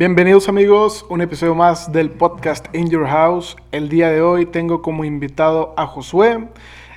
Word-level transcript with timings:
Bienvenidos 0.00 0.48
amigos, 0.48 1.04
un 1.10 1.20
episodio 1.20 1.54
más 1.54 1.92
del 1.92 2.08
podcast 2.08 2.74
In 2.74 2.88
Your 2.88 3.06
House. 3.06 3.58
El 3.70 3.90
día 3.90 4.08
de 4.08 4.22
hoy 4.22 4.46
tengo 4.46 4.80
como 4.80 5.04
invitado 5.04 5.74
a 5.76 5.86
Josué. 5.86 6.48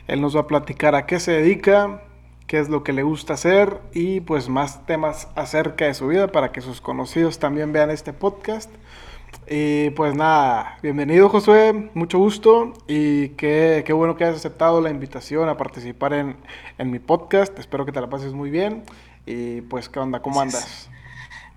Él 0.07 0.21
nos 0.21 0.37
va 0.37 0.39
a 0.39 0.47
platicar 0.47 0.95
a 0.95 1.05
qué 1.05 1.19
se 1.19 1.33
dedica, 1.33 2.01
qué 2.47 2.59
es 2.59 2.69
lo 2.69 2.81
que 2.81 2.93
le 2.93 3.04
gusta 3.04 3.33
hacer 3.33 3.81
y 3.91 4.21
pues 4.21 4.47
más 4.47 4.86
temas 4.86 5.27
acerca 5.36 5.83
de 5.83 5.95
su 5.95 6.07
vida 6.07 6.31
para 6.31 6.54
que 6.54 6.61
sus 6.61 6.79
conocidos 6.79 7.39
también 7.39 7.73
vean 7.73 7.89
este 7.89 8.13
podcast. 8.13 8.71
Y 9.49 9.89
pues 9.89 10.15
nada, 10.15 10.77
bienvenido 10.81 11.27
Josué, 11.27 11.89
mucho 11.93 12.20
gusto 12.20 12.71
y 12.88 13.29
qué, 13.31 13.83
qué 13.85 13.91
bueno 13.91 14.15
que 14.15 14.23
hayas 14.23 14.38
aceptado 14.38 14.79
la 14.79 14.89
invitación 14.89 15.50
a 15.50 15.57
participar 15.57 16.14
en, 16.14 16.37
en 16.78 16.89
mi 16.89 17.00
podcast. 17.00 17.59
Espero 17.59 17.86
que 17.86 17.92
te 17.92 18.00
la 18.00 18.09
pases 18.09 18.31
muy 18.31 18.50
bien 18.50 18.83
y 19.25 19.59
pues 19.59 19.89
qué 19.89 20.00
onda, 20.00 20.21
¿cómo 20.21 20.39
andas? 20.39 20.89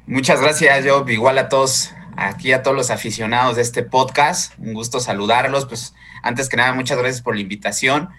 Muchas 0.09 0.41
gracias, 0.41 0.85
yo 0.85 1.05
igual 1.09 1.37
a 1.37 1.49
todos, 1.49 1.91
aquí 2.17 2.53
a 2.53 2.63
todos 2.63 2.77
los 2.77 2.91
aficionados 2.93 3.57
de 3.57 3.63
este 3.63 3.83
podcast. 3.83 4.57
Un 4.57 4.73
gusto 4.73 5.01
saludarlos. 5.01 5.67
Pues 5.67 5.95
antes 6.23 6.49
que 6.49 6.57
nada, 6.57 6.73
muchas 6.75 6.97
gracias 6.97 7.23
por 7.23 7.35
la 7.35 7.41
invitación, 7.41 8.11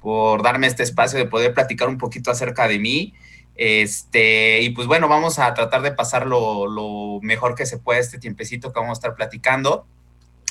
por 0.00 0.42
darme 0.42 0.68
este 0.68 0.82
espacio 0.82 1.18
de 1.18 1.26
poder 1.26 1.52
platicar 1.52 1.90
un 1.90 1.98
poquito 1.98 2.30
acerca 2.30 2.66
de 2.66 2.78
mí. 2.78 3.12
Este, 3.56 4.62
y 4.62 4.70
pues 4.70 4.86
bueno, 4.86 5.06
vamos 5.06 5.38
a 5.38 5.52
tratar 5.52 5.82
de 5.82 5.92
pasar 5.92 6.26
lo, 6.26 7.20
mejor 7.20 7.54
que 7.54 7.66
se 7.66 7.76
pueda 7.76 8.00
este 8.00 8.16
tiempecito 8.16 8.72
que 8.72 8.80
vamos 8.80 8.96
a 8.96 9.00
estar 9.00 9.14
platicando. 9.14 9.86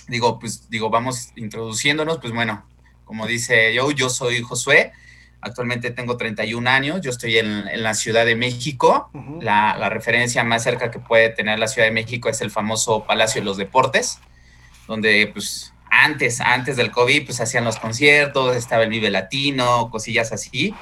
Digo, 0.07 0.37
pues 0.37 0.69
digo, 0.69 0.91
vamos 0.91 1.31
introduciéndonos, 1.35 2.19
pues 2.19 2.33
bueno, 2.33 2.67
como 3.03 3.25
dice 3.25 3.73
yo, 3.73 3.89
yo 3.89 4.11
soy 4.11 4.43
Josué, 4.43 4.91
Actualmente 5.43 5.91
tengo 5.91 6.17
31 6.17 6.69
años, 6.69 7.01
yo 7.01 7.09
estoy 7.11 7.37
en, 7.37 7.83
la 7.83 7.93
Ciudad 7.93 8.25
de 8.25 8.35
México. 8.35 9.09
la, 9.41 9.89
referencia 9.89 10.43
más 10.43 10.63
cerca 10.63 10.89
que 10.89 10.99
puede 10.99 11.29
tener 11.29 11.59
la 11.59 11.67
Ciudad 11.67 11.87
de 11.87 11.93
México 11.93 12.29
es 12.29 12.41
el 12.41 12.49
famoso 12.49 13.03
Palacio 13.05 13.41
de 13.41 13.45
los 13.45 13.57
Deportes, 13.57 14.19
donde 14.87 15.29
pues 15.33 15.73
antes, 15.89 16.41
antes 16.41 16.75
del 16.75 16.91
COVID, 16.91 17.25
pues 17.25 17.39
hacían 17.39 17.65
los 17.65 17.77
conciertos, 17.77 18.55
estaba 18.55 18.83
el 18.83 18.89
Vive 18.89 19.11
Latino, 19.11 19.89
cosillas 19.91 20.31
así. 20.31 20.73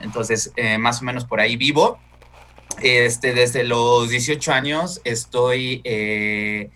Entonces, 0.00 0.52
eh, 0.56 0.76
más 0.78 1.00
o 1.02 1.04
menos 1.04 1.24
por 1.24 1.40
ahí 1.40 1.56
vivo. 1.56 1.98
Este, 2.82 3.34
desde 3.34 3.64
los 3.64 4.08
18 4.08 4.52
años 4.52 5.00
estoy 5.04 5.82
eh, 5.84 6.70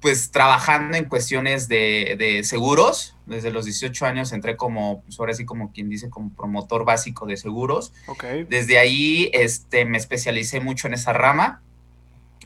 pues 0.00 0.30
trabajando 0.30 0.96
en 0.96 1.04
cuestiones 1.04 1.68
de, 1.68 2.42
seguros. 2.44 3.11
Desde 3.26 3.50
los 3.50 3.64
18 3.64 4.04
años 4.06 4.32
entré 4.32 4.56
como, 4.56 5.02
pues 5.02 5.18
ahora 5.20 5.34
sí 5.34 5.44
como 5.44 5.72
quien 5.72 5.88
dice, 5.88 6.10
como 6.10 6.34
promotor 6.34 6.84
básico 6.84 7.26
de 7.26 7.36
seguros. 7.36 7.92
Okay. 8.06 8.44
Desde 8.44 8.78
ahí 8.78 9.30
este, 9.32 9.84
me 9.84 9.98
especialicé 9.98 10.60
mucho 10.60 10.88
en 10.88 10.94
esa 10.94 11.12
rama 11.12 11.62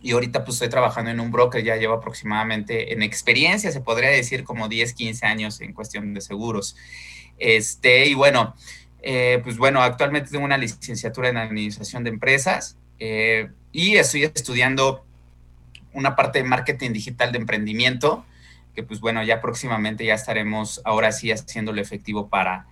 y 0.03 0.13
ahorita 0.13 0.45
pues 0.45 0.57
estoy 0.57 0.69
trabajando 0.69 1.11
en 1.11 1.21
un 1.21 1.31
broker, 1.31 1.65
ya 1.65 1.77
llevo 1.77 1.95
aproximadamente 1.95 2.93
en 2.93 3.03
experiencia, 3.03 3.73
se 3.73 3.81
podría 3.81 4.11
decir 4.11 4.45
como 4.45 4.69
10, 4.69 4.93
15 4.93 5.27
años 5.27 5.61
en 5.61 5.73
cuestión 5.73 6.15
de 6.15 6.21
seguros. 6.21 6.77
Este, 7.39 8.07
y 8.07 8.15
bueno, 8.15 8.55
eh, 9.03 9.41
pues 9.43 9.57
bueno, 9.57 9.83
actualmente 9.83 10.31
tengo 10.31 10.45
una 10.45 10.59
licenciatura 10.59 11.29
en 11.29 11.37
administración 11.37 12.05
de 12.05 12.11
empresas 12.11 12.77
eh, 12.99 13.49
y 13.73 13.97
estoy 13.97 14.25
estudiando 14.25 15.05
una 15.93 16.15
parte 16.15 16.39
de 16.39 16.45
marketing 16.45 16.93
digital 16.93 17.33
de 17.33 17.39
emprendimiento, 17.39 18.25
que 18.77 18.83
pues 18.85 19.01
bueno, 19.01 19.25
ya 19.25 19.41
próximamente 19.41 20.05
ya 20.05 20.15
estaremos 20.15 20.83
ahora 20.85 21.11
sí 21.11 21.33
haciéndolo 21.33 21.81
efectivo 21.81 22.29
para, 22.29 22.67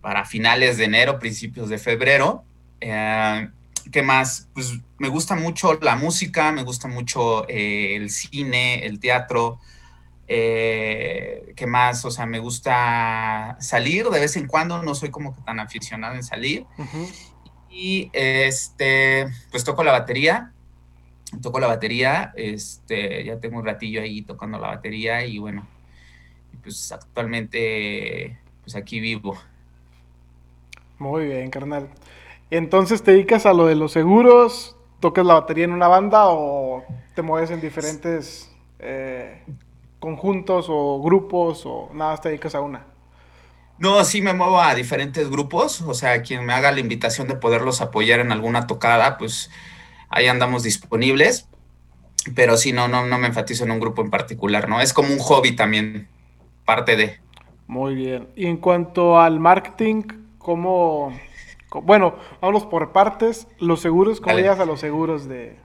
para 0.00 0.24
finales 0.24 0.78
de 0.78 0.84
enero, 0.84 1.18
principios 1.18 1.68
de 1.68 1.78
febrero. 1.78 2.44
Eh, 2.80 3.48
¿Qué 3.92 4.02
más? 4.02 4.48
Pues 4.54 4.78
me 4.98 5.08
gusta 5.08 5.36
mucho 5.36 5.78
la 5.82 5.96
música, 5.96 6.50
me 6.50 6.62
gusta 6.62 6.88
mucho 6.88 7.46
eh, 7.48 7.94
el 7.94 8.08
cine, 8.10 8.86
el 8.86 8.98
teatro. 8.98 9.60
Eh, 10.26 11.52
¿Qué 11.56 11.66
más? 11.66 12.04
O 12.06 12.10
sea, 12.10 12.24
me 12.24 12.38
gusta 12.38 13.58
salir 13.60 14.08
de 14.08 14.20
vez 14.20 14.36
en 14.36 14.46
cuando, 14.46 14.82
no 14.82 14.94
soy 14.94 15.10
como 15.10 15.34
que 15.34 15.42
tan 15.42 15.60
aficionado 15.60 16.14
en 16.14 16.24
salir. 16.24 16.64
Y 17.68 18.10
este, 18.14 19.28
pues 19.50 19.62
toco 19.64 19.84
la 19.84 19.92
batería, 19.92 20.52
toco 21.42 21.60
la 21.60 21.68
batería, 21.68 22.32
este, 22.36 23.24
ya 23.24 23.38
tengo 23.38 23.58
un 23.58 23.64
ratillo 23.64 24.02
ahí 24.02 24.22
tocando 24.22 24.58
la 24.58 24.68
batería 24.68 25.24
y 25.24 25.38
bueno, 25.38 25.66
pues 26.62 26.90
actualmente 26.92 28.38
pues 28.62 28.76
aquí 28.76 29.00
vivo. 29.00 29.36
Muy 30.98 31.26
bien, 31.26 31.50
carnal. 31.50 31.88
Entonces 32.50 33.02
te 33.02 33.12
dedicas 33.12 33.46
a 33.46 33.52
lo 33.52 33.66
de 33.66 33.74
los 33.74 33.92
seguros, 33.92 34.76
tocas 34.98 35.24
la 35.24 35.34
batería 35.34 35.64
en 35.64 35.72
una 35.72 35.88
banda 35.88 36.26
o 36.26 36.84
te 37.14 37.22
mueves 37.22 37.50
en 37.50 37.60
diferentes 37.60 38.54
eh, 38.80 39.42
conjuntos 39.98 40.66
o 40.68 41.00
grupos 41.00 41.62
o 41.64 41.90
nada, 41.94 42.16
te 42.16 42.30
dedicas 42.30 42.54
a 42.54 42.60
una. 42.60 42.86
No, 43.78 44.04
sí 44.04 44.20
me 44.20 44.34
muevo 44.34 44.60
a 44.60 44.74
diferentes 44.74 45.30
grupos, 45.30 45.80
o 45.80 45.94
sea, 45.94 46.20
quien 46.22 46.44
me 46.44 46.52
haga 46.52 46.70
la 46.70 46.80
invitación 46.80 47.28
de 47.28 47.36
poderlos 47.36 47.80
apoyar 47.80 48.20
en 48.20 48.30
alguna 48.30 48.66
tocada, 48.66 49.16
pues 49.16 49.50
ahí 50.10 50.26
andamos 50.26 50.62
disponibles, 50.64 51.48
pero 52.34 52.56
sí, 52.56 52.72
no, 52.72 52.88
no, 52.88 53.06
no 53.06 53.18
me 53.18 53.28
enfatizo 53.28 53.64
en 53.64 53.70
un 53.70 53.80
grupo 53.80 54.02
en 54.02 54.10
particular, 54.10 54.68
¿no? 54.68 54.80
Es 54.80 54.92
como 54.92 55.12
un 55.12 55.18
hobby 55.18 55.56
también, 55.56 56.08
parte 56.66 56.96
de. 56.96 57.18
Muy 57.66 57.94
bien. 57.94 58.28
Y 58.36 58.46
en 58.46 58.58
cuanto 58.58 59.18
al 59.18 59.40
marketing, 59.40 60.02
¿cómo, 60.38 61.12
bueno, 61.82 62.16
vamos 62.40 62.66
por 62.66 62.92
partes, 62.92 63.46
los 63.58 63.80
seguros, 63.80 64.20
¿cómo 64.20 64.36
llegas 64.36 64.58
a 64.58 64.64
los 64.64 64.80
seguros 64.80 65.28
de... 65.28 65.56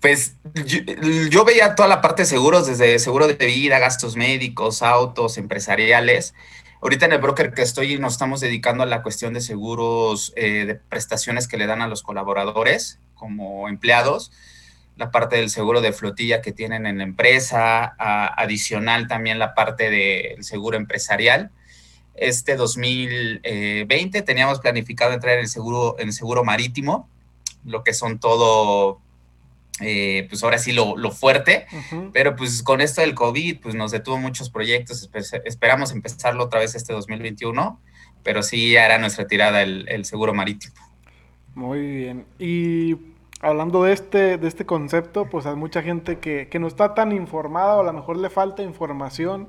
Pues 0.00 0.36
yo, 0.64 0.78
yo, 1.28 1.44
veía 1.44 1.74
toda 1.74 1.88
la 1.88 2.00
parte 2.00 2.22
de 2.22 2.26
seguros, 2.26 2.66
desde 2.66 2.98
seguro 2.98 3.26
de 3.26 3.46
vida, 3.46 3.78
gastos 3.78 4.16
médicos, 4.16 4.82
autos, 4.82 5.38
empresariales, 5.38 6.34
Ahorita 6.82 7.06
en 7.06 7.12
el 7.12 7.20
broker 7.20 7.54
que 7.54 7.62
estoy 7.62 7.96
nos 7.96 8.14
estamos 8.14 8.40
dedicando 8.40 8.82
a 8.82 8.86
la 8.86 9.04
cuestión 9.04 9.32
de 9.34 9.40
seguros 9.40 10.32
eh, 10.34 10.64
de 10.66 10.74
prestaciones 10.74 11.46
que 11.46 11.56
le 11.56 11.68
dan 11.68 11.80
a 11.80 11.86
los 11.86 12.02
colaboradores 12.02 12.98
como 13.14 13.68
empleados, 13.68 14.32
la 14.96 15.12
parte 15.12 15.36
del 15.36 15.48
seguro 15.48 15.80
de 15.80 15.92
flotilla 15.92 16.42
que 16.42 16.50
tienen 16.50 16.86
en 16.86 16.98
la 16.98 17.04
empresa, 17.04 17.94
adicional 18.36 19.06
también 19.06 19.38
la 19.38 19.54
parte 19.54 19.90
del 19.90 20.42
seguro 20.42 20.76
empresarial. 20.76 21.52
Este 22.16 22.56
2020 22.56 24.22
teníamos 24.22 24.58
planificado 24.58 25.12
entrar 25.12 25.34
en 25.34 25.42
el 25.42 25.48
seguro, 25.48 25.94
en 26.00 26.08
el 26.08 26.12
seguro 26.12 26.42
marítimo, 26.42 27.08
lo 27.64 27.84
que 27.84 27.94
son 27.94 28.18
todo 28.18 29.00
eh, 29.80 30.26
pues 30.28 30.42
ahora 30.44 30.58
sí 30.58 30.72
lo, 30.72 30.94
fuerte, 31.10 31.66
pero 32.12 32.36
pues 32.36 32.62
con 32.62 32.80
esto 32.80 33.00
del 33.00 33.14
COVID, 33.14 33.60
pues 33.60 33.74
nos 33.74 33.90
detuvo 33.90 34.18
muchos 34.18 34.50
proyectos, 34.50 35.08
esperamos 35.44 35.92
empezarlo 35.92 36.44
otra 36.44 36.60
vez 36.60 36.74
este 36.74 36.92
2021, 36.92 37.80
pero 38.22 38.42
sí 38.42 38.76
era 38.76 38.98
nuestra 38.98 39.26
tirada 39.26 39.62
el, 39.62 40.04
seguro 40.04 40.34
marítimo. 40.34 40.74
Muy 41.54 41.80
bien, 41.80 42.26
y 42.38 42.96
hablando 43.40 43.84
de 43.84 43.94
este, 43.94 44.36
de 44.36 44.46
este 44.46 44.66
concepto, 44.66 45.28
pues 45.30 45.46
hay 45.46 45.56
mucha 45.56 45.82
gente 45.82 46.18
que, 46.18 46.48
no 46.60 46.66
está 46.66 46.94
tan 46.94 47.12
informada 47.12 47.76
o 47.76 47.80
a 47.80 47.84
lo 47.84 47.92
mejor 47.92 48.18
le 48.18 48.30
falta 48.30 48.62
información. 48.62 49.48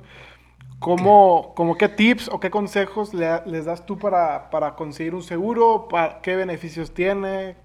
¿Cómo, 0.80 1.54
como 1.56 1.78
qué 1.78 1.88
tips 1.88 2.28
o 2.30 2.42
qué 2.42 2.50
consejos 2.50 3.14
les 3.14 3.66
das 3.66 3.86
tú 3.86 3.98
para, 3.98 4.50
para 4.50 4.76
conseguir 4.76 5.16
un 5.16 5.24
seguro? 5.24 5.88
Para, 5.90 6.20
¿Qué 6.22 6.36
beneficios 6.36 6.94
tiene? 6.94 7.56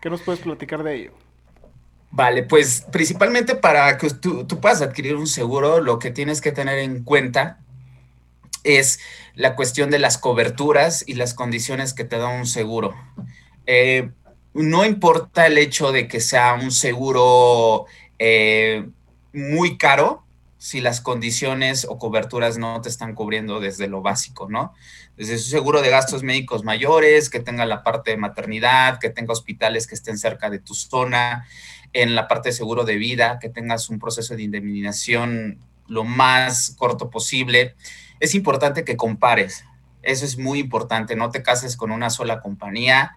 ¿Qué 0.00 0.08
nos 0.08 0.22
puedes 0.22 0.40
platicar 0.40 0.84
de 0.84 0.94
ello? 0.94 1.12
Vale, 2.12 2.42
pues 2.42 2.84
principalmente 2.90 3.54
para 3.54 3.96
que 3.96 4.10
tú, 4.10 4.46
puedas 4.60 4.82
adquirir 4.82 5.14
un 5.14 5.28
seguro, 5.28 5.80
lo 5.80 5.98
que 6.00 6.10
tienes 6.10 6.40
que 6.40 6.50
tener 6.50 6.78
en 6.80 7.04
cuenta 7.04 7.58
es 8.64 8.98
la 9.34 9.54
cuestión 9.54 9.90
de 9.90 10.00
las 10.00 10.18
coberturas 10.18 11.04
y 11.06 11.14
las 11.14 11.34
condiciones 11.34 11.94
que 11.94 12.04
te 12.04 12.18
da 12.18 12.28
un 12.28 12.46
seguro. 12.46 12.94
Eh, 13.66 14.10
no 14.54 14.84
importa 14.84 15.46
el 15.46 15.56
hecho 15.56 15.92
de 15.92 16.08
que 16.08 16.20
sea 16.20 16.54
un 16.54 16.72
seguro 16.72 17.86
eh, 18.18 18.88
muy 19.32 19.78
caro, 19.78 20.24
si 20.58 20.82
las 20.82 21.00
condiciones 21.00 21.86
o 21.88 21.98
coberturas 21.98 22.58
no 22.58 22.82
te 22.82 22.90
están 22.90 23.14
cubriendo 23.14 23.60
desde 23.60 23.88
lo 23.88 24.02
básico, 24.02 24.46
¿no? 24.50 24.74
Desde 25.16 25.38
su 25.38 25.48
seguro 25.48 25.80
de 25.80 25.88
gastos 25.88 26.22
médicos 26.22 26.64
mayores, 26.64 27.30
que 27.30 27.40
tenga 27.40 27.64
la 27.64 27.82
parte 27.82 28.10
de 28.10 28.18
maternidad, 28.18 28.98
que 28.98 29.08
tenga 29.08 29.32
hospitales 29.32 29.86
que 29.86 29.94
estén 29.94 30.18
cerca 30.18 30.50
de 30.50 30.58
tu 30.58 30.74
zona, 30.74 31.46
en 31.92 32.14
la 32.14 32.28
parte 32.28 32.50
de 32.50 32.52
seguro 32.54 32.84
de 32.84 32.96
vida, 32.96 33.38
que 33.40 33.48
tengas 33.48 33.90
un 33.90 33.98
proceso 33.98 34.36
de 34.36 34.42
indemnización 34.42 35.58
lo 35.88 36.04
más 36.04 36.74
corto 36.78 37.10
posible. 37.10 37.74
Es 38.20 38.34
importante 38.34 38.84
que 38.84 38.96
compares. 38.96 39.64
Eso 40.02 40.24
es 40.24 40.38
muy 40.38 40.60
importante. 40.60 41.16
No 41.16 41.30
te 41.30 41.42
cases 41.42 41.76
con 41.76 41.90
una 41.90 42.10
sola 42.10 42.40
compañía. 42.40 43.16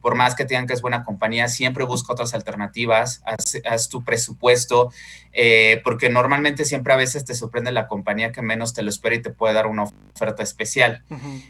Por 0.00 0.16
más 0.16 0.34
que 0.34 0.44
tengan 0.44 0.66
que 0.66 0.74
es 0.74 0.82
buena 0.82 1.04
compañía, 1.04 1.48
siempre 1.48 1.84
busca 1.84 2.12
otras 2.12 2.34
alternativas. 2.34 3.22
Haz, 3.64 3.88
tu 3.88 4.04
presupuesto, 4.04 4.90
eh, 5.32 5.80
porque 5.84 6.10
normalmente 6.10 6.64
siempre 6.64 6.92
a 6.92 6.96
veces 6.96 7.24
te 7.24 7.34
sorprende 7.34 7.72
la 7.72 7.88
compañía 7.88 8.32
que 8.32 8.42
menos 8.42 8.74
te 8.74 8.82
lo 8.82 8.90
espera 8.90 9.14
y 9.14 9.22
te 9.22 9.30
puede 9.30 9.54
dar 9.54 9.66
una 9.66 9.84
oferta 10.14 10.42
especial. 10.42 11.04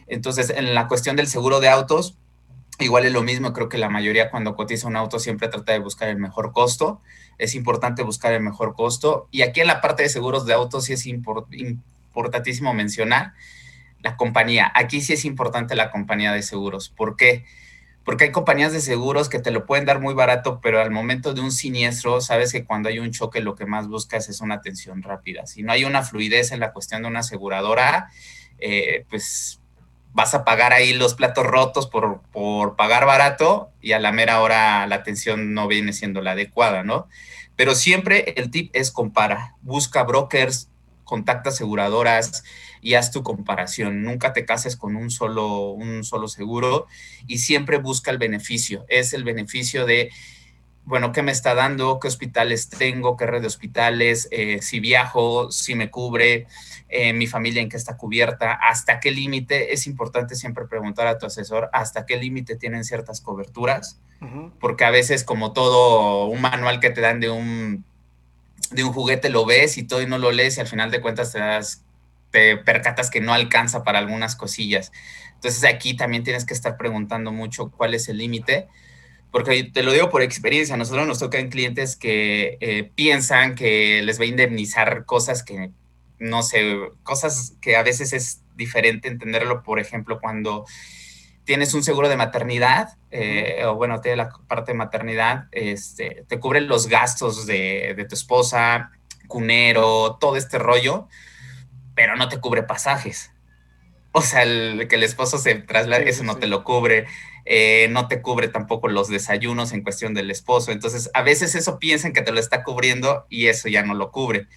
Entonces, 0.06 0.50
en 0.50 0.74
la 0.74 0.86
cuestión 0.86 1.16
del 1.16 1.26
seguro 1.26 1.60
de 1.60 1.68
autos, 1.68 2.16
Igual 2.80 3.04
es 3.04 3.12
lo 3.12 3.22
mismo, 3.22 3.52
creo 3.52 3.68
que 3.68 3.78
la 3.78 3.88
mayoría 3.88 4.30
cuando 4.30 4.56
cotiza 4.56 4.88
un 4.88 4.96
auto 4.96 5.20
siempre 5.20 5.48
trata 5.48 5.72
de 5.72 5.78
buscar 5.78 6.08
el 6.08 6.18
mejor 6.18 6.52
costo. 6.52 7.00
Es 7.38 7.54
importante 7.54 8.02
buscar 8.02 8.32
el 8.32 8.42
mejor 8.42 8.74
costo. 8.74 9.28
Y 9.30 9.42
aquí 9.42 9.60
en 9.60 9.68
la 9.68 9.80
parte 9.80 10.02
de 10.02 10.08
seguros 10.08 10.44
de 10.44 10.54
autos 10.54 10.84
sí 10.84 10.94
es 10.94 11.06
importantísimo 11.06 12.74
mencionar 12.74 13.34
la 14.00 14.16
compañía. 14.16 14.72
Aquí 14.74 15.00
sí 15.00 15.12
es 15.12 15.24
importante 15.24 15.76
la 15.76 15.90
compañía 15.90 16.32
de 16.32 16.42
seguros. 16.42 16.88
¿Por 16.88 17.16
qué? 17.16 17.44
Porque 18.04 18.24
hay 18.24 18.32
compañías 18.32 18.72
de 18.72 18.80
seguros 18.80 19.28
que 19.28 19.38
te 19.38 19.50
lo 19.50 19.64
pueden 19.66 19.86
dar 19.86 20.00
muy 20.00 20.12
barato, 20.12 20.60
pero 20.60 20.80
al 20.80 20.90
momento 20.90 21.32
de 21.32 21.40
un 21.40 21.52
siniestro, 21.52 22.20
sabes 22.20 22.52
que 22.52 22.64
cuando 22.64 22.90
hay 22.90 22.98
un 22.98 23.12
choque 23.12 23.40
lo 23.40 23.54
que 23.54 23.66
más 23.66 23.88
buscas 23.88 24.28
es 24.28 24.40
una 24.40 24.56
atención 24.56 25.02
rápida. 25.02 25.46
Si 25.46 25.62
no 25.62 25.72
hay 25.72 25.84
una 25.84 26.02
fluidez 26.02 26.52
en 26.52 26.60
la 26.60 26.72
cuestión 26.72 27.02
de 27.02 27.08
una 27.08 27.20
aseguradora, 27.20 28.10
eh, 28.58 29.06
pues 29.08 29.60
vas 30.14 30.32
a 30.32 30.44
pagar 30.44 30.72
ahí 30.72 30.94
los 30.94 31.14
platos 31.14 31.44
rotos 31.44 31.88
por, 31.88 32.22
por 32.32 32.76
pagar 32.76 33.04
barato 33.04 33.70
y 33.82 33.92
a 33.92 33.98
la 33.98 34.12
mera 34.12 34.40
hora 34.40 34.86
la 34.86 34.94
atención 34.94 35.52
no 35.52 35.68
viene 35.68 35.92
siendo 35.92 36.22
la 36.22 36.32
adecuada, 36.32 36.84
¿no? 36.84 37.08
Pero 37.56 37.74
siempre 37.74 38.32
el 38.36 38.50
tip 38.50 38.70
es 38.74 38.90
compara, 38.90 39.56
busca 39.60 40.04
brokers, 40.04 40.70
contacta 41.02 41.50
aseguradoras 41.50 42.44
y 42.80 42.94
haz 42.94 43.10
tu 43.10 43.22
comparación. 43.22 44.02
Nunca 44.02 44.32
te 44.32 44.44
cases 44.44 44.76
con 44.76 44.94
un 44.96 45.10
solo, 45.10 45.70
un 45.70 46.04
solo 46.04 46.28
seguro 46.28 46.86
y 47.26 47.38
siempre 47.38 47.78
busca 47.78 48.10
el 48.10 48.18
beneficio. 48.18 48.84
Es 48.88 49.12
el 49.14 49.24
beneficio 49.24 49.84
de, 49.84 50.10
bueno, 50.86 51.12
¿qué 51.12 51.22
me 51.22 51.32
está 51.32 51.54
dando? 51.54 51.98
¿Qué 51.98 52.08
hospitales 52.08 52.68
tengo? 52.68 53.16
¿Qué 53.16 53.26
red 53.26 53.40
de 53.40 53.46
hospitales? 53.46 54.28
Eh, 54.30 54.60
si 54.60 54.80
viajo, 54.80 55.50
si 55.50 55.74
me 55.74 55.90
cubre, 55.90 56.46
eh, 56.88 57.12
mi 57.12 57.26
familia 57.26 57.62
en 57.62 57.68
qué 57.68 57.76
está 57.76 57.96
cubierta, 57.96 58.52
hasta 58.52 59.00
qué 59.00 59.10
límite. 59.10 59.72
Es 59.72 59.86
importante 59.86 60.34
siempre 60.34 60.66
preguntar 60.66 61.06
a 61.06 61.18
tu 61.18 61.26
asesor 61.26 61.70
hasta 61.72 62.04
qué 62.04 62.16
límite 62.16 62.56
tienen 62.56 62.84
ciertas 62.84 63.20
coberturas, 63.20 63.98
porque 64.58 64.84
a 64.84 64.90
veces 64.90 65.22
como 65.22 65.52
todo 65.52 66.26
un 66.26 66.40
manual 66.40 66.80
que 66.80 66.90
te 66.90 67.02
dan 67.02 67.20
de 67.20 67.30
un, 67.30 67.84
de 68.70 68.84
un 68.84 68.92
juguete 68.92 69.28
lo 69.28 69.44
ves 69.44 69.76
y 69.76 69.82
todo 69.82 70.00
y 70.00 70.06
no 70.06 70.18
lo 70.18 70.32
lees 70.32 70.56
y 70.56 70.60
al 70.60 70.66
final 70.66 70.90
de 70.90 71.02
cuentas 71.02 71.32
te 71.32 71.38
das 71.38 71.82
te 72.30 72.56
percatas 72.56 73.10
que 73.10 73.20
no 73.20 73.32
alcanza 73.32 73.84
para 73.84 74.00
algunas 74.00 74.34
cosillas. 74.34 74.90
Entonces 75.34 75.62
aquí 75.64 75.94
también 75.94 76.24
tienes 76.24 76.44
que 76.44 76.52
estar 76.52 76.76
preguntando 76.76 77.30
mucho 77.30 77.70
cuál 77.70 77.94
es 77.94 78.08
el 78.08 78.18
límite, 78.18 78.66
porque 79.34 79.64
te 79.64 79.82
lo 79.82 79.90
digo 79.90 80.10
por 80.10 80.22
experiencia, 80.22 80.76
a 80.76 80.78
nosotros 80.78 81.08
nos 81.08 81.18
tocan 81.18 81.48
clientes 81.48 81.96
que 81.96 82.56
eh, 82.60 82.88
piensan 82.94 83.56
que 83.56 84.00
les 84.04 84.20
va 84.20 84.22
a 84.22 84.28
indemnizar 84.28 85.06
cosas 85.06 85.42
que 85.42 85.72
no 86.20 86.44
sé, 86.44 86.78
cosas 87.02 87.56
que 87.60 87.74
a 87.74 87.82
veces 87.82 88.12
es 88.12 88.42
diferente 88.54 89.08
entenderlo, 89.08 89.64
por 89.64 89.80
ejemplo, 89.80 90.20
cuando 90.20 90.66
tienes 91.42 91.74
un 91.74 91.82
seguro 91.82 92.08
de 92.08 92.16
maternidad, 92.16 92.96
eh, 93.10 93.64
o 93.66 93.74
bueno, 93.74 94.00
tiene 94.00 94.18
la 94.18 94.30
parte 94.46 94.70
de 94.70 94.78
maternidad, 94.78 95.48
este, 95.50 96.24
te 96.28 96.38
cubren 96.38 96.68
los 96.68 96.86
gastos 96.86 97.44
de, 97.44 98.06
tu 98.08 98.14
esposa, 98.14 98.92
cunero, 99.26 100.16
todo 100.20 100.36
este 100.36 100.60
rollo, 100.60 101.08
pero 101.96 102.14
no 102.14 102.28
te 102.28 102.38
cubre 102.38 102.62
pasajes. 102.62 103.32
O 104.12 104.22
sea, 104.22 104.44
el, 104.44 104.86
que 104.88 104.94
el 104.94 105.02
esposo 105.02 105.38
se 105.38 105.56
traslade, 105.56 106.08
eso 106.08 106.22
no 106.22 106.36
te 106.36 106.46
lo 106.46 106.62
cubre. 106.62 107.06
Eh, 107.46 107.88
no 107.90 108.08
te 108.08 108.22
cubre 108.22 108.48
tampoco 108.48 108.88
los 108.88 109.08
desayunos 109.08 109.72
en 109.72 109.82
cuestión 109.82 110.14
del 110.14 110.30
esposo. 110.30 110.72
Entonces, 110.72 111.10
a 111.12 111.22
veces 111.22 111.54
eso 111.54 111.78
piensan 111.78 112.12
que 112.12 112.22
te 112.22 112.32
lo 112.32 112.40
está 112.40 112.64
cubriendo 112.64 113.26
y 113.28 113.48
eso 113.48 113.68
ya 113.68 113.82
no 113.82 113.94
lo 113.94 114.10
cubre. 114.10 114.48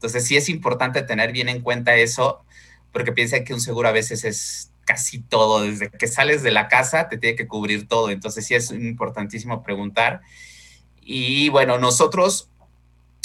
Entonces 0.00 0.24
sí 0.24 0.36
es 0.36 0.48
importante 0.48 1.02
tener 1.02 1.30
bien 1.30 1.50
en 1.50 1.60
cuenta 1.60 1.94
eso, 1.94 2.42
porque 2.90 3.12
piensa 3.12 3.44
que 3.44 3.52
un 3.52 3.60
seguro 3.60 3.88
a 3.88 3.92
veces 3.92 4.24
es 4.24 4.72
casi 4.86 5.20
todo, 5.20 5.60
desde 5.62 5.90
que 5.90 6.06
sales 6.08 6.42
de 6.42 6.50
la 6.50 6.68
casa 6.68 7.08
te 7.08 7.18
tiene 7.18 7.36
que 7.36 7.46
cubrir 7.46 7.86
todo, 7.86 8.08
entonces 8.08 8.46
sí 8.46 8.54
es 8.54 8.70
importantísimo 8.70 9.62
preguntar. 9.62 10.22
Y 11.02 11.50
bueno, 11.50 11.78
nosotros, 11.78 12.48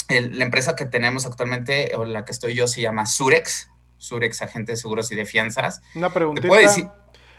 la 0.08 0.44
empresa 0.44 0.76
que 0.76 0.84
tenemos 0.84 1.24
actualmente, 1.24 1.92
o 1.96 2.04
la 2.04 2.26
que 2.26 2.32
estoy 2.32 2.54
yo, 2.54 2.68
se 2.68 2.82
llama 2.82 3.06
Surex, 3.06 3.70
Surex 3.96 4.42
Agente 4.42 4.72
de 4.72 4.76
Seguros 4.76 5.10
y 5.10 5.14
de 5.14 5.24
Fianzas. 5.24 5.80
Una 5.94 6.12
preguntita. 6.12 6.48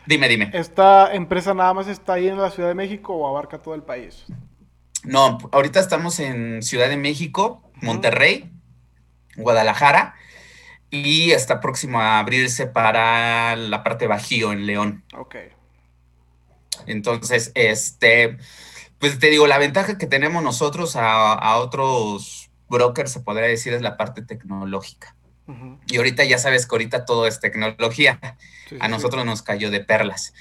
Dime, 0.08 0.30
dime. 0.30 0.50
¿Esta 0.54 1.14
empresa 1.14 1.54
nada 1.54 1.74
más 1.74 1.88
está 1.88 2.14
ahí 2.14 2.30
en 2.30 2.40
la 2.40 2.50
Ciudad 2.50 2.70
de 2.70 2.76
México 2.76 3.14
o 3.14 3.28
abarca 3.28 3.62
todo 3.62 3.76
el 3.76 3.84
país? 3.84 4.26
No, 5.04 5.38
ahorita 5.52 5.82
estamos 5.82 6.20
en 6.20 6.64
Ciudad 6.64 6.88
de 6.88 6.98
México, 6.98 7.62
Monterrey, 7.82 8.50
Guadalajara 9.36 10.16
y 10.90 11.32
está 11.32 11.60
próximo 11.60 12.00
a 12.00 12.20
abrirse 12.20 12.68
para 12.68 13.56
la 13.58 13.84
parte 13.84 14.08
Bajío 14.08 14.54
en 14.54 14.66
León. 14.66 15.04
Ok. 15.16 15.36
Entonces, 16.86 17.52
este, 17.54 18.38
pues 18.98 19.20
te 19.20 19.30
digo, 19.30 19.46
la 19.46 19.58
ventaja 19.58 19.98
que 19.98 20.08
tenemos 20.08 20.42
nosotros 20.42 20.96
a, 20.96 21.58
otros 21.58 22.50
brokers, 22.70 23.12
se 23.12 23.20
podría 23.20 23.48
decir, 23.48 23.74
es 23.74 23.82
la 23.82 23.98
parte 23.98 24.22
tecnológica. 24.22 25.17
Y 25.88 25.98
ahorita 25.98 26.26
ya 26.26 26.38
sabes 26.38 26.68
que 26.68 26.76
ahorita 26.76 27.06
todo 27.06 27.28
es 27.28 27.40
tecnología. 27.40 28.20
a 28.80 28.88
nosotros 28.88 29.26
nos 29.26 29.42
cayó 29.42 29.72
de 29.72 29.80
perlas. 29.80 30.34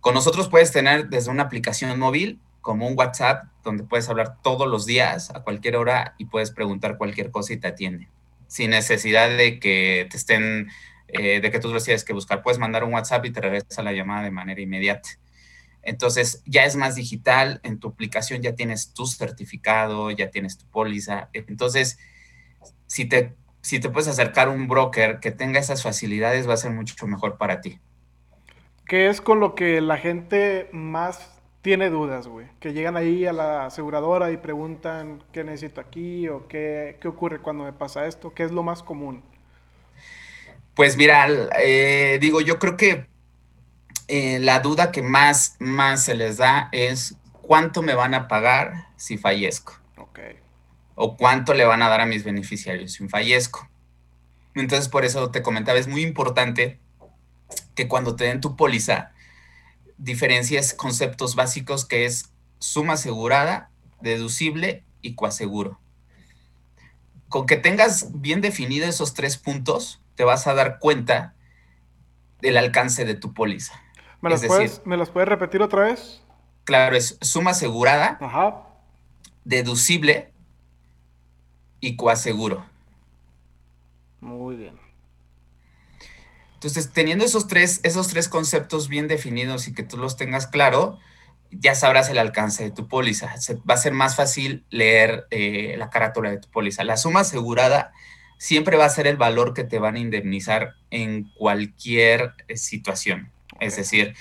Con 0.00 0.14
nosotros 0.14 0.48
puedes 0.48 0.70
tener 0.70 1.08
desde 1.08 1.30
una 1.30 1.44
aplicación 1.44 1.98
móvil 1.98 2.40
como 2.60 2.86
un 2.86 2.96
WhatsApp 2.96 3.44
donde 3.62 3.84
puedes 3.84 4.08
hablar 4.08 4.42
todos 4.42 4.68
los 4.68 4.86
días 4.86 5.30
a 5.30 5.40
cualquier 5.40 5.76
hora 5.76 6.14
y 6.18 6.26
puedes 6.26 6.50
preguntar 6.50 6.98
cualquier 6.98 7.30
cosa 7.30 7.54
y 7.54 7.56
te 7.56 7.68
atiende 7.68 8.08
sin 8.54 8.70
necesidad 8.70 9.36
de 9.36 9.58
que 9.58 10.06
te 10.08 10.16
estén, 10.16 10.68
eh, 11.08 11.40
de 11.40 11.50
que 11.50 11.58
tú 11.58 11.72
lo 11.72 11.80
tienes 11.80 12.04
que 12.04 12.12
buscar. 12.12 12.40
Puedes 12.40 12.60
mandar 12.60 12.84
un 12.84 12.94
WhatsApp 12.94 13.24
y 13.24 13.32
te 13.32 13.40
regresa 13.40 13.82
la 13.82 13.92
llamada 13.92 14.22
de 14.22 14.30
manera 14.30 14.60
inmediata. 14.60 15.08
Entonces 15.82 16.40
ya 16.46 16.64
es 16.64 16.76
más 16.76 16.94
digital, 16.94 17.58
en 17.64 17.80
tu 17.80 17.88
aplicación 17.88 18.42
ya 18.42 18.54
tienes 18.54 18.94
tu 18.94 19.06
certificado, 19.06 20.10
ya 20.12 20.30
tienes 20.30 20.56
tu 20.56 20.66
póliza. 20.66 21.30
Entonces, 21.32 21.98
si 22.86 23.06
te, 23.06 23.34
si 23.64 23.80
te 23.80 23.88
puedes 23.88 24.08
acercar 24.08 24.48
a 24.48 24.50
un 24.50 24.68
broker 24.68 25.20
que 25.20 25.30
tenga 25.30 25.58
esas 25.58 25.82
facilidades, 25.82 26.46
va 26.46 26.52
a 26.52 26.58
ser 26.58 26.70
mucho 26.70 27.06
mejor 27.06 27.38
para 27.38 27.62
ti. 27.62 27.80
¿Qué 28.86 29.08
es 29.08 29.22
con 29.22 29.40
lo 29.40 29.54
que 29.54 29.80
la 29.80 29.96
gente 29.96 30.68
más 30.70 31.34
tiene 31.62 31.88
dudas, 31.88 32.28
güey. 32.28 32.46
Que 32.60 32.74
llegan 32.74 32.94
ahí 32.94 33.24
a 33.24 33.32
la 33.32 33.64
aseguradora 33.64 34.30
y 34.30 34.36
preguntan 34.36 35.24
qué 35.32 35.44
necesito 35.44 35.80
aquí 35.80 36.28
o 36.28 36.46
qué, 36.46 36.98
ocurre 37.06 37.38
cuando 37.38 37.64
me 37.64 37.72
pasa 37.72 38.06
esto, 38.06 38.34
qué 38.34 38.44
es 38.44 38.52
lo 38.52 38.62
más 38.62 38.82
común. 38.82 39.22
Pues 40.74 40.98
mira, 40.98 41.26
eh, 41.58 42.18
digo, 42.20 42.42
yo 42.42 42.58
creo 42.58 42.76
que 42.76 43.06
eh, 44.08 44.40
la 44.40 44.60
duda 44.60 44.92
que 44.92 45.00
más, 45.00 45.56
más 45.58 46.04
se 46.04 46.14
les 46.14 46.36
da 46.36 46.68
es 46.70 47.16
cuánto 47.40 47.80
me 47.80 47.94
van 47.94 48.12
a 48.12 48.28
pagar 48.28 48.88
si 48.96 49.16
fallezco. 49.16 49.72
Ok. 49.96 50.18
O 50.94 51.16
cuánto 51.16 51.54
le 51.54 51.64
van 51.64 51.82
a 51.82 51.88
dar 51.88 52.00
a 52.00 52.06
mis 52.06 52.24
beneficiarios 52.24 52.92
si 52.92 53.08
fallezco. 53.08 53.68
Entonces, 54.54 54.88
por 54.88 55.04
eso 55.04 55.30
te 55.30 55.42
comentaba, 55.42 55.78
es 55.78 55.88
muy 55.88 56.02
importante 56.02 56.78
que 57.74 57.88
cuando 57.88 58.16
te 58.16 58.24
den 58.24 58.40
tu 58.40 58.56
póliza, 58.56 59.12
diferencias 59.98 60.74
conceptos 60.74 61.34
básicos 61.34 61.84
que 61.84 62.04
es 62.04 62.32
suma 62.58 62.94
asegurada, 62.94 63.70
deducible 64.00 64.84
y 65.02 65.14
coaseguro. 65.14 65.78
Con 67.28 67.46
que 67.46 67.56
tengas 67.56 68.20
bien 68.20 68.40
definido 68.40 68.86
esos 68.86 69.14
tres 69.14 69.36
puntos, 69.36 70.00
te 70.14 70.24
vas 70.24 70.46
a 70.46 70.54
dar 70.54 70.78
cuenta 70.78 71.34
del 72.40 72.56
alcance 72.56 73.04
de 73.04 73.14
tu 73.14 73.34
póliza. 73.34 73.74
¿Me 74.20 74.30
los, 74.30 74.44
puedes, 74.44 74.82
¿me 74.86 74.96
los 74.96 75.10
puedes 75.10 75.28
repetir 75.28 75.62
otra 75.62 75.82
vez? 75.82 76.22
Claro, 76.64 76.96
es 76.96 77.18
suma 77.20 77.50
asegurada, 77.50 78.18
deducible 79.44 80.32
y 81.84 81.96
coaseguro. 81.96 82.64
Muy 84.20 84.56
bien. 84.56 84.78
Entonces, 86.54 86.90
teniendo 86.92 87.26
esos 87.26 87.46
tres, 87.46 87.80
esos 87.82 88.08
tres 88.08 88.28
conceptos 88.28 88.88
bien 88.88 89.06
definidos 89.06 89.68
y 89.68 89.74
que 89.74 89.82
tú 89.82 89.98
los 89.98 90.16
tengas 90.16 90.46
claro, 90.46 90.98
ya 91.50 91.74
sabrás 91.74 92.08
el 92.08 92.16
alcance 92.16 92.64
de 92.64 92.70
tu 92.70 92.88
póliza. 92.88 93.34
va 93.68 93.74
a 93.74 93.76
ser 93.76 93.92
más 93.92 94.16
fácil 94.16 94.64
leer 94.70 95.26
eh, 95.30 95.74
la 95.76 95.90
carátula 95.90 96.30
de 96.30 96.38
tu 96.38 96.48
póliza. 96.48 96.84
La 96.84 96.96
suma 96.96 97.20
asegurada 97.20 97.92
siempre 98.38 98.78
va 98.78 98.86
a 98.86 98.90
ser 98.90 99.06
el 99.06 99.18
valor 99.18 99.52
que 99.52 99.64
te 99.64 99.78
van 99.78 99.96
a 99.96 100.00
indemnizar 100.00 100.76
en 100.90 101.24
cualquier 101.36 102.32
eh, 102.48 102.56
situación. 102.56 103.30
Es 103.60 103.76
decir, 103.76 104.14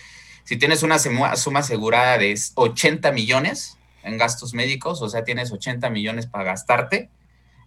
si 0.43 0.57
tienes 0.57 0.83
una 0.83 0.99
suma 0.99 1.59
asegurada 1.59 2.17
de 2.17 2.37
80 2.55 3.09
millones 3.13 3.77
en 4.03 4.17
gastos 4.17 4.53
médicos, 4.53 5.01
o 5.01 5.07
sea, 5.07 5.23
tienes 5.23 5.53
80 5.53 5.89
millones 5.89 6.27
para 6.27 6.43
gastarte, 6.43 7.09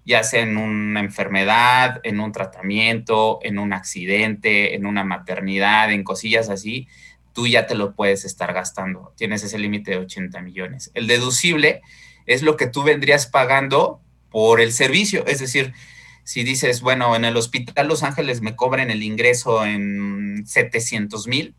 ya 0.06 0.22
sea 0.22 0.42
en 0.42 0.56
una 0.56 1.00
enfermedad, 1.00 2.00
en 2.04 2.20
un 2.20 2.30
tratamiento, 2.30 3.40
en 3.42 3.58
un 3.58 3.72
accidente, 3.72 4.76
en 4.76 4.86
una 4.86 5.02
maternidad, 5.02 5.92
en 5.92 6.04
cosillas 6.04 6.48
así, 6.48 6.88
tú 7.32 7.48
ya 7.48 7.66
te 7.66 7.74
lo 7.74 7.94
puedes 7.94 8.24
estar 8.24 8.54
gastando. 8.54 9.12
Tienes 9.16 9.42
ese 9.42 9.58
límite 9.58 9.90
de 9.90 9.98
80 9.98 10.40
millones. 10.42 10.92
El 10.94 11.08
deducible 11.08 11.82
es 12.24 12.42
lo 12.42 12.56
que 12.56 12.68
tú 12.68 12.84
vendrías 12.84 13.26
pagando 13.26 14.00
por 14.30 14.60
el 14.60 14.72
servicio, 14.72 15.26
es 15.26 15.40
decir, 15.40 15.74
si 16.22 16.44
dices, 16.44 16.80
bueno, 16.80 17.14
en 17.16 17.24
el 17.24 17.36
Hospital 17.36 17.88
Los 17.88 18.02
Ángeles 18.02 18.40
me 18.40 18.56
cobran 18.56 18.90
el 18.90 19.02
ingreso 19.02 19.64
en 19.64 20.44
700 20.46 21.26
mil, 21.26 21.54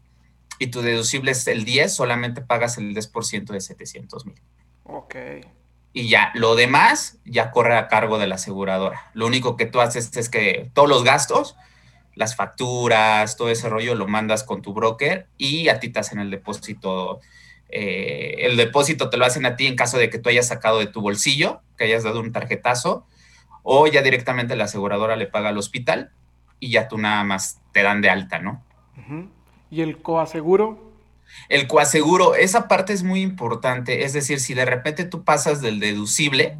y 0.60 0.68
tu 0.68 0.82
deducible 0.82 1.32
es 1.32 1.46
el 1.48 1.66
10, 1.66 1.94
solamente 1.94 2.42
pagas 2.42 2.77
el 2.77 2.96
10% 2.96 3.46
de 3.46 3.62
700 3.62 4.25
mil. 4.25 4.42
Ok. 4.84 5.16
Y 5.98 6.10
ya, 6.10 6.30
lo 6.36 6.54
demás 6.54 7.18
ya 7.25 7.50
corre 7.50 7.75
a 7.75 7.88
cargo 7.88 8.20
de 8.20 8.27
la 8.27 8.36
aseguradora. 8.36 9.10
Lo 9.16 9.25
único 9.25 9.58
que 9.58 9.66
tú 9.66 9.82
haces 9.82 10.16
es 10.16 10.30
que 10.30 10.70
todos 10.75 10.88
los 10.88 11.04
gastos, 11.04 11.56
las 12.13 12.36
facturas, 12.36 13.36
todo 13.36 13.50
ese 13.50 13.68
rollo 13.68 13.96
lo 13.96 14.08
mandas 14.08 14.44
con 14.44 14.62
tu 14.62 14.75
broker 14.75 15.25
y 15.39 15.70
a 15.70 15.80
ti 15.80 15.89
te 15.89 15.98
hacen 15.98 16.20
el 16.20 16.30
depósito. 16.30 17.20
Eh, 17.70 18.36
el 18.42 18.58
depósito 18.58 19.10
te 19.10 19.18
lo 19.18 19.25
hacen 19.25 19.48
a 19.48 19.56
ti 19.56 19.66
en 19.66 19.75
caso 19.75 19.98
de 19.98 20.12
que 20.12 20.20
tú 20.20 20.30
hayas 20.30 20.46
sacado 20.46 20.77
de 20.77 20.86
tu 20.86 21.01
bolsillo, 21.01 21.62
que 21.80 21.86
hayas 21.86 22.04
dado 22.04 22.20
un 22.20 22.32
tarjetazo, 22.32 23.08
o 23.63 23.88
ya 23.88 24.04
directamente 24.04 24.56
la 24.56 24.66
aseguradora 24.66 25.16
le 25.16 25.25
paga 25.25 25.50
al 25.50 25.58
hospital 25.58 26.12
y 26.60 26.70
ya 26.70 26.88
tú 26.88 27.00
nada 27.00 27.24
más 27.24 27.60
te 27.72 27.82
dan 27.82 28.01
de 28.01 28.12
alta, 28.12 28.38
¿no? 28.38 28.63
¿Y 29.72 29.82
el 29.82 29.98
coaseguro? 30.04 30.87
El 31.50 31.67
coaseguro, 31.67 32.36
esa 32.36 32.67
parte 32.67 32.93
es 32.93 33.03
muy 33.03 33.22
importante. 33.22 34.03
Es 34.03 34.13
decir, 34.13 34.39
si 34.39 34.53
de 34.53 34.65
repente 34.65 35.05
tú 35.05 35.24
pasas 35.24 35.62
del 35.62 35.79
deducible, 35.79 36.57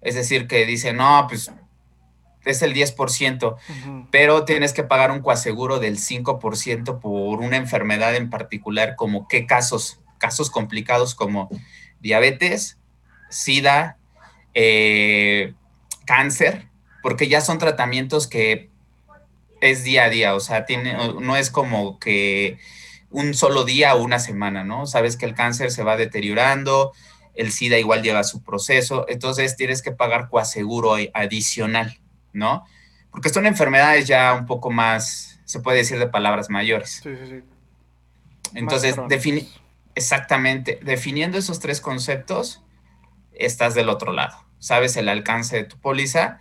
es 0.00 0.14
decir, 0.14 0.46
que 0.46 0.66
dice, 0.66 0.92
no, 0.92 1.26
pues 1.28 1.50
es 2.44 2.62
el 2.62 2.74
10%, 2.74 3.56
pero 4.10 4.44
tienes 4.44 4.72
que 4.72 4.82
pagar 4.82 5.10
un 5.10 5.20
coaseguro 5.20 5.78
del 5.78 5.98
5% 5.98 7.00
por 7.00 7.40
una 7.40 7.56
enfermedad 7.56 8.14
en 8.14 8.30
particular, 8.30 8.96
como 8.96 9.28
qué 9.28 9.46
casos, 9.46 10.00
casos 10.18 10.50
complicados 10.50 11.14
como 11.14 11.48
diabetes, 12.00 12.78
SIDA, 13.28 13.98
eh, 14.54 15.54
cáncer, 16.06 16.68
porque 17.02 17.28
ya 17.28 17.40
son 17.40 17.58
tratamientos 17.58 18.26
que 18.26 18.70
es 19.60 19.84
día 19.84 20.04
a 20.04 20.08
día, 20.08 20.34
o 20.34 20.40
sea, 20.40 20.64
tiene, 20.64 20.96
no 21.20 21.36
es 21.36 21.50
como 21.50 21.98
que 21.98 22.58
un 23.10 23.34
solo 23.34 23.64
día 23.64 23.94
o 23.94 24.02
una 24.02 24.18
semana, 24.18 24.64
¿no? 24.64 24.86
Sabes 24.86 25.16
que 25.16 25.26
el 25.26 25.34
cáncer 25.34 25.70
se 25.70 25.82
va 25.82 25.96
deteriorando, 25.96 26.92
el 27.34 27.52
SIDA 27.52 27.78
igual 27.78 28.02
lleva 28.02 28.24
su 28.24 28.42
proceso, 28.42 29.06
entonces 29.08 29.56
tienes 29.56 29.82
que 29.82 29.92
pagar 29.92 30.28
coaseguro 30.28 30.96
adicional, 31.14 31.98
¿no? 32.32 32.64
Porque 33.10 33.30
son 33.30 33.46
enfermedades 33.46 34.06
ya 34.06 34.34
un 34.34 34.46
poco 34.46 34.70
más, 34.70 35.40
se 35.44 35.60
puede 35.60 35.78
decir 35.78 35.98
de 35.98 36.08
palabras 36.08 36.50
mayores. 36.50 37.00
Sí, 37.02 37.10
sí, 37.16 37.26
sí. 37.28 37.42
Entonces, 38.54 38.96
exactamente, 39.94 40.80
definiendo 40.82 41.38
esos 41.38 41.60
tres 41.60 41.80
conceptos, 41.80 42.62
estás 43.32 43.74
del 43.74 43.88
otro 43.88 44.12
lado. 44.12 44.36
Sabes 44.58 44.96
el 44.96 45.08
alcance 45.08 45.56
de 45.56 45.64
tu 45.64 45.78
póliza 45.78 46.40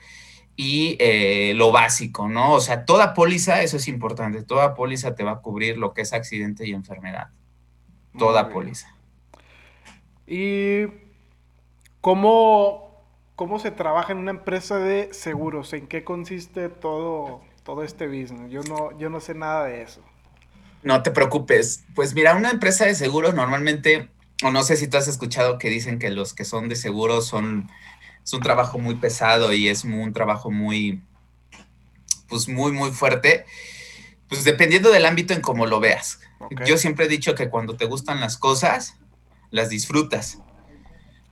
y 0.59 0.97
eh, 0.99 1.53
lo 1.55 1.71
básico, 1.71 2.27
¿no? 2.27 2.53
O 2.53 2.59
sea, 2.59 2.83
toda 2.83 3.13
póliza, 3.13 3.61
eso 3.61 3.77
es 3.77 3.87
importante, 3.87 4.41
toda 4.41 4.73
póliza 4.73 5.13
te 5.13 5.23
va 5.23 5.33
a 5.33 5.41
cubrir 5.41 5.77
lo 5.77 5.93
que 5.93 6.01
es 6.01 6.13
accidente 6.13 6.67
y 6.67 6.71
enfermedad. 6.71 7.29
Toda 8.17 8.49
póliza. 8.49 8.95
¿Y 10.25 10.87
cómo, 12.01 13.05
cómo 13.35 13.59
se 13.59 13.69
trabaja 13.69 14.13
en 14.13 14.17
una 14.17 14.31
empresa 14.31 14.79
de 14.79 15.13
seguros? 15.13 15.73
¿En 15.73 15.85
qué 15.85 16.03
consiste 16.03 16.69
todo, 16.69 17.41
todo 17.63 17.83
este 17.83 18.07
business? 18.07 18.49
Yo 18.49 18.63
no, 18.63 18.97
yo 18.97 19.11
no 19.11 19.19
sé 19.19 19.35
nada 19.35 19.65
de 19.65 19.83
eso. 19.83 20.01
No 20.81 21.03
te 21.03 21.11
preocupes. 21.11 21.85
Pues 21.93 22.15
mira, 22.15 22.35
una 22.35 22.49
empresa 22.49 22.85
de 22.85 22.95
seguros 22.95 23.35
normalmente, 23.35 24.09
o 24.43 24.49
no 24.49 24.63
sé 24.63 24.75
si 24.75 24.87
tú 24.87 24.97
has 24.97 25.07
escuchado 25.07 25.59
que 25.59 25.69
dicen 25.69 25.99
que 25.99 26.09
los 26.09 26.33
que 26.33 26.45
son 26.45 26.67
de 26.67 26.75
seguros 26.75 27.27
son 27.27 27.69
es 28.27 28.33
un 28.33 28.41
trabajo 28.41 28.77
muy 28.77 28.95
pesado 28.95 29.53
y 29.53 29.69
es 29.69 29.85
un 29.85 30.11
trabajo 30.11 30.51
muy, 30.51 31.01
pues 32.27 32.49
muy, 32.49 32.73
muy 32.73 32.91
fuerte. 32.91 33.45
Pues 34.27 34.43
dependiendo 34.43 34.91
del 34.91 35.05
ámbito 35.05 35.33
en 35.33 35.39
cómo 35.39 35.65
lo 35.65 35.79
veas. 35.79 36.19
Yo 36.65 36.77
siempre 36.77 37.05
he 37.05 37.07
dicho 37.07 37.35
que 37.35 37.49
cuando 37.49 37.77
te 37.77 37.85
gustan 37.85 38.19
las 38.19 38.37
cosas, 38.37 38.97
las 39.49 39.69
disfrutas. 39.69 40.39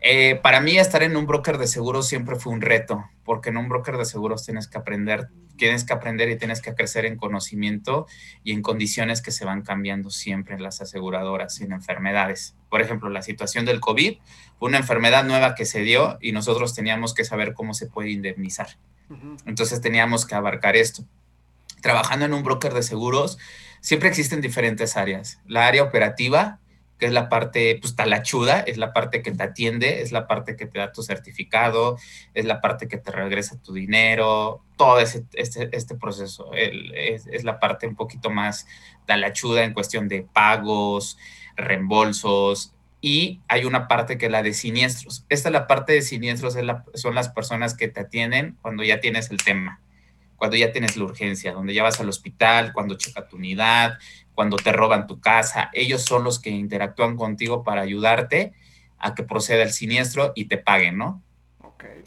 Eh, 0.07 0.39
para 0.43 0.62
mí 0.62 0.77
estar 0.77 1.01
en 1.01 1.17
un 1.17 1.25
broker 1.25 1.57
de 1.57 1.65
seguros 1.65 2.07
siempre 2.07 2.35
fue 2.35 2.53
un 2.53 2.62
reto, 2.62 3.09
porque 3.24 3.50
en 3.50 3.57
un 3.57 3.67
broker 3.67 3.97
de 3.97 4.05
seguros 4.05 4.45
tienes 4.45 4.67
que 4.67 4.77
aprender, 4.77 5.29
tienes 5.57 5.83
que 5.83 5.93
aprender 5.93 6.29
y 6.29 6.38
tienes 6.38 6.62
que 6.62 6.75
crecer 6.75 7.07
en 7.07 7.17
conocimiento 7.17 8.05
y 8.43 8.51
en 8.51 8.62
condiciones 8.62 9.24
que 9.24 9.31
se 9.31 9.45
van 9.45 9.63
cambiando 9.63 10.12
siempre 10.12 10.53
en 10.53 10.62
las 10.62 10.79
aseguradoras 10.79 11.59
en 11.59 11.71
enfermedades. 11.71 12.55
Por 12.69 12.81
ejemplo, 12.81 13.09
la 13.09 13.24
situación 13.24 13.65
del 13.65 13.79
COVID 13.79 14.19
una 14.59 14.77
enfermedad 14.77 15.24
nueva 15.25 15.55
que 15.55 15.65
se 15.65 15.81
dio 15.81 16.19
y 16.21 16.33
nosotros 16.33 16.75
teníamos 16.75 17.15
que 17.15 17.25
saber 17.25 17.55
cómo 17.55 17.74
se 17.74 17.88
puede 17.88 18.12
indemnizar. 18.12 18.77
Entonces 19.47 19.81
teníamos 19.81 20.27
que 20.27 20.35
abarcar 20.35 20.75
esto. 20.75 21.03
Trabajando 21.81 22.25
en 22.25 22.33
un 22.35 22.43
broker 22.43 22.75
de 22.75 22.83
seguros, 22.83 23.39
siempre 23.81 24.09
existen 24.09 24.41
diferentes 24.41 24.97
áreas. 24.97 25.39
La 25.47 25.65
área 25.67 25.81
operativa, 25.81 26.59
que 26.97 27.07
es 27.07 27.11
la 27.11 27.29
parte 27.29 27.77
pues, 27.81 27.95
talachuda, 27.95 28.61
es 28.61 28.77
la 28.77 28.93
parte 28.93 29.21
que 29.21 29.31
te 29.31 29.43
atiende, 29.43 30.01
es 30.01 30.11
la 30.11 30.27
parte 30.27 30.55
que 30.55 30.65
te 30.65 30.79
da 30.79 30.91
tu 30.91 31.03
certificado, 31.03 31.97
es 32.33 32.45
la 32.45 32.61
parte 32.61 32.87
que 32.87 32.97
te 32.97 33.11
regresa 33.11 33.61
tu 33.61 33.73
dinero, 33.73 34.63
todo 34.77 34.99
ese, 34.99 35.25
este, 35.33 35.75
este 35.75 35.95
proceso. 35.95 36.53
es, 36.53 37.27
es, 37.27 37.43
la 37.43 37.59
parte 37.59 37.87
un 37.87 37.95
poquito 37.95 38.29
más 38.29 38.65
talachuda 39.05 39.63
en 39.63 39.73
cuestión 39.73 40.07
de 40.07 40.23
pagos, 40.23 41.17
reembolsos, 41.55 42.73
y 43.01 43.41
hay 43.47 43.65
una 43.65 43.87
parte 43.87 44.17
que 44.17 44.25
es 44.25 44.31
la 44.31 44.41
de 44.41 44.53
siniestros. 44.53 45.25
Esta 45.29 45.49
es 45.49 45.53
la 45.53 45.67
parte 45.67 45.93
de 45.93 46.01
siniestros, 46.01 46.57
son 46.95 47.13
las 47.13 47.29
personas 47.29 47.75
que 47.75 47.87
te 47.87 47.99
atienden 47.99 48.57
cuando 48.61 48.83
ya 48.83 48.99
tienes 48.99 49.29
el 49.29 49.37
tema, 49.37 49.79
cuando 50.37 50.57
ya 50.57 50.71
tienes 50.71 50.97
la 50.97 51.03
urgencia, 51.03 51.51
donde 51.51 51.73
ya 51.73 51.83
vas 51.83 51.99
al 51.99 52.09
hospital, 52.09 52.73
cuando 52.73 52.95
checa 52.95 53.27
tu 53.27 53.35
unidad, 53.35 53.99
cuando 54.35 54.57
te 54.57 54.71
roban 54.71 55.07
tu 55.07 55.19
casa. 55.19 55.71
Ellos 55.73 56.03
son 56.03 56.23
los 56.23 56.39
que 56.39 56.51
interactúan 56.51 57.15
contigo 57.15 57.63
para 57.63 57.81
ayudarte 57.81 58.53
a 58.99 59.15
que 59.15 59.23
proceda 59.23 59.63
el 59.63 59.71
siniestro 59.71 60.33
y 60.35 60.45
te 60.45 60.57
paguen, 60.57 60.97
¿no? 60.97 61.23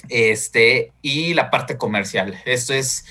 Este, 0.09 0.93
y 1.03 1.35
la 1.35 1.51
parte 1.51 1.77
comercial. 1.77 2.41
Esto 2.45 2.75
es 2.75 3.05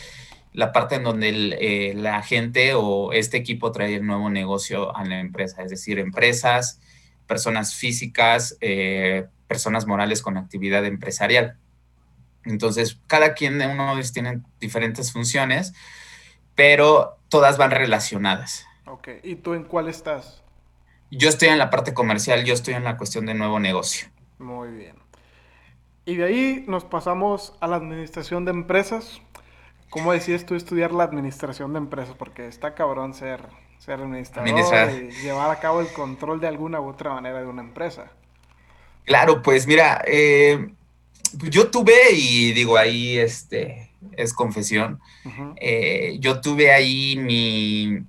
la 0.53 0.71
parte 0.71 0.95
en 0.95 1.03
donde 1.03 1.29
eh, 1.59 1.93
la 1.93 2.21
gente 2.23 2.73
o 2.73 3.13
este 3.13 3.37
equipo 3.37 3.71
trae 3.71 3.95
el 3.95 4.05
nuevo 4.05 4.29
negocio 4.29 4.95
a 4.95 5.03
la 5.05 5.19
empresa, 5.19 5.61
es 5.63 5.69
decir, 5.69 5.99
empresas, 5.99 6.79
personas 7.27 7.75
físicas, 7.75 8.57
eh, 8.61 9.27
personas 9.47 9.85
morales 9.85 10.21
con 10.21 10.37
actividad 10.37 10.85
empresarial. 10.85 11.57
Entonces, 12.43 12.99
cada 13.07 13.33
quien 13.33 13.59
de 13.59 13.67
uno 13.67 13.87
de 13.87 13.93
ellos 13.93 14.13
tiene 14.13 14.41
diferentes 14.59 15.11
funciones, 15.11 15.73
pero 16.55 17.17
todas 17.29 17.57
van 17.57 17.71
relacionadas. 17.71 18.66
Ok, 18.87 19.09
¿y 19.23 19.35
tú 19.35 19.53
en 19.53 19.63
cuál 19.63 19.87
estás? 19.87 20.43
Yo 21.11 21.29
estoy 21.29 21.49
en 21.49 21.57
la 21.57 21.69
parte 21.69 21.93
comercial, 21.93 22.43
yo 22.43 22.53
estoy 22.53 22.73
en 22.73 22.83
la 22.83 22.97
cuestión 22.97 23.25
de 23.25 23.33
nuevo 23.33 23.59
negocio. 23.59 24.07
Muy 24.39 24.69
bien. 24.69 24.95
Y 26.05 26.15
de 26.15 26.23
ahí 26.25 26.65
nos 26.67 26.85
pasamos 26.85 27.55
a 27.59 27.67
la 27.67 27.75
administración 27.75 28.45
de 28.45 28.51
empresas. 28.51 29.21
¿Cómo 29.89 30.13
decides 30.13 30.45
tú 30.45 30.55
estudiar 30.55 30.91
la 30.91 31.03
administración 31.03 31.73
de 31.73 31.79
empresas? 31.79 32.15
Porque 32.17 32.47
está 32.47 32.75
cabrón 32.75 33.13
ser 33.13 33.41
ser 33.79 34.01
administrador 34.01 34.91
y 34.91 35.11
llevar 35.21 35.51
a 35.51 35.59
cabo 35.59 35.81
el 35.81 35.87
control 35.89 36.39
de 36.39 36.47
alguna 36.47 36.81
u 36.81 36.89
otra 36.89 37.13
manera 37.13 37.39
de 37.39 37.45
una 37.45 37.61
empresa. 37.61 38.11
Claro, 39.05 39.41
pues 39.41 39.67
mira, 39.67 40.03
eh, 40.05 40.69
yo 41.33 41.69
tuve, 41.69 42.11
y 42.13 42.51
digo 42.51 42.77
ahí, 42.77 43.17
este, 43.17 43.91
es 44.13 44.33
confesión, 44.33 44.99
eh, 45.55 46.17
yo 46.19 46.41
tuve 46.41 46.71
ahí 46.73 47.15
mi, 47.17 47.99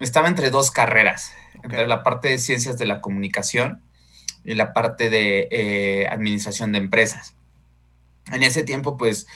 estaba 0.00 0.28
entre 0.28 0.50
dos 0.50 0.70
carreras, 0.70 1.32
entre 1.62 1.86
la 1.86 2.02
parte 2.02 2.28
de 2.28 2.38
ciencias 2.38 2.78
de 2.78 2.86
la 2.86 3.00
comunicación 3.00 3.82
y 4.44 4.54
la 4.54 4.72
parte 4.72 5.10
de 5.10 5.48
eh, 5.50 6.06
administración 6.08 6.72
de 6.72 6.78
empresas. 6.78 7.34
En 8.32 8.42
ese 8.42 8.62
tiempo, 8.62 8.96
pues, 8.96 9.26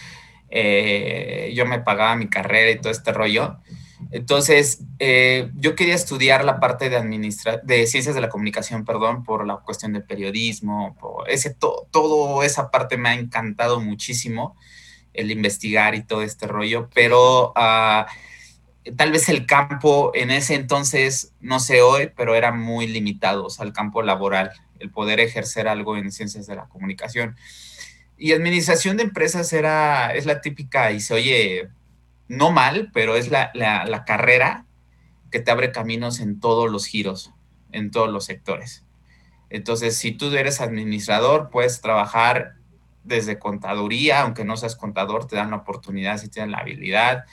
yo 0.50 1.64
me 1.64 1.80
pagaba 1.80 2.14
mi 2.14 2.28
carrera 2.28 2.70
y 2.70 2.78
todo 2.78 2.92
este 2.92 3.12
rollo. 3.12 3.56
Entonces, 4.10 4.82
eh, 4.98 5.50
yo 5.54 5.76
quería 5.76 5.94
estudiar 5.94 6.44
la 6.44 6.58
parte 6.60 6.90
de, 6.90 6.96
administra 6.96 7.60
de 7.62 7.86
ciencias 7.86 8.14
de 8.14 8.20
la 8.20 8.28
comunicación, 8.28 8.84
perdón, 8.84 9.22
por 9.24 9.46
la 9.46 9.56
cuestión 9.56 9.92
del 9.92 10.04
periodismo, 10.04 10.96
por 10.98 11.30
ese 11.30 11.54
to 11.54 11.86
todo 11.90 12.42
esa 12.42 12.70
parte 12.70 12.96
me 12.96 13.10
ha 13.10 13.14
encantado 13.14 13.80
muchísimo, 13.80 14.56
el 15.14 15.30
investigar 15.30 15.94
y 15.94 16.02
todo 16.02 16.22
este 16.22 16.46
rollo, 16.46 16.88
pero 16.94 17.52
uh, 17.52 18.04
tal 18.96 19.12
vez 19.12 19.28
el 19.28 19.46
campo 19.46 20.10
en 20.14 20.30
ese 20.30 20.54
entonces, 20.54 21.32
no 21.40 21.60
sé 21.60 21.82
hoy, 21.82 22.10
pero 22.16 22.34
era 22.34 22.52
muy 22.52 22.86
limitado, 22.86 23.46
o 23.46 23.50
sea, 23.50 23.64
el 23.64 23.72
campo 23.72 24.02
laboral, 24.02 24.52
el 24.80 24.90
poder 24.90 25.20
ejercer 25.20 25.68
algo 25.68 25.96
en 25.96 26.10
ciencias 26.10 26.46
de 26.46 26.56
la 26.56 26.66
comunicación. 26.66 27.36
Y 28.18 28.32
administración 28.32 28.96
de 28.96 29.04
empresas 29.04 29.52
era, 29.52 30.14
es 30.14 30.26
la 30.26 30.40
típica 30.40 30.92
y 30.92 31.00
se 31.00 31.14
oye 31.14 31.68
no 32.28 32.50
mal, 32.50 32.90
pero 32.92 33.16
es 33.16 33.30
la, 33.30 33.52
carrera 34.06 34.64
que 35.30 35.40
te 35.40 35.50
abre 35.50 35.72
caminos 35.72 36.20
en 36.20 36.40
todos 36.40 36.70
los 36.70 36.86
giros, 36.86 37.32
en 37.72 37.90
todos 37.90 38.10
los 38.10 38.24
sectores. 38.24 38.84
Entonces, 39.50 39.96
si 39.96 40.12
tú 40.12 40.34
eres 40.34 40.60
administrador, 40.60 41.50
puedes 41.50 41.80
trabajar 41.80 42.54
desde 43.04 43.38
contaduría, 43.38 44.22
aunque 44.22 44.44
no 44.44 44.56
seas 44.56 44.76
contador, 44.76 45.26
te 45.26 45.36
dan 45.36 45.50
la 45.50 45.58
oportunidad 45.58 46.18
si 46.18 46.28
tienes 46.28 46.50
la 46.50 46.58
habilidad. 46.58 47.24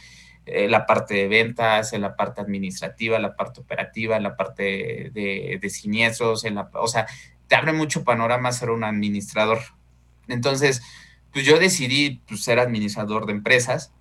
Eh, 0.51 0.67
la 0.67 0.85
parte 0.85 1.13
de 1.13 1.27
ventas, 1.27 1.93
en 1.93 2.01
la 2.01 2.15
parte 2.15 2.41
administrativa, 2.41 3.19
la 3.19 3.35
parte 3.35 3.61
operativa, 3.61 4.19
la 4.19 4.35
parte 4.35 5.11
de, 5.13 5.69
siniestros, 5.69 6.45
en 6.45 6.55
la, 6.55 6.69
o 6.73 6.87
sea, 6.87 7.07
te 7.47 7.55
abre 7.55 7.73
mucho 7.73 8.03
panorama 8.03 8.51
ser 8.51 8.69
un 8.69 8.83
administrador. 8.83 9.59
Entonces, 10.27 10.81
pues 11.33 11.45
yo 11.45 11.59
decidí 11.59 12.21
pues, 12.27 12.43
ser 12.43 12.59
administrador 12.59 13.25
de 13.25 13.33
empresas 13.33 13.93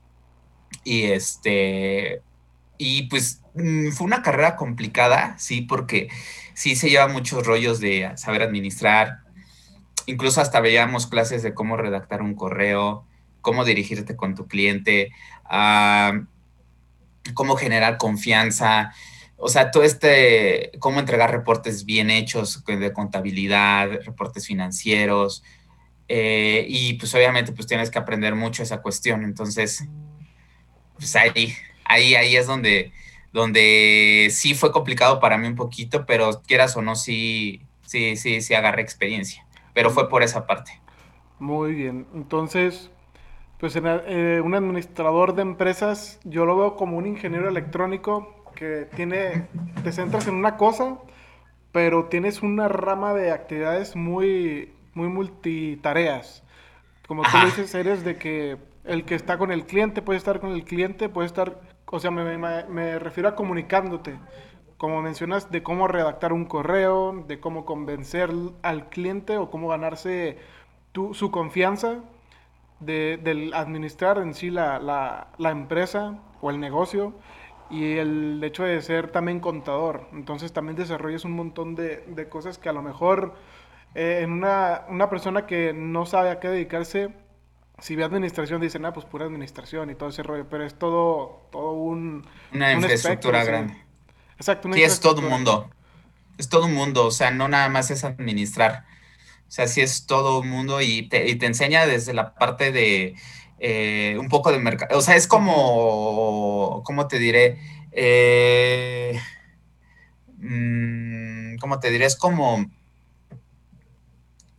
y 0.85 1.05
este, 1.05 2.23
y 2.79 3.05
pues 3.05 3.43
mm, 3.55 3.91
fue 3.91 4.07
una 4.07 4.23
carrera 4.23 4.57
complicada, 4.57 5.37
sí, 5.39 5.63
porque 5.63 6.09
sí 6.55 6.77
se 6.77 6.91
lleva 6.91 7.09
muchos 7.09 7.47
rollos 7.47 7.81
de 7.81 8.13
saber 8.17 8.43
administrar. 8.43 9.21
Incluso 10.07 10.41
hasta 10.41 10.61
veíamos 10.61 11.07
clases 11.07 11.43
de 11.43 11.55
cómo 11.55 11.77
redactar 11.77 12.23
un 12.23 12.35
correo, 12.35 13.05
cómo 13.41 13.65
dirigirte 13.65 14.17
con 14.17 14.35
tu 14.35 14.47
cliente, 14.47 15.11
ah, 15.45 16.13
cómo 17.35 17.57
generar 17.57 17.99
confianza, 17.99 18.93
o 19.37 19.49
sea, 19.49 19.71
todo 19.71 19.85
este, 19.85 20.73
cómo 20.81 21.01
entregar 21.01 21.31
reportes 21.31 21.85
bien 21.85 22.11
hechos 22.11 22.65
de 22.65 22.93
contabilidad, 22.93 23.89
reportes 24.05 24.47
financieros, 24.47 25.45
eh, 26.09 26.65
y 26.69 26.95
pues 26.95 27.15
obviamente 27.15 27.53
pues 27.53 27.67
tienes 27.67 27.91
que 27.91 27.99
aprender 27.99 28.35
mucho 28.35 28.63
esa 28.63 28.81
cuestión. 28.81 29.25
Entonces, 29.25 29.87
pues 30.97 31.15
ahí, 31.17 31.55
ahí, 31.85 32.15
ahí 32.15 32.37
es 32.37 32.47
donde, 32.47 32.93
donde 33.33 34.29
sí 34.33 34.55
fue 34.55 34.73
complicado 34.73 35.21
para 35.21 35.39
mí 35.39 35.47
un 35.47 35.55
poquito, 35.55 36.07
pero 36.07 36.43
quieras 36.43 36.77
o 36.77 36.83
no, 36.83 36.97
sí, 36.97 37.63
sí, 37.87 38.17
sí, 38.17 38.41
sí 38.41 38.55
agarré 38.55 38.83
experiencia. 38.83 39.47
Pero 39.75 39.91
fue 39.91 40.09
por 40.09 40.23
esa 40.23 40.47
parte. 40.47 40.81
Muy 41.39 41.75
bien. 41.75 42.07
Entonces, 42.15 42.91
pues 43.59 43.75
eh, 43.77 44.41
un 44.45 44.55
administrador 44.55 45.35
de 45.35 45.43
empresas, 45.43 46.21
yo 46.25 46.47
lo 46.47 46.57
veo 46.57 46.77
como 46.77 46.97
un 46.97 47.07
ingeniero 47.07 47.49
electrónico 47.49 48.45
que 48.55 48.89
tiene, 48.95 49.49
te 49.83 49.93
centras 49.93 50.29
en 50.29 50.35
una 50.35 50.57
cosa, 50.57 50.99
pero 51.73 52.07
tienes 52.07 52.43
una 52.43 52.69
rama 52.69 53.15
de 53.15 53.33
actividades 53.33 53.97
muy, 53.97 54.73
muy 54.95 55.09
multitareas. 55.09 56.45
Como 57.07 57.23
tú 57.23 57.31
dices, 57.47 57.75
eres 57.75 58.05
de 58.05 58.17
que 58.17 58.59
el 58.85 59.05
que 59.05 59.15
está 59.15 59.39
con 59.39 59.51
el 59.51 59.65
cliente 59.67 60.03
puede 60.03 60.19
estar 60.19 60.41
con 60.41 60.53
el 60.53 60.65
cliente, 60.65 61.09
puede 61.09 61.27
estar, 61.27 61.61
o 61.87 61.99
sea, 61.99 62.11
me, 62.11 62.39
me, 62.39 62.99
refiero 62.99 63.29
a 63.29 63.35
comunicándote. 63.35 64.19
Como 64.77 65.03
mencionas, 65.03 65.51
de 65.51 65.63
cómo 65.65 65.89
redactar 65.89 66.33
un 66.33 66.45
correo, 66.45 67.25
de 67.27 67.41
cómo 67.41 67.65
convencer 67.65 68.31
al 68.63 68.89
cliente 68.89 69.37
o 69.37 69.51
cómo 69.51 69.69
ganarse 69.69 70.39
tu, 70.93 71.15
su 71.15 71.31
confianza, 71.33 72.05
de, 72.81 73.19
del 73.23 73.53
administrar 73.55 74.19
en 74.19 74.35
sí 74.35 74.51
la, 74.51 74.79
la, 74.79 75.29
la 75.39 75.51
empresa 75.51 76.19
o 76.41 76.51
el 76.51 76.61
negocio 76.61 77.15
y 77.71 77.99
el 77.99 78.43
hecho 78.43 78.65
de 78.65 78.81
ser 78.83 79.11
también 79.11 79.41
contador. 79.41 80.09
Entonces 80.13 80.53
también 80.53 80.77
desarrollas 80.77 81.25
un 81.25 81.33
montón 81.33 81.75
de, 81.75 82.05
de 82.07 82.29
cosas 82.29 82.59
que 82.59 82.69
a 82.69 82.73
lo 82.73 82.83
mejor 82.83 83.35
eh, 83.95 84.21
en 84.23 84.33
una, 84.33 84.83
una, 84.89 85.11
persona 85.11 85.47
que 85.47 85.73
no 85.73 86.07
sabe 86.07 86.31
a 86.31 86.41
qué 86.41 86.49
dedicarse, 86.49 87.11
si 87.79 87.97
ve 87.97 88.05
administración, 88.05 88.61
dicen, 88.61 88.85
ah, 88.85 88.93
pues 88.93 89.07
pura 89.07 89.27
administración 89.27 89.91
y 89.91 89.95
todo 89.95 90.09
ese 90.09 90.23
rollo, 90.23 90.47
pero 90.49 90.65
es 90.65 90.75
todo, 90.75 91.49
todo 91.51 91.73
un... 91.73 92.27
Una 92.53 92.73
infraestructura 92.73 93.45
grande. 93.45 93.77
Exacto. 94.37 94.69
Una 94.69 94.77
sí, 94.77 94.83
es 94.83 95.01
todo 95.01 95.21
un 95.21 95.29
mundo. 95.29 95.71
Es 96.39 96.49
todo 96.49 96.67
un 96.67 96.75
mundo, 96.75 97.07
o 97.07 97.11
sea, 97.11 97.31
no 97.31 97.49
nada 97.49 97.69
más 97.69 97.91
es 97.91 98.05
administrar. 98.05 98.85
O 99.49 99.51
sea, 99.51 99.67
sí 99.67 99.81
es 99.81 100.07
todo 100.07 100.41
un 100.41 100.49
mundo 100.51 100.81
y 100.83 101.09
te, 101.09 101.29
y 101.29 101.37
te 101.37 101.47
enseña 101.47 101.87
desde 101.87 102.13
la 102.13 102.35
parte 102.35 102.71
de 102.71 103.15
eh, 103.59 104.17
un 104.21 104.29
poco 104.29 104.53
de 104.53 104.59
mercado. 104.59 104.99
O 104.99 105.01
sea, 105.01 105.17
es 105.17 105.27
como, 105.27 106.83
¿cómo 106.85 107.09
te 107.09 107.19
diré? 107.19 107.59
Eh, 107.93 109.19
mm, 110.37 111.57
¿Cómo 111.57 111.81
te 111.81 111.91
diré? 111.91 112.05
Es 112.05 112.17
como 112.17 112.67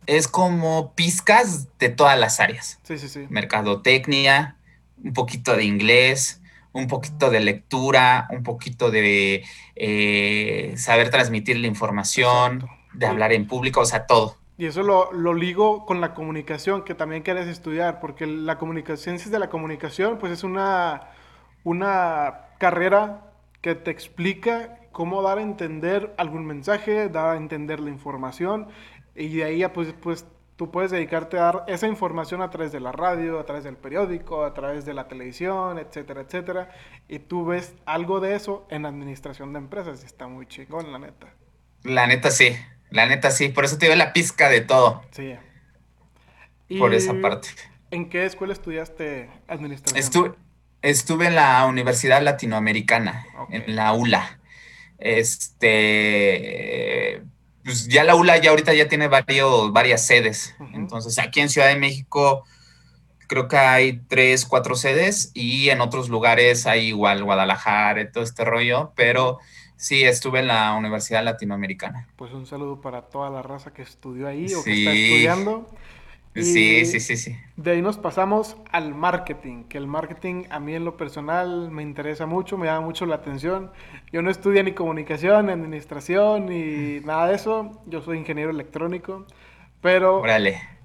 es 0.06 0.26
como 0.26 0.92
pizcas 0.94 1.68
de 1.78 1.88
todas 1.88 2.18
las 2.18 2.40
áreas. 2.40 2.80
Sí, 2.82 2.98
sí, 2.98 3.08
sí. 3.08 3.26
Mercadotecnia, 3.28 4.56
un 5.04 5.12
poquito 5.12 5.56
de 5.56 5.64
inglés, 5.64 6.40
un 6.72 6.88
poquito 6.88 7.30
de 7.30 7.38
lectura, 7.38 8.26
un 8.30 8.42
poquito 8.42 8.90
de 8.90 9.44
eh, 9.76 10.74
saber 10.76 11.10
transmitir 11.10 11.58
la 11.58 11.68
información, 11.68 12.68
de 12.92 13.06
hablar 13.06 13.32
en 13.32 13.46
público, 13.46 13.80
o 13.80 13.84
sea, 13.84 14.06
todo. 14.06 14.36
Y 14.60 14.66
eso 14.66 14.82
lo, 14.82 15.10
lo, 15.14 15.32
ligo 15.32 15.86
con 15.86 16.02
la 16.02 16.12
comunicación, 16.12 16.84
que 16.84 16.94
también 16.94 17.22
quieres 17.22 17.48
estudiar, 17.48 17.98
porque 17.98 18.26
la 18.26 18.58
comunicación, 18.58 18.98
ciencias 18.98 19.30
de 19.30 19.38
la 19.38 19.48
comunicación, 19.48 20.18
pues 20.18 20.32
es 20.32 20.44
una, 20.44 21.12
una 21.64 22.48
carrera 22.58 23.32
que 23.62 23.74
te 23.74 23.90
explica 23.90 24.78
cómo 24.92 25.22
dar 25.22 25.38
a 25.38 25.40
entender 25.40 26.14
algún 26.18 26.44
mensaje, 26.44 27.08
dar 27.08 27.36
a 27.36 27.36
entender 27.38 27.80
la 27.80 27.88
información 27.88 28.68
y 29.14 29.34
de 29.34 29.44
ahí 29.44 29.66
pues, 29.72 29.94
pues 29.98 30.26
tú 30.56 30.70
puedes 30.70 30.90
dedicarte 30.90 31.38
a 31.38 31.44
dar 31.44 31.64
esa 31.66 31.86
información 31.86 32.42
a 32.42 32.50
través 32.50 32.70
de 32.70 32.80
la 32.80 32.92
radio, 32.92 33.40
a 33.40 33.46
través 33.46 33.64
del 33.64 33.78
periódico, 33.78 34.44
a 34.44 34.52
través 34.52 34.84
de 34.84 34.92
la 34.92 35.08
televisión, 35.08 35.78
etcétera, 35.78 36.20
etcétera. 36.20 36.70
Y 37.08 37.20
tú 37.20 37.46
ves 37.46 37.74
algo 37.86 38.20
de 38.20 38.34
eso 38.34 38.66
en 38.68 38.84
administración 38.84 39.54
de 39.54 39.60
empresas 39.60 40.02
y 40.02 40.04
está 40.04 40.26
muy 40.26 40.44
chingón, 40.44 40.92
la 40.92 40.98
neta. 40.98 41.28
La 41.82 42.06
neta 42.06 42.30
sí, 42.30 42.54
la 42.90 43.06
neta 43.06 43.30
sí, 43.30 43.48
por 43.48 43.64
eso 43.64 43.78
te 43.78 43.86
dio 43.86 43.96
la 43.96 44.12
pizca 44.12 44.48
de 44.48 44.60
todo. 44.60 45.02
Sí. 45.10 45.34
por 46.78 46.94
esa 46.94 47.14
parte. 47.20 47.48
¿En 47.90 48.08
qué 48.08 48.24
escuela 48.24 48.52
estudiaste 48.52 49.28
administración? 49.48 49.98
Estuve, 49.98 50.34
estuve 50.82 51.26
en 51.26 51.34
la 51.34 51.66
Universidad 51.66 52.22
Latinoamericana, 52.22 53.26
en 53.50 53.74
la 53.74 53.92
ULA. 53.92 54.38
Este, 54.98 55.70
pues 57.64 57.88
ya 57.88 58.04
la 58.04 58.14
ULA 58.14 58.36
ya 58.38 58.50
ahorita 58.50 58.74
ya 58.74 58.86
tiene 58.88 59.08
varios, 59.08 59.72
varias 59.72 60.06
sedes. 60.06 60.54
Entonces, 60.72 61.18
aquí 61.18 61.40
en 61.40 61.48
Ciudad 61.48 61.68
de 61.68 61.76
México 61.76 62.44
creo 63.30 63.46
que 63.46 63.56
hay 63.56 64.00
tres, 64.08 64.44
cuatro 64.44 64.74
sedes 64.74 65.30
y 65.34 65.70
en 65.70 65.80
otros 65.80 66.08
lugares 66.08 66.66
hay 66.66 66.88
igual 66.88 67.22
Guadalajara 67.22 68.00
y 68.00 68.10
todo 68.10 68.24
este 68.24 68.44
rollo, 68.44 68.92
pero 68.96 69.38
sí, 69.80 70.04
estuve 70.04 70.40
en 70.40 70.46
la 70.48 70.74
Universidad 70.74 71.24
Latinoamericana. 71.24 72.06
Pues 72.16 72.32
un 72.32 72.46
saludo 72.46 72.80
para 72.80 73.02
toda 73.02 73.30
la 73.30 73.42
raza 73.42 73.72
que 73.72 73.82
estudió 73.82 74.28
ahí 74.28 74.52
o 74.54 74.62
que 74.62 74.72
está 74.72 74.92
estudiando 74.92 75.66
sí, 76.34 76.84
sí, 76.86 77.00
sí, 77.00 77.16
sí. 77.16 77.36
De 77.56 77.72
ahí 77.72 77.82
nos 77.82 77.98
pasamos 77.98 78.56
al 78.70 78.94
marketing, 78.94 79.64
que 79.64 79.78
el 79.78 79.86
marketing 79.86 80.44
a 80.50 80.60
mí 80.60 80.74
en 80.74 80.84
lo 80.84 80.96
personal 80.96 81.70
me 81.70 81.82
interesa 81.82 82.26
mucho, 82.26 82.56
me 82.56 82.66
llama 82.66 82.86
mucho 82.86 83.06
la 83.06 83.16
atención. 83.16 83.70
Yo 84.12 84.22
no 84.22 84.30
estudio 84.30 84.62
ni 84.62 84.72
comunicación, 84.72 85.46
ni 85.46 85.52
administración, 85.52 86.46
ni 86.46 87.00
nada 87.00 87.28
de 87.28 87.34
eso. 87.34 87.82
Yo 87.86 88.02
soy 88.02 88.18
ingeniero 88.18 88.50
electrónico, 88.50 89.26
pero 89.80 90.22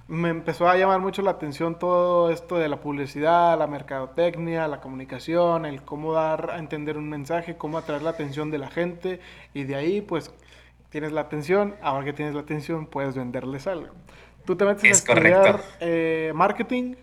me 0.07 0.29
empezó 0.29 0.67
a 0.67 0.77
llamar 0.77 0.99
mucho 0.99 1.21
la 1.21 1.31
atención 1.31 1.79
todo 1.79 2.31
esto 2.31 2.57
de 2.57 2.69
la 2.69 2.79
publicidad, 2.79 3.57
la 3.57 3.67
mercadotecnia, 3.67 4.67
la 4.67 4.79
comunicación, 4.79 5.65
el 5.65 5.81
cómo 5.81 6.13
dar 6.13 6.51
a 6.51 6.59
entender 6.59 6.97
un 6.97 7.09
mensaje, 7.09 7.57
cómo 7.57 7.77
atraer 7.77 8.03
la 8.03 8.11
atención 8.11 8.51
de 8.51 8.59
la 8.59 8.69
gente 8.69 9.19
y 9.53 9.63
de 9.63 9.75
ahí 9.75 10.01
pues 10.01 10.31
tienes 10.89 11.11
la 11.11 11.21
atención, 11.21 11.75
ahora 11.81 12.05
que 12.05 12.13
tienes 12.13 12.35
la 12.35 12.41
atención 12.41 12.85
puedes 12.85 13.15
venderles 13.15 13.65
algo. 13.67 13.93
¿Tú 14.45 14.55
te 14.55 14.65
metes 14.65 14.83
a 14.83 14.87
estudiar 15.13 15.63
eh, 15.79 16.31
marketing? 16.35 16.95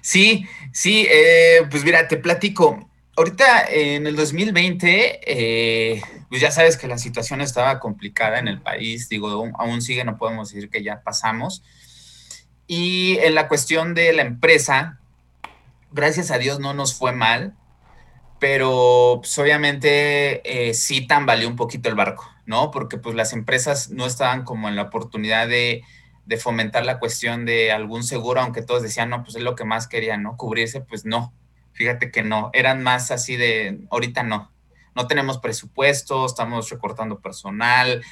Sí, 0.00 0.46
sí, 0.72 1.06
eh, 1.10 1.66
pues 1.70 1.84
mira, 1.84 2.06
te 2.06 2.16
platico. 2.16 2.88
Ahorita 3.16 3.66
en 3.68 4.06
el 4.06 4.16
2020, 4.16 5.20
eh, 5.26 6.00
pues 6.28 6.40
ya 6.40 6.52
sabes 6.52 6.76
que 6.76 6.86
la 6.86 6.96
situación 6.96 7.40
estaba 7.40 7.80
complicada 7.80 8.38
en 8.38 8.48
el 8.48 8.62
país, 8.62 9.08
digo, 9.08 9.50
aún, 9.58 9.82
sigue, 9.82 10.04
no 10.04 10.16
podemos 10.16 10.50
decir 10.50 10.70
que 10.70 10.82
ya 10.82 11.02
pasamos. 11.02 11.62
Y 12.70 13.18
en 13.18 13.34
la 13.34 13.48
cuestión 13.48 13.94
de 13.94 14.12
la 14.12 14.22
empresa, 14.22 15.00
gracias 15.90 16.30
a 16.30 16.38
Dios 16.38 16.60
no 16.60 16.72
nos 16.72 16.94
fue 16.94 17.10
mal, 17.10 17.56
pero 18.38 19.18
pues, 19.22 19.36
obviamente 19.38 20.72
sí 20.74 21.04
tambaleó 21.04 21.48
un 21.48 21.56
poquito 21.56 21.88
el 21.88 21.96
barco, 21.96 22.30
¿no? 22.46 22.70
Porque 22.70 22.96
pues 22.96 23.16
las 23.16 23.32
empresas 23.32 23.90
no 23.90 24.06
estaban 24.06 24.44
como 24.44 24.68
en 24.68 24.76
la 24.76 24.82
oportunidad 24.82 25.48
de 25.48 25.82
de 26.30 26.36
fomentar 26.36 26.84
la 26.84 27.00
cuestión 27.00 27.44
de 27.44 27.72
algún 27.72 28.04
seguro, 28.04 28.40
aunque 28.40 28.62
todos 28.62 28.84
decían, 28.84 29.10
no, 29.10 29.24
pues 29.24 29.34
es 29.34 29.42
lo 29.42 29.56
que 29.56 29.64
más 29.64 29.88
querían, 29.88 30.22
¿no? 30.22 30.36
Cubrirse, 30.36 30.80
pues 30.80 31.04
no, 31.04 31.34
fíjate 31.72 32.12
que 32.12 32.22
no, 32.22 32.50
eran 32.52 32.84
más 32.84 33.10
así 33.10 33.34
de, 33.34 33.80
ahorita 33.90 34.22
no, 34.22 34.52
no 34.94 35.08
tenemos 35.08 35.38
presupuesto, 35.38 36.24
estamos 36.24 36.70
recortando 36.70 37.18
personal, 37.18 38.04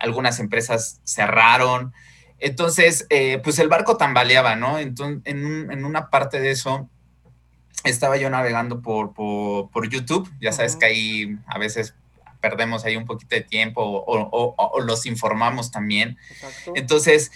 algunas 0.00 0.40
empresas 0.40 1.00
cerraron, 1.04 1.92
entonces, 2.40 3.06
eh, 3.10 3.40
pues 3.42 3.58
el 3.58 3.68
barco 3.68 3.96
tambaleaba, 3.96 4.56
¿no? 4.56 4.78
Entonces, 4.78 5.20
en, 5.24 5.84
una 5.84 6.10
parte 6.10 6.40
de 6.40 6.50
eso, 6.50 6.88
estaba 7.84 8.16
yo 8.16 8.28
navegando 8.30 8.80
por, 8.82 9.12
por, 9.14 9.88
YouTube, 9.88 10.30
ya 10.40 10.52
sabes 10.52 10.76
que 10.76 10.86
ahí 10.86 11.38
a 11.46 11.58
veces 11.58 11.94
perdemos 12.40 12.84
ahí 12.84 12.96
un 12.96 13.06
poquito 13.06 13.34
de 13.36 13.42
tiempo 13.42 13.82
o, 13.82 14.80
los 14.80 15.06
informamos 15.06 15.70
también. 15.70 16.18
Entonces, 16.74 17.30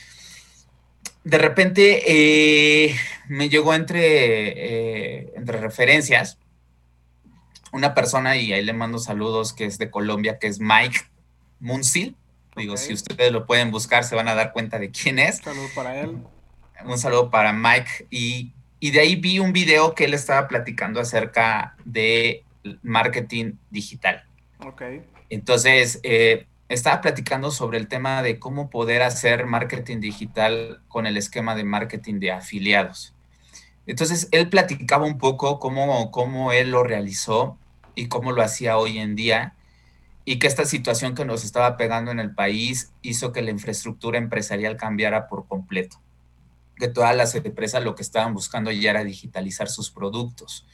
de 1.22 1.38
repente 1.38 2.02
eh, 2.06 2.96
me 3.28 3.48
llegó 3.48 3.74
entre, 3.74 4.00
eh, 4.00 5.32
entre 5.36 5.58
referencias 5.60 6.38
una 7.74 7.92
persona, 7.92 8.36
y 8.36 8.52
ahí 8.52 8.64
le 8.64 8.72
mando 8.72 8.98
saludos, 8.98 9.52
que 9.52 9.64
es 9.64 9.78
de 9.78 9.90
Colombia, 9.90 10.38
que 10.38 10.46
es 10.46 10.60
Mike 10.60 11.00
Munsil. 11.58 12.16
Digo, 12.56 12.76
si 12.76 12.92
ustedes 12.92 13.32
lo 13.32 13.46
pueden 13.46 13.70
buscar, 13.70 14.04
se 14.04 14.14
van 14.14 14.28
a 14.28 14.34
dar 14.34 14.52
cuenta 14.52 14.78
de 14.78 14.90
quién 14.90 15.18
es. 15.18 15.38
Un 15.38 15.44
saludo 15.44 15.68
para 15.74 16.00
él. 16.00 16.18
Un 16.84 16.98
saludo 16.98 17.30
para 17.30 17.52
Mike. 17.52 18.06
Y, 18.10 18.52
y 18.80 18.90
de 18.90 19.00
ahí 19.00 19.16
vi 19.16 19.38
un 19.38 19.52
video 19.52 19.94
que 19.94 20.04
él 20.04 20.14
estaba 20.14 20.46
platicando 20.46 21.00
acerca 21.00 21.76
de 21.84 22.44
marketing 22.82 23.54
digital. 23.70 24.24
Ok. 24.60 24.82
Entonces, 25.30 26.00
eh, 26.02 26.46
estaba 26.68 27.00
platicando 27.00 27.50
sobre 27.50 27.78
el 27.78 27.88
tema 27.88 28.22
de 28.22 28.38
cómo 28.38 28.70
poder 28.70 29.02
hacer 29.02 29.46
marketing 29.46 30.00
digital 30.00 30.80
con 30.88 31.06
el 31.06 31.16
esquema 31.16 31.54
de 31.54 31.64
marketing 31.64 32.20
de 32.20 32.32
afiliados. 32.32 33.14
Entonces, 33.86 34.28
él 34.30 34.48
platicaba 34.48 35.04
un 35.04 35.18
poco 35.18 35.58
cómo, 35.58 36.10
cómo 36.10 36.52
él 36.52 36.70
lo 36.70 36.84
realizó 36.84 37.58
y 37.94 38.08
cómo 38.08 38.32
lo 38.32 38.42
hacía 38.42 38.78
hoy 38.78 38.98
en 38.98 39.14
día 39.14 39.54
y 40.24 40.38
que 40.38 40.46
esta 40.46 40.64
situación 40.64 41.14
que 41.14 41.24
nos 41.24 41.44
estaba 41.44 41.76
pegando 41.76 42.10
en 42.10 42.18
el 42.18 42.34
país 42.34 42.92
hizo 43.02 43.32
que 43.32 43.42
la 43.42 43.50
infraestructura 43.50 44.18
empresarial 44.18 44.76
cambiara 44.76 45.28
por 45.28 45.46
completo. 45.46 46.00
Que 46.76 46.88
todas 46.88 47.14
las 47.14 47.34
empresas 47.34 47.84
lo 47.84 47.94
que 47.94 48.02
estaban 48.02 48.34
buscando 48.34 48.70
ya 48.70 48.90
era 48.90 49.04
digitalizar 49.04 49.68
sus 49.68 49.90
productos. 49.90 50.66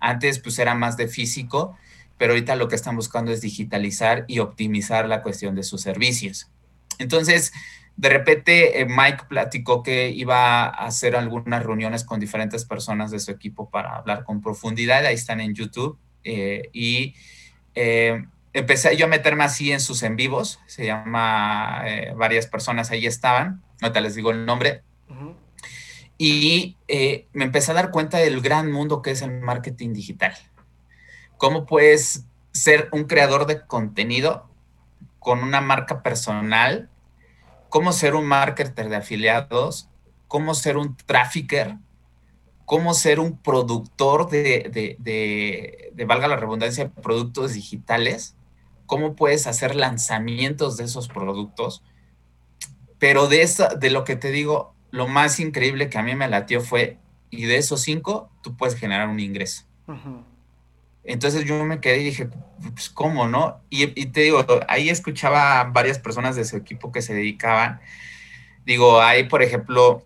Antes 0.00 0.38
pues 0.38 0.58
era 0.58 0.74
más 0.74 0.96
de 0.96 1.08
físico, 1.08 1.76
pero 2.16 2.32
ahorita 2.32 2.56
lo 2.56 2.68
que 2.68 2.76
están 2.76 2.96
buscando 2.96 3.30
es 3.30 3.40
digitalizar 3.40 4.24
y 4.26 4.38
optimizar 4.38 5.06
la 5.06 5.22
cuestión 5.22 5.54
de 5.54 5.62
sus 5.62 5.82
servicios. 5.82 6.50
Entonces, 6.98 7.52
de 7.96 8.08
repente, 8.08 8.80
eh, 8.80 8.86
Mike 8.86 9.24
platicó 9.28 9.82
que 9.82 10.10
iba 10.10 10.64
a 10.64 10.68
hacer 10.68 11.16
algunas 11.16 11.62
reuniones 11.62 12.04
con 12.04 12.20
diferentes 12.20 12.64
personas 12.64 13.10
de 13.10 13.18
su 13.18 13.30
equipo 13.32 13.70
para 13.70 13.96
hablar 13.96 14.24
con 14.24 14.40
profundidad. 14.40 15.04
Ahí 15.04 15.14
están 15.14 15.40
en 15.40 15.54
YouTube. 15.54 15.98
Eh, 16.24 16.70
y 16.72 17.14
eh, 17.74 18.24
empecé 18.52 18.96
yo 18.96 19.06
a 19.06 19.08
meterme 19.08 19.44
así 19.44 19.72
en 19.72 19.80
sus 19.80 20.02
en 20.02 20.16
vivos. 20.16 20.60
Se 20.66 20.86
llama, 20.86 21.84
varias 22.16 22.46
personas 22.46 22.90
ahí 22.90 23.06
estaban. 23.06 23.62
Ahorita 23.80 24.00
les 24.00 24.14
digo 24.14 24.30
el 24.30 24.46
nombre. 24.46 24.82
Y 26.16 26.76
me 27.32 27.44
empecé 27.44 27.70
a 27.70 27.74
dar 27.74 27.90
cuenta 27.90 28.18
del 28.18 28.40
gran 28.40 28.72
mundo 28.72 29.02
que 29.02 29.12
es 29.12 29.22
el 29.22 29.40
marketing 29.40 29.92
digital. 29.92 30.34
¿Cómo 31.36 31.66
puedes 31.66 32.24
ser 32.50 32.88
un 32.90 33.04
creador 33.04 33.46
de 33.46 33.64
contenido 33.64 34.50
con 35.20 35.42
una 35.44 35.60
marca 35.60 36.02
personal? 36.02 36.90
¿Cómo 37.68 37.92
ser 37.92 38.14
un 38.14 38.26
marketer 38.26 38.88
de 38.88 38.96
afiliados? 38.96 39.88
¿Cómo 40.26 40.54
ser 40.54 40.76
un 40.76 40.96
trafficker? 40.96 41.76
¿Cómo 42.64 42.92
ser 42.94 43.20
un 43.20 43.38
productor 43.38 44.28
de, 44.28 44.96
de, 44.98 46.04
valga 46.04 46.28
la 46.28 46.36
redundancia, 46.36 46.90
productos 46.90 47.54
digitales? 47.54 48.34
¿Cómo 48.88 49.14
puedes 49.14 49.46
hacer 49.46 49.76
lanzamientos 49.76 50.78
de 50.78 50.84
esos 50.84 51.08
productos? 51.08 51.84
Pero 52.98 53.28
de, 53.28 53.42
esa, 53.42 53.68
de 53.74 53.90
lo 53.90 54.02
que 54.02 54.16
te 54.16 54.30
digo, 54.30 54.74
lo 54.90 55.06
más 55.06 55.38
increíble 55.40 55.90
que 55.90 55.98
a 55.98 56.02
mí 56.02 56.14
me 56.14 56.26
latió 56.26 56.62
fue, 56.62 56.96
y 57.28 57.44
de 57.44 57.58
esos 57.58 57.82
cinco, 57.82 58.30
tú 58.42 58.56
puedes 58.56 58.74
generar 58.76 59.08
un 59.08 59.20
ingreso. 59.20 59.64
Entonces 61.04 61.44
yo 61.44 61.62
me 61.66 61.80
quedé 61.80 61.98
y 62.00 62.04
dije, 62.04 62.30
pues, 62.74 62.88
¿cómo, 62.88 63.28
no? 63.28 63.60
Y, 63.68 64.06
te 64.06 64.22
digo, 64.22 64.46
ahí 64.68 64.88
escuchaba 64.88 65.60
a 65.60 65.64
varias 65.64 65.98
personas 65.98 66.34
de 66.34 66.46
su 66.46 66.56
equipo 66.56 66.90
que 66.90 67.02
se 67.02 67.12
dedicaban. 67.12 67.80
Digo, 68.64 69.02
hay, 69.02 69.28
por 69.28 69.42
ejemplo, 69.42 70.02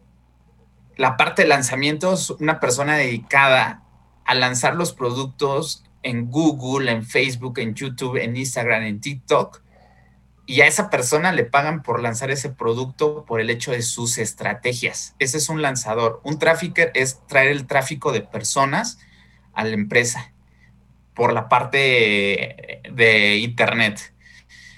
la 0.97 1.16
parte 1.16 1.42
de 1.42 1.49
lanzamientos, 1.49 2.31
una 2.40 2.59
persona 2.59 2.97
dedicada 2.97 3.85
a 4.25 4.35
lanzar 4.35 4.75
los 4.75 4.92
productos 4.92 5.85
en 6.02 6.30
Google, 6.30 6.90
en 6.90 7.04
Facebook, 7.04 7.58
en 7.58 7.74
YouTube, 7.74 8.16
en 8.16 8.36
Instagram, 8.36 8.82
en 8.84 9.00
TikTok. 9.00 9.62
Y 10.46 10.60
a 10.60 10.66
esa 10.66 10.90
persona 10.90 11.32
le 11.32 11.44
pagan 11.44 11.82
por 11.82 12.02
lanzar 12.02 12.30
ese 12.30 12.50
producto 12.50 13.24
por 13.24 13.40
el 13.40 13.50
hecho 13.50 13.70
de 13.70 13.82
sus 13.82 14.18
estrategias. 14.18 15.14
Ese 15.18 15.38
es 15.38 15.48
un 15.48 15.62
lanzador. 15.62 16.20
Un 16.24 16.38
trafficker 16.38 16.90
es 16.94 17.24
traer 17.26 17.48
el 17.48 17.66
tráfico 17.66 18.12
de 18.12 18.22
personas 18.22 18.98
a 19.52 19.64
la 19.64 19.74
empresa 19.74 20.32
por 21.14 21.32
la 21.32 21.48
parte 21.48 22.82
de 22.90 23.36
Internet. 23.36 24.14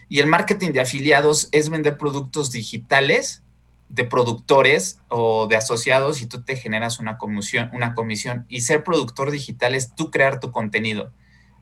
Y 0.08 0.20
el 0.20 0.26
marketing 0.26 0.72
de 0.72 0.80
afiliados 0.80 1.48
es 1.52 1.70
vender 1.70 1.96
productos 1.96 2.52
digitales 2.52 3.43
de 3.88 4.04
productores 4.04 5.00
o 5.08 5.46
de 5.46 5.56
asociados 5.56 6.22
y 6.22 6.26
tú 6.26 6.42
te 6.42 6.56
generas 6.56 6.98
una 6.98 7.18
comisión, 7.18 7.70
una 7.72 7.94
comisión. 7.94 8.46
Y 8.48 8.62
ser 8.62 8.82
productor 8.82 9.30
digital 9.30 9.74
es 9.74 9.94
tú 9.94 10.10
crear 10.10 10.40
tu 10.40 10.52
contenido. 10.52 11.12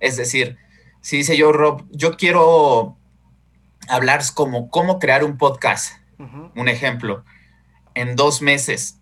Es 0.01 0.17
decir, 0.17 0.57
si 1.01 1.19
dice 1.19 1.37
yo, 1.37 1.53
Rob, 1.53 1.85
yo 1.91 2.17
quiero 2.17 2.97
hablar 3.89 4.23
como 4.35 4.71
cómo 4.71 4.99
crear 4.99 5.25
un 5.25 5.37
podcast, 5.37 5.97
un 6.55 6.69
ejemplo, 6.69 7.25
en 7.95 8.15
dos 8.15 8.43
meses 8.43 9.01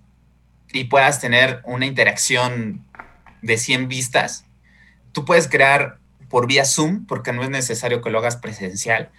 y 0.73 0.85
puedas 0.85 1.21
tener 1.21 1.61
una 1.65 1.87
interacción 1.87 2.87
de 3.43 3.59
100 3.59 3.89
vistas, 3.89 4.47
tú 5.13 5.25
puedes 5.25 5.49
crear 5.49 5.99
por 6.29 6.47
vía 6.47 6.65
Zoom, 6.65 7.07
porque 7.07 7.33
no 7.33 7.43
es 7.43 7.51
necesario 7.51 8.01
que 8.01 8.11
lo 8.11 8.19
hagas 8.19 8.37
presencial, 8.37 9.11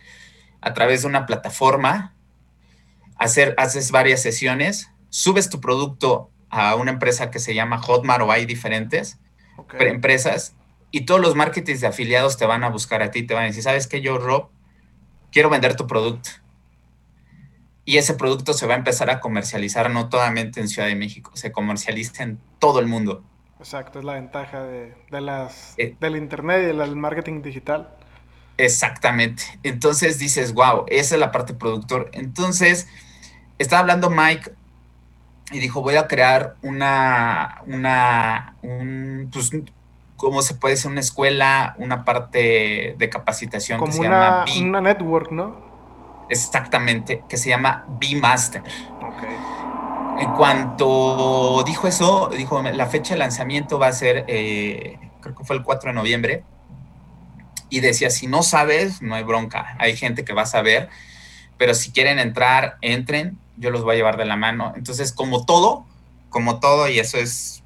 a 0.61 0.73
través 0.73 1.01
de 1.01 1.07
una 1.07 1.25
plataforma, 1.25 2.13
hacer, 3.21 3.53
haces 3.57 3.91
varias 3.91 4.21
sesiones, 4.21 4.89
subes 5.09 5.49
tu 5.49 5.61
producto 5.61 6.31
a 6.49 6.75
una 6.75 6.91
empresa 6.91 7.29
que 7.29 7.37
se 7.37 7.53
llama 7.53 7.77
Hotmart 7.77 8.23
o 8.23 8.31
hay 8.31 8.45
diferentes 8.45 9.19
empresas 9.79 10.55
y 10.89 11.01
todos 11.01 11.21
los 11.21 11.35
marketings 11.35 11.81
de 11.81 11.87
afiliados 11.87 12.37
te 12.37 12.45
van 12.47 12.63
a 12.63 12.69
buscar 12.69 13.03
a 13.03 13.11
ti, 13.11 13.23
te 13.23 13.35
van 13.35 13.43
a 13.43 13.47
decir, 13.47 13.61
¿sabes 13.61 13.85
qué? 13.85 14.01
Yo, 14.01 14.17
Rob, 14.17 14.49
quiero 15.31 15.49
vender 15.51 15.75
tu 15.75 15.85
producto. 15.85 16.31
Y 17.85 17.97
ese 17.97 18.15
producto 18.15 18.53
se 18.53 18.65
va 18.65 18.73
a 18.73 18.77
empezar 18.77 19.09
a 19.11 19.19
comercializar 19.19 19.91
no 19.91 20.09
solamente 20.09 20.59
en 20.59 20.67
Ciudad 20.67 20.87
de 20.87 20.95
México, 20.95 21.31
se 21.35 21.51
comercializa 21.51 22.23
en 22.23 22.39
todo 22.57 22.79
el 22.79 22.87
mundo. 22.87 23.23
Exacto, 23.59 23.99
es 23.99 24.05
la 24.05 24.13
ventaja 24.13 24.63
de, 24.63 24.95
las, 25.11 25.75
eh. 25.77 25.95
del 25.99 26.15
Internet 26.15 26.63
y 26.63 26.75
del 26.75 26.95
marketing 26.95 27.43
digital. 27.43 27.95
Exactamente. 28.57 29.43
Entonces 29.61 30.17
dices, 30.17 30.53
wow, 30.53 30.85
esa 30.87 31.15
es 31.15 31.19
la 31.19 31.31
parte 31.31 31.53
productor. 31.53 32.09
Entonces, 32.13 32.87
estaba 33.61 33.81
hablando 33.81 34.09
Mike 34.09 34.51
y 35.51 35.59
dijo, 35.59 35.81
voy 35.81 35.95
a 35.95 36.07
crear 36.07 36.55
una, 36.61 37.61
una, 37.65 38.55
un, 38.61 39.29
pues, 39.31 39.51
¿cómo 40.15 40.41
se 40.41 40.55
puede 40.55 40.75
decir? 40.75 40.89
Una 40.89 41.01
escuela, 41.01 41.75
una 41.77 42.05
parte 42.05 42.95
de 42.97 43.09
capacitación 43.09 43.79
Como 43.79 43.91
que 43.91 43.97
se 43.97 44.03
llama 44.03 44.45
una 44.59 44.81
network, 44.81 45.31
¿no? 45.31 45.71
Exactamente, 46.29 47.23
que 47.27 47.37
se 47.37 47.49
llama 47.49 47.85
B-Master. 47.99 48.63
En 50.17 50.31
cuanto 50.33 51.63
dijo 51.65 51.87
eso, 51.87 52.29
dijo, 52.35 52.61
la 52.61 52.85
fecha 52.85 53.15
de 53.15 53.19
lanzamiento 53.19 53.79
va 53.79 53.87
a 53.87 53.93
ser, 53.93 54.25
eh, 54.27 54.99
creo 55.19 55.35
que 55.35 55.43
fue 55.43 55.55
el 55.55 55.63
4 55.63 55.89
de 55.89 55.93
noviembre, 55.93 56.43
y 57.69 57.79
decía, 57.79 58.09
si 58.09 58.27
no 58.27 58.43
sabes, 58.43 59.01
no 59.01 59.15
hay 59.15 59.23
bronca, 59.23 59.75
hay 59.79 59.97
gente 59.97 60.23
que 60.23 60.33
va 60.33 60.43
a 60.43 60.45
saber, 60.45 60.89
pero 61.57 61.73
si 61.73 61.91
quieren 61.91 62.19
entrar, 62.19 62.77
entren, 62.81 63.37
yo 63.61 63.69
los 63.69 63.83
voy 63.83 63.93
a 63.93 63.97
llevar 63.97 64.17
de 64.17 64.25
la 64.25 64.35
mano. 64.35 64.73
Entonces, 64.75 65.13
como 65.13 65.45
todo, 65.45 65.85
como 66.29 66.59
todo, 66.59 66.89
y 66.89 66.99
eso 66.99 67.17
es 67.17 67.63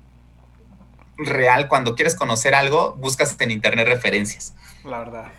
real, 1.17 1.69
cuando 1.69 1.95
quieres 1.95 2.15
conocer 2.15 2.53
algo, 2.53 2.95
buscas 2.99 3.35
en 3.39 3.51
internet 3.51 3.87
referencias. 3.87 4.53
La 4.83 4.99
verdad. 4.99 5.31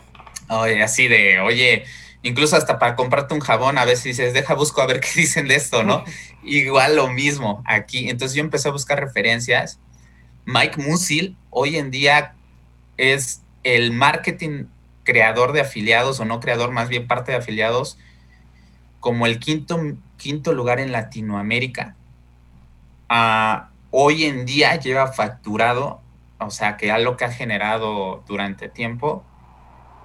Oye, 0.48 0.82
así 0.82 1.08
de, 1.08 1.40
oye, 1.40 1.84
incluso 2.22 2.56
hasta 2.56 2.78
para 2.78 2.96
comprarte 2.96 3.34
un 3.34 3.40
jabón, 3.40 3.76
a 3.76 3.84
veces 3.84 4.04
dices, 4.04 4.32
deja 4.32 4.54
busco 4.54 4.80
a 4.80 4.86
ver 4.86 5.00
qué 5.00 5.08
dicen 5.14 5.46
de 5.46 5.56
esto, 5.56 5.82
¿no? 5.82 6.04
Igual 6.42 6.96
lo 6.96 7.08
mismo 7.08 7.62
aquí. 7.66 8.08
Entonces 8.08 8.34
yo 8.34 8.40
empecé 8.40 8.68
a 8.68 8.72
buscar 8.72 8.98
referencias. 8.98 9.78
Mike 10.46 10.80
Musil 10.80 11.36
hoy 11.50 11.76
en 11.76 11.90
día 11.90 12.34
es 12.96 13.42
el 13.62 13.92
marketing 13.92 14.64
creador 15.04 15.52
de 15.52 15.60
afiliados, 15.60 16.18
o 16.18 16.24
no 16.24 16.40
creador, 16.40 16.70
más 16.70 16.88
bien 16.88 17.06
parte 17.06 17.32
de 17.32 17.38
afiliados, 17.38 17.98
como 19.06 19.26
el 19.26 19.38
quinto, 19.38 19.80
quinto 20.16 20.52
lugar 20.52 20.80
en 20.80 20.90
Latinoamérica. 20.90 21.94
Ah, 23.08 23.68
hoy 23.92 24.24
en 24.24 24.44
día 24.46 24.74
lleva 24.80 25.12
facturado, 25.12 26.00
o 26.40 26.50
sea, 26.50 26.76
que 26.76 26.90
algo 26.90 27.16
que 27.16 27.24
ha 27.24 27.30
generado 27.30 28.24
durante 28.26 28.68
tiempo, 28.68 29.22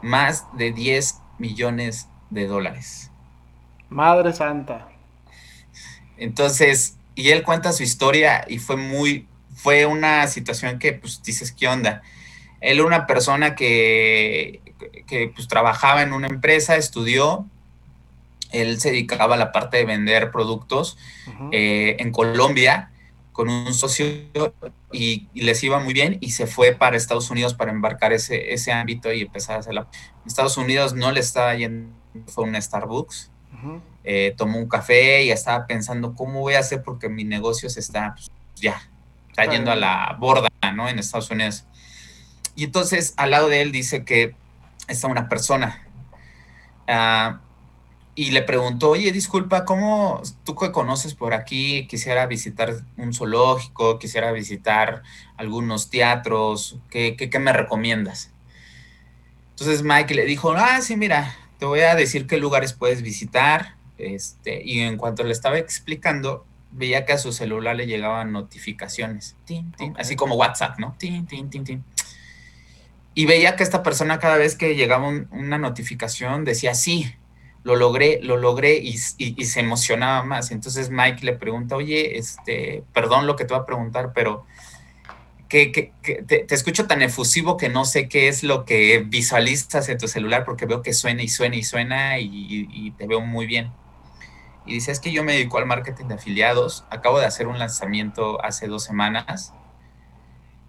más 0.04 0.46
de 0.56 0.72
10 0.72 1.20
millones 1.40 2.10
de 2.30 2.46
dólares. 2.46 3.10
Madre 3.90 4.34
Santa. 4.34 4.88
Entonces, 6.16 7.00
y 7.16 7.30
él 7.30 7.42
cuenta 7.42 7.74
su 7.74 7.82
historia 7.82 8.46
y 8.48 8.60
fue 8.60 8.78
muy, 8.78 9.28
fue 9.56 9.88
una 9.88 10.28
situación 10.28 10.78
que 10.78 10.94
pues 10.94 11.24
dices, 11.24 11.52
¿qué 11.52 11.68
onda? 11.68 12.04
Él 12.60 12.78
era 12.78 12.86
una 12.86 13.08
persona 13.08 13.56
que, 13.56 14.62
que 15.08 15.32
pues 15.34 15.48
trabajaba 15.48 16.04
en 16.04 16.14
una 16.14 16.28
empresa, 16.28 16.76
estudió, 16.76 17.48
él 18.52 18.80
se 18.80 18.92
dedicaba 18.92 19.36
a 19.36 19.38
la 19.38 19.52
parte 19.52 19.78
de 19.78 19.86
vender 19.86 20.32
productos 20.32 20.98
eh, 21.52 21.96
en 22.00 22.12
Colombia 22.12 22.92
con 23.32 23.50
un 23.50 23.74
socio 23.74 24.06
y, 24.92 25.30
les 25.34 25.64
iba 25.64 25.80
muy 25.80 25.94
bien 25.94 26.18
y 26.22 26.32
se 26.32 26.48
fue 26.48 26.74
para 26.74 26.98
Estados 26.98 27.30
Unidos 27.32 27.54
para 27.54 27.72
embarcar 27.72 28.14
ese, 28.14 28.54
ese 28.54 28.72
ámbito 28.72 29.12
y 29.12 29.22
empezar 29.22 29.56
a 29.56 29.60
hacerlo. 29.60 29.88
En 30.22 30.28
Estados 30.28 30.58
Unidos 30.58 30.94
no 30.94 31.12
le 31.12 31.22
estaba 31.22 31.56
yendo, 31.56 31.94
fue 32.28 32.44
un 32.44 32.62
Starbucks, 32.62 33.32
eh, 34.04 34.34
tomó 34.38 34.58
un 34.58 34.68
café 34.68 35.24
y 35.24 35.32
estaba 35.32 35.66
pensando 35.68 36.16
cómo 36.16 36.40
voy 36.42 36.56
a 36.56 36.60
hacer 36.60 36.84
porque 36.84 37.10
mi 37.10 37.24
negocio 37.24 37.70
se 37.70 37.80
está, 37.80 38.14
pues, 38.16 38.32
ya, 38.56 38.82
está 39.30 39.46
yendo 39.46 39.72
a 39.72 39.76
la 39.76 40.16
borda, 40.20 40.50
¿no? 40.74 40.90
En 40.90 41.00
Estados 41.00 41.30
Unidos. 41.30 41.66
Y 42.56 42.66
entonces 42.66 43.14
al 43.18 43.32
lado 43.32 43.48
de 43.48 43.62
él 43.62 43.72
dice 43.72 44.04
que 44.04 44.36
está 44.88 45.08
una 45.08 45.30
persona. 45.30 45.88
Uh, 46.88 47.51
y 48.14 48.32
le 48.32 48.42
preguntó, 48.42 48.90
oye, 48.90 49.12
disculpa, 49.12 49.64
¿cómo 49.64 50.22
tú 50.44 50.56
que 50.56 50.72
conoces 50.72 51.16
por 51.16 51.34
aquí? 51.34 51.88
Quisiera 51.88 52.26
visitar 52.26 52.74
un 52.98 53.14
zoológico, 53.14 54.00
quisiera 54.00 54.32
visitar 54.32 55.04
algunos 55.38 55.90
teatros, 55.90 56.78
¿qué, 56.90 57.16
qué, 57.16 57.40
me 57.40 57.54
recomiendas? 57.54 58.32
Entonces 59.52 59.84
Mike 59.84 60.14
le 60.14 60.26
dijo, 60.26 60.52
ah, 60.52 60.82
sí, 60.82 60.98
mira, 60.98 61.36
te 61.58 61.66
voy 61.66 61.82
a 61.82 61.96
decir 61.96 62.28
qué 62.28 62.38
lugares 62.38 62.74
puedes 62.74 63.02
visitar. 63.02 63.76
Este, 63.98 64.62
y 64.64 64.80
en 64.80 64.98
cuanto 64.98 65.24
le 65.24 65.32
estaba 65.32 65.58
explicando, 65.58 66.46
veía 66.72 67.06
que 67.06 67.14
a 67.14 67.18
su 67.18 67.32
celular 67.32 67.76
le 67.76 67.86
llegaban 67.86 68.32
notificaciones, 68.32 69.36
así 69.98 70.16
como 70.16 70.36
WhatsApp, 70.36 70.80
¿no? 70.80 70.96
y 73.14 73.26
veía 73.26 73.56
que 73.56 73.64
esta 73.64 73.84
persona 73.84 74.20
cada 74.20 74.38
vez 74.38 74.56
que 74.56 74.76
llegaba 74.76 75.10
una 75.32 75.58
notificación 75.58 76.46
decía, 76.46 76.74
sí, 76.74 77.14
lo 77.64 77.76
logré, 77.76 78.20
lo 78.22 78.38
logré 78.38 78.78
y, 78.78 78.98
se 78.98 79.60
emocionaba 79.60 80.24
más. 80.24 80.52
Entonces 80.52 80.90
Mike 80.90 81.26
le 81.26 81.34
pregunta, 81.34 81.76
oye, 81.76 82.18
este, 82.18 82.84
perdón 82.94 83.28
lo 83.28 83.36
que 83.36 83.46
te 83.46 83.54
voy 83.54 83.62
a 83.62 83.66
preguntar, 83.66 84.12
pero 84.14 84.46
que, 85.48 85.92
te, 86.02 86.46
escucho 86.50 86.88
tan 86.88 87.02
efusivo 87.02 87.58
que 87.58 87.70
no 87.70 87.86
sé 87.86 88.08
qué 88.08 88.30
es 88.30 88.44
lo 88.44 88.66
que 88.66 89.04
visualizas 89.06 89.90
en 89.90 89.98
tu 89.98 90.08
celular 90.08 90.46
porque 90.46 90.66
veo 90.66 90.82
que 90.82 90.94
suena 90.94 91.24
y 91.24 91.28
suena 91.28 91.56
y 91.58 91.64
suena 91.64 92.20
y, 92.20 92.92
te 92.98 93.06
veo 93.06 93.22
muy 93.22 93.46
bien. 93.46 93.72
Y 94.66 94.74
dice, 94.74 94.92
es 94.92 95.00
que 95.00 95.12
yo 95.12 95.24
me 95.24 95.34
dedico 95.34 95.58
al 95.58 95.66
marketing 95.66 96.06
de 96.06 96.16
afiliados, 96.16 96.86
acabo 96.90 97.20
de 97.20 97.26
hacer 97.26 97.48
un 97.48 97.60
lanzamiento 97.60 98.44
hace 98.44 98.68
dos 98.68 98.84
semanas 98.84 99.54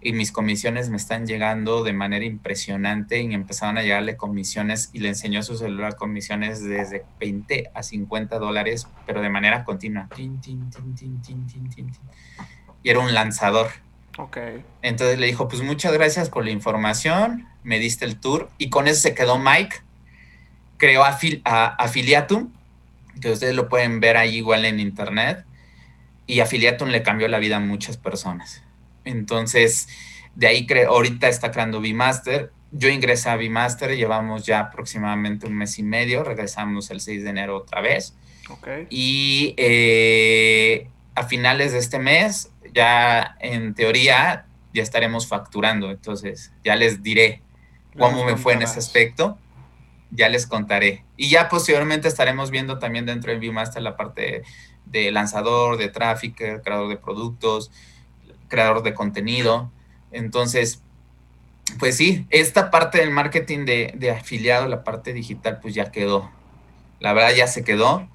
y 0.03 0.13
mis 0.13 0.31
comisiones 0.31 0.89
me 0.89 0.97
están 0.97 1.25
llegando 1.25 1.83
de 1.83 1.93
manera 1.93 2.25
impresionante 2.25 3.21
y 3.21 3.33
empezaron 3.33 3.77
a 3.77 3.83
llegarle 3.83 4.17
comisiones 4.17 4.89
y 4.93 4.99
le 4.99 5.09
enseñó 5.09 5.41
su 5.43 5.57
celular 5.57 5.95
comisiones 5.95 6.63
desde 6.63 7.05
20 7.19 7.71
a 7.73 7.83
50 7.83 8.37
dólares, 8.39 8.87
pero 9.05 9.21
de 9.21 9.29
manera 9.29 9.63
continua. 9.63 10.09
y 12.83 12.89
era 12.89 12.99
un 12.99 13.13
lanzador. 13.13 13.67
Ok. 14.17 14.37
Entonces 14.81 15.17
le 15.17 15.25
dijo, 15.25 15.47
pues 15.47 15.61
muchas 15.61 15.93
gracias 15.93 16.29
por 16.29 16.43
la 16.43 16.51
información, 16.51 17.47
me 17.63 17.79
diste 17.79 18.05
el 18.05 18.19
tour 18.19 18.49
y 18.57 18.69
con 18.69 18.87
eso 18.87 19.01
se 19.01 19.15
quedó 19.15 19.39
Mike. 19.39 19.77
Creó 20.77 21.05
afil 21.05 21.41
a 21.45 21.67
Affiliatum, 21.81 22.51
que 23.21 23.31
ustedes 23.31 23.55
lo 23.55 23.69
pueden 23.69 24.01
ver 24.01 24.17
ahí 24.17 24.35
igual 24.35 24.65
en 24.65 24.79
internet. 24.79 25.45
Y 26.27 26.41
Affiliatum 26.41 26.89
le 26.89 27.03
cambió 27.03 27.27
la 27.27 27.39
vida 27.39 27.57
a 27.57 27.59
muchas 27.59 27.97
personas. 27.97 28.62
Entonces, 29.05 29.87
de 30.35 30.47
ahí 30.47 30.67
ahorita 30.87 31.27
está 31.27 31.51
creando 31.51 31.79
Vmaster. 31.79 32.51
Yo 32.71 32.89
ingresé 32.89 33.29
a 33.29 33.37
Vmaster, 33.37 33.95
llevamos 33.95 34.45
ya 34.45 34.59
aproximadamente 34.59 35.45
un 35.45 35.53
mes 35.53 35.77
y 35.77 35.83
medio, 35.83 36.23
regresamos 36.23 36.89
el 36.89 37.01
6 37.01 37.23
de 37.23 37.29
enero 37.29 37.57
otra 37.57 37.81
vez. 37.81 38.15
Y 38.89 39.53
eh, 39.57 40.89
a 41.15 41.23
finales 41.23 41.71
de 41.71 41.79
este 41.79 41.99
mes, 41.99 42.51
ya 42.73 43.35
en 43.39 43.73
teoría, 43.73 44.47
ya 44.73 44.81
estaremos 44.81 45.27
facturando. 45.27 45.91
Entonces, 45.91 46.51
ya 46.63 46.75
les 46.75 47.03
diré 47.03 47.41
cómo 47.97 48.25
me 48.25 48.37
fue 48.37 48.53
en 48.53 48.63
ese 48.63 48.79
aspecto. 48.79 49.37
Ya 50.09 50.29
les 50.29 50.45
contaré. 50.45 51.05
Y 51.15 51.29
ya 51.29 51.49
posteriormente 51.49 52.07
estaremos 52.07 52.51
viendo 52.51 52.79
también 52.79 53.05
dentro 53.05 53.31
de 53.31 53.37
Vmaster 53.39 53.81
la 53.81 53.95
parte 53.95 54.43
de 54.85 55.11
lanzador, 55.11 55.77
de 55.77 55.89
tráfico, 55.89 56.43
creador 56.63 56.89
de 56.89 56.97
productos, 56.97 57.71
creador 58.53 58.83
de 58.83 58.93
contenido. 58.93 59.71
Entonces, 60.11 60.83
pues 61.79 61.97
sí, 61.97 62.27
esta 62.29 62.69
parte 62.69 62.99
del 62.99 63.09
marketing 63.09 63.65
de, 63.65 64.15
afiliado, 64.15 64.67
la 64.67 64.83
parte 64.83 65.11
digital, 65.11 65.59
pues 65.59 65.73
ya 65.73 65.91
quedó. 65.91 66.29
La 66.99 67.13
verdad 67.13 67.33
ya 67.35 67.47
se 67.47 67.63
quedó, 67.63 68.07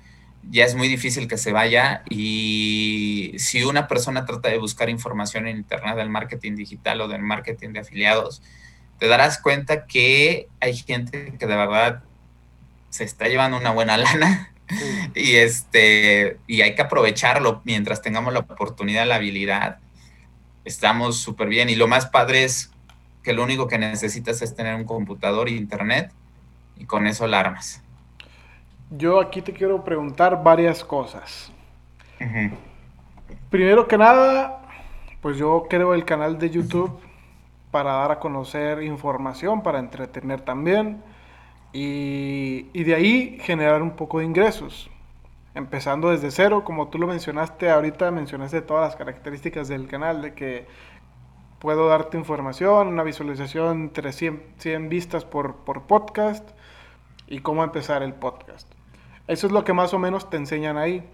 ya 0.48 0.64
es 0.64 0.76
muy 0.76 0.86
difícil 0.86 1.26
que 1.26 1.36
se 1.36 1.50
vaya 1.52 2.02
y 2.08 3.34
si 3.36 3.64
una 3.64 3.88
persona 3.88 4.24
trata 4.26 4.48
de 4.48 4.58
buscar 4.58 4.88
información 4.88 5.48
en 5.48 5.56
Internet 5.56 5.96
del 5.96 6.08
marketing 6.08 6.54
digital 6.54 7.00
o 7.00 7.08
del 7.08 7.22
marketing 7.22 7.70
de 7.70 7.80
afiliados, 7.80 8.40
te 9.00 9.08
darás 9.08 9.42
cuenta 9.42 9.86
que 9.86 10.46
hay 10.60 10.76
gente 10.76 11.34
que 11.36 11.46
de 11.46 11.56
verdad 11.56 12.04
se 12.90 13.02
está 13.02 13.26
llevando 13.26 13.58
una 13.58 13.72
buena 13.72 13.96
lana 13.98 14.52
y 15.14 15.34
este 15.34 16.38
y 16.46 16.60
hay 16.60 16.76
que 16.76 16.82
aprovecharlo 16.82 17.60
mientras 17.64 18.02
tengamos 18.02 18.32
la 18.32 18.40
oportunidad, 18.40 19.06
la 19.06 19.16
habilidad 19.16 19.78
estamos 20.68 21.16
súper 21.16 21.48
bien. 21.48 21.68
Y 21.68 21.74
lo 21.74 21.88
más 21.88 22.06
padre 22.06 22.44
es 22.44 22.70
que 23.22 23.32
lo 23.32 23.42
único 23.42 23.66
que 23.66 23.78
necesitas 23.78 24.40
es 24.42 24.54
tener 24.54 24.74
un 24.74 24.84
computador 24.84 25.48
e 25.48 25.52
internet 25.52 26.12
y 26.76 26.84
con 26.84 27.06
eso 27.06 27.26
la 27.26 27.40
armas. 27.40 27.82
Yo 28.90 29.20
aquí 29.20 29.42
te 29.42 29.52
quiero 29.52 29.84
preguntar 29.84 30.42
varias 30.42 30.84
cosas. 30.84 31.52
Primero 33.50 33.86
que 33.86 33.98
nada, 33.98 34.62
pues 35.20 35.36
yo 35.36 35.66
creo 35.68 35.94
el 35.94 36.04
canal 36.04 36.38
de 36.38 36.50
YouTube 36.50 36.98
para 37.70 37.92
dar 37.92 38.12
a 38.12 38.18
conocer 38.18 38.82
información, 38.82 39.62
para 39.62 39.78
entretener 39.78 40.40
también 40.40 41.02
y, 41.72 42.66
y 42.72 42.84
de 42.84 42.94
ahí 42.94 43.38
generar 43.42 43.82
un 43.82 43.90
poco 43.90 44.20
de 44.20 44.24
ingresos 44.24 44.90
empezando 45.58 46.10
desde 46.10 46.30
cero, 46.30 46.62
como 46.64 46.88
tú 46.88 46.98
lo 46.98 47.06
mencionaste 47.06 47.68
ahorita, 47.68 48.10
mencionaste 48.10 48.62
todas 48.62 48.90
las 48.90 48.96
características 48.96 49.68
del 49.68 49.88
canal, 49.88 50.22
de 50.22 50.32
que 50.32 50.66
puedo 51.58 51.88
darte 51.88 52.16
información, 52.16 52.86
una 52.86 53.02
visualización 53.02 53.82
entre 53.82 54.12
100, 54.12 54.88
vistas 54.88 55.24
por, 55.24 55.56
por, 55.64 55.86
podcast 55.88 56.48
y 57.26 57.40
cómo 57.40 57.64
empezar 57.64 58.04
el 58.04 58.14
podcast. 58.14 58.70
Eso 59.26 59.48
es 59.48 59.52
lo 59.52 59.64
que 59.64 59.72
más 59.72 59.92
o 59.92 59.98
menos 59.98 60.30
te 60.30 60.36
enseñan 60.36 60.78
ahí. 60.78 61.04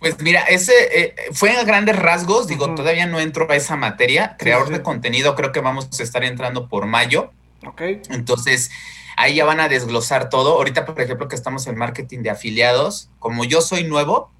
Pues 0.00 0.20
mira, 0.20 0.40
ese 0.42 0.72
eh, 0.92 1.14
fue 1.32 1.56
a 1.56 1.62
grandes 1.62 1.96
rasgos, 1.96 2.48
digo, 2.48 2.74
todavía 2.74 3.06
no 3.06 3.20
entro 3.20 3.46
a 3.48 3.54
esa 3.54 3.76
materia. 3.76 4.36
Creador 4.36 4.70
de 4.70 4.82
contenido, 4.82 5.36
creo 5.36 5.52
que 5.52 5.60
vamos 5.60 5.88
a 5.98 6.02
estar 6.02 6.24
entrando 6.24 6.68
por 6.68 6.86
mayo. 6.86 7.30
Ok. 7.64 7.80
Entonces, 8.10 8.72
Ahí 9.16 9.34
ya 9.34 9.44
van 9.44 9.60
a 9.60 9.68
desglosar 9.68 10.28
todo. 10.28 10.54
Ahorita, 10.54 10.84
por 10.86 11.00
ejemplo, 11.00 11.28
que 11.28 11.36
estamos 11.36 11.66
en 11.66 11.76
marketing 11.76 12.20
de 12.20 12.30
afiliados, 12.30 13.10
como 13.18 13.44
yo 13.44 13.60
soy 13.60 13.84
nuevo, 13.84 14.30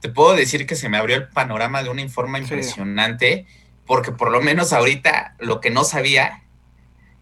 te 0.00 0.08
puedo 0.08 0.34
decir 0.36 0.66
que 0.66 0.76
se 0.76 0.88
me 0.88 0.98
abrió 0.98 1.16
el 1.16 1.28
panorama 1.28 1.82
de 1.82 1.88
una 1.88 2.06
forma 2.08 2.38
impresionante, 2.38 3.46
porque 3.86 4.12
por 4.12 4.30
lo 4.30 4.40
menos 4.42 4.72
ahorita 4.72 5.34
lo 5.38 5.60
que 5.60 5.70
no 5.70 5.84
sabía 5.84 6.42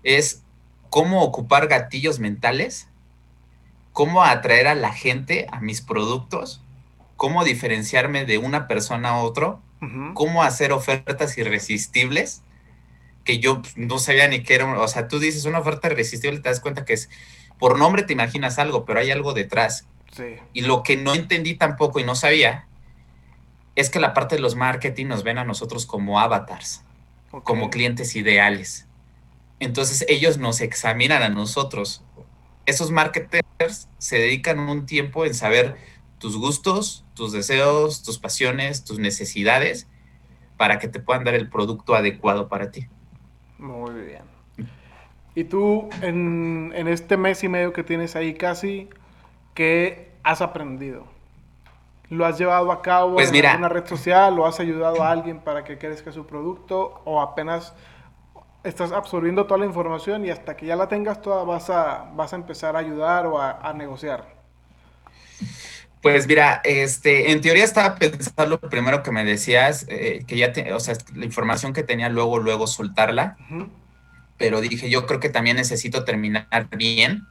es 0.03 0.43
cómo 0.91 1.23
ocupar 1.23 1.69
gatillos 1.69 2.19
mentales, 2.19 2.89
cómo 3.93 4.25
atraer 4.25 4.67
a 4.67 4.75
la 4.75 4.93
gente 4.93 5.47
a 5.53 5.61
mis 5.61 5.81
productos, 5.81 6.61
cómo 7.17 7.45
diferenciarme 7.45 8.25
de 8.25 8.39
una 8.39 8.67
persona 8.67 9.11
a 9.11 9.19
otro, 9.19 9.61
cómo 10.15 10.43
hacer 10.43 10.73
ofertas 10.73 11.39
irresistibles 11.39 12.43
que 13.25 13.39
yo 13.39 13.63
no 13.77 13.99
sabía 13.99 14.29
ni 14.29 14.43
qué 14.43 14.55
era, 14.57 14.81
o 14.81 14.89
sea, 14.89 15.09
tú 15.09 15.19
dices 15.19 15.45
una 15.45 15.61
oferta 15.61 15.89
irresistible, 15.89 16.41
te 16.41 16.49
das 16.49 16.61
cuenta 16.61 16.85
que 16.85 16.95
es, 16.95 17.09
por 17.59 17.79
nombre 17.79 18.03
te 18.03 18.13
imaginas 18.13 18.59
algo, 18.59 18.85
pero 18.85 19.01
hay 19.01 19.11
algo 19.11 19.33
detrás. 19.33 19.87
Sí. 20.17 20.37
Y 20.53 20.63
lo 20.63 20.83
que 20.83 20.97
no 20.97 21.15
entendí 21.15 21.55
tampoco 21.55 22.01
y 22.01 22.05
no 22.05 22.15
sabía 22.15 22.67
es 23.75 23.89
que 23.89 24.01
la 24.01 24.15
parte 24.15 24.37
de 24.37 24.43
los 24.43 24.57
marketing 24.57 25.07
nos 25.07 25.23
ven 25.23 25.39
a 25.39 25.45
nosotros 25.45 25.87
como 25.87 26.21
avatars, 26.21 26.83
como 27.45 27.71
clientes 27.71 28.15
ideales. 28.17 28.87
Entonces 29.61 30.05
ellos 30.09 30.39
nos 30.39 30.61
examinan 30.61 31.23
a 31.23 31.29
nosotros. 31.29 32.03
Esos 32.67 32.91
marketers 32.91 33.89
se 33.99 34.19
dedican 34.19 34.59
un 34.59 34.87
tiempo 34.87 35.25
en 35.25 35.35
saber 35.35 35.77
tus 36.19 36.37
gustos, 36.37 37.05
tus 37.15 37.33
deseos, 37.33 38.03
tus 38.03 38.19
pasiones, 38.19 38.85
tus 38.85 38.99
necesidades, 38.99 39.87
para 40.57 40.79
que 40.79 40.89
te 40.89 41.01
puedan 41.01 41.25
dar 41.25 41.35
el 41.35 41.49
producto 41.49 41.95
adecuado 41.95 42.49
para 42.49 42.71
ti. 42.71 42.89
Muy 43.63 43.95
bien. 43.95 44.23
¿Y 45.37 45.45
tú, 45.45 45.89
en, 46.03 46.73
este 46.75 47.17
mes 47.17 47.43
y 47.45 47.49
medio 47.49 47.73
que 47.73 47.85
tienes 47.85 48.17
ahí 48.17 48.35
casi, 48.35 48.91
qué 49.55 50.11
has 50.25 50.43
aprendido? 50.43 51.05
¿Lo 52.11 52.27
has 52.27 52.37
llevado 52.39 52.73
a 52.73 52.83
cabo 52.83 53.15
pues 53.15 53.33
en 53.33 53.47
alguna 53.47 53.69
red 53.69 53.87
social? 53.87 54.35
¿Lo 54.35 54.47
has 54.47 54.59
ayudado 54.59 55.03
a 55.03 55.11
alguien 55.11 55.39
para 55.39 55.63
que 55.63 55.79
crezca 55.79 56.11
su 56.11 56.27
producto? 56.27 57.01
¿O 57.05 57.23
apenas 57.23 57.73
estás 58.65 58.91
absorbiendo 58.91 59.47
toda 59.47 59.59
la 59.59 59.67
información 59.67 60.25
y 60.27 60.31
hasta 60.31 60.57
que 60.57 60.67
ya 60.67 60.77
la 60.77 60.89
tengas 60.89 61.23
toda 61.23 61.45
vas 61.45 61.71
a, 61.71 62.11
vas 62.15 62.33
a 62.33 62.37
empezar 62.37 62.75
a 62.75 62.81
ayudar 62.81 63.27
o 63.27 63.41
a, 63.41 63.73
negociar? 63.75 64.42
Pues 66.03 66.27
mira, 66.27 66.61
este, 66.65 67.31
en 67.31 67.41
teoría 67.41 67.63
estaba 67.63 67.95
pensando 67.95 68.59
lo 68.61 68.61
primero 68.61 69.05
que 69.05 69.13
me 69.13 69.25
decías, 69.25 69.87
eh, 69.89 70.25
que 70.27 70.37
ya, 70.37 70.53
te, 70.53 70.73
o 70.73 70.81
sea, 70.81 70.97
la 71.15 71.25
información 71.25 71.73
que 71.73 71.85
tenía 71.85 72.09
luego, 72.09 72.41
luego 72.41 72.67
soltarla, 72.67 73.37
pero 74.37 74.61
dije, 74.61 74.91
yo 74.91 75.07
creo 75.07 75.21
que 75.21 75.29
también 75.29 75.57
necesito 75.57 76.03
terminar 76.03 76.69
bien, 76.77 77.29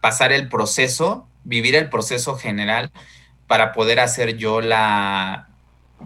pasar 0.00 0.30
el 0.30 0.48
proceso, 0.48 1.26
vivir 1.42 1.74
el 1.74 1.88
proceso 1.88 2.36
general 2.36 2.92
para 3.48 3.72
poder 3.72 3.98
hacer 3.98 4.36
yo 4.36 4.60
la, 4.60 5.48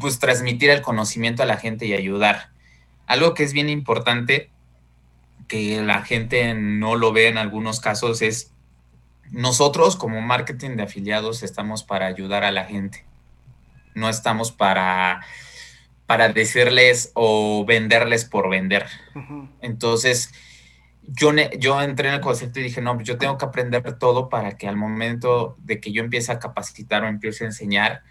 pues 0.00 0.18
transmitir 0.18 0.70
el 0.70 0.80
conocimiento 0.80 1.42
a 1.42 1.46
la 1.46 1.58
gente 1.58 1.84
y 1.84 1.92
ayudar. 1.92 2.48
Algo 3.06 3.34
que 3.34 3.42
es 3.42 3.52
bien 3.52 3.68
importante, 3.68 4.50
que 5.48 5.82
la 5.82 6.02
gente 6.02 6.54
no 6.54 6.96
lo 6.96 7.12
ve 7.12 7.28
en 7.28 7.36
algunos 7.36 7.78
casos, 7.78 8.22
es 8.22 8.52
nosotros 9.30 9.96
como 9.96 10.20
marketing 10.20 10.76
de 10.76 10.84
afiliados 10.84 11.42
estamos 11.42 11.82
para 11.82 12.06
ayudar 12.06 12.44
a 12.44 12.52
la 12.52 12.64
gente. 12.64 13.04
No 13.94 14.08
estamos 14.08 14.52
para, 14.52 15.24
para 16.06 16.28
decirles 16.28 17.10
o 17.14 17.64
venderles 17.66 18.24
por 18.24 18.48
vender. 18.48 18.86
Entonces, 19.60 20.32
yo, 21.02 21.32
yo 21.58 21.80
entré 21.82 22.08
en 22.08 22.14
el 22.14 22.20
concepto 22.20 22.60
y 22.60 22.64
dije, 22.64 22.80
no, 22.80 23.00
yo 23.00 23.16
tengo 23.18 23.38
que 23.38 23.44
aprender 23.44 23.98
todo 23.98 24.28
para 24.28 24.56
que 24.56 24.68
al 24.68 24.76
momento 24.76 25.56
de 25.58 25.80
que 25.80 25.92
yo 25.92 26.02
empiece 26.02 26.32
a 26.32 26.38
capacitar 26.38 27.04
o 27.04 27.08
empiece 27.08 27.44
a 27.44 27.48
enseñar, 27.48 28.02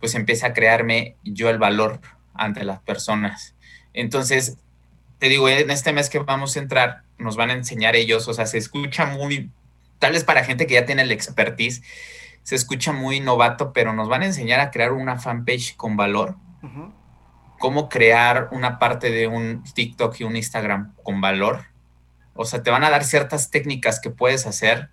pues 0.00 0.14
empiece 0.14 0.46
a 0.46 0.52
crearme 0.52 1.16
yo 1.24 1.50
el 1.50 1.58
valor 1.58 2.00
ante 2.34 2.64
las 2.64 2.80
personas. 2.80 3.54
Entonces, 3.92 4.58
te 5.18 5.28
digo, 5.28 5.48
en 5.48 5.70
este 5.70 5.92
mes 5.92 6.08
que 6.08 6.20
vamos 6.20 6.56
a 6.56 6.60
entrar, 6.60 7.02
nos 7.18 7.36
van 7.36 7.50
a 7.50 7.54
enseñar 7.54 7.96
ellos, 7.96 8.28
o 8.28 8.34
sea, 8.34 8.46
se 8.46 8.58
escucha 8.58 9.06
muy, 9.06 9.50
tal 9.98 10.12
vez 10.12 10.24
para 10.24 10.44
gente 10.44 10.66
que 10.66 10.74
ya 10.74 10.86
tiene 10.86 11.02
el 11.02 11.10
expertise, 11.10 11.82
se 12.42 12.54
escucha 12.54 12.92
muy 12.92 13.20
novato, 13.20 13.72
pero 13.72 13.92
nos 13.92 14.08
van 14.08 14.22
a 14.22 14.26
enseñar 14.26 14.60
a 14.60 14.70
crear 14.70 14.92
una 14.92 15.18
fanpage 15.18 15.76
con 15.76 15.96
valor. 15.96 16.36
Cómo 17.58 17.88
crear 17.88 18.48
una 18.52 18.78
parte 18.78 19.10
de 19.10 19.26
un 19.26 19.64
TikTok 19.64 20.20
y 20.20 20.24
un 20.24 20.36
Instagram 20.36 20.94
con 21.02 21.20
valor. 21.20 21.66
O 22.34 22.44
sea, 22.44 22.62
te 22.62 22.70
van 22.70 22.84
a 22.84 22.90
dar 22.90 23.04
ciertas 23.04 23.50
técnicas 23.50 24.00
que 24.00 24.10
puedes 24.10 24.46
hacer. 24.46 24.90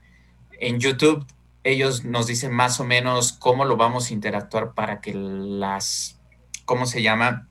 En 0.59 0.79
YouTube, 0.79 1.25
ellos 1.63 2.03
nos 2.03 2.27
dicen 2.27 2.51
más 2.51 2.79
o 2.79 2.83
menos 2.83 3.33
cómo 3.33 3.65
lo 3.65 3.77
vamos 3.77 4.09
a 4.09 4.13
interactuar 4.13 4.73
para 4.73 4.99
que 4.99 5.13
las, 5.13 6.19
¿cómo 6.65 6.85
se 6.85 7.03
llama? 7.03 7.47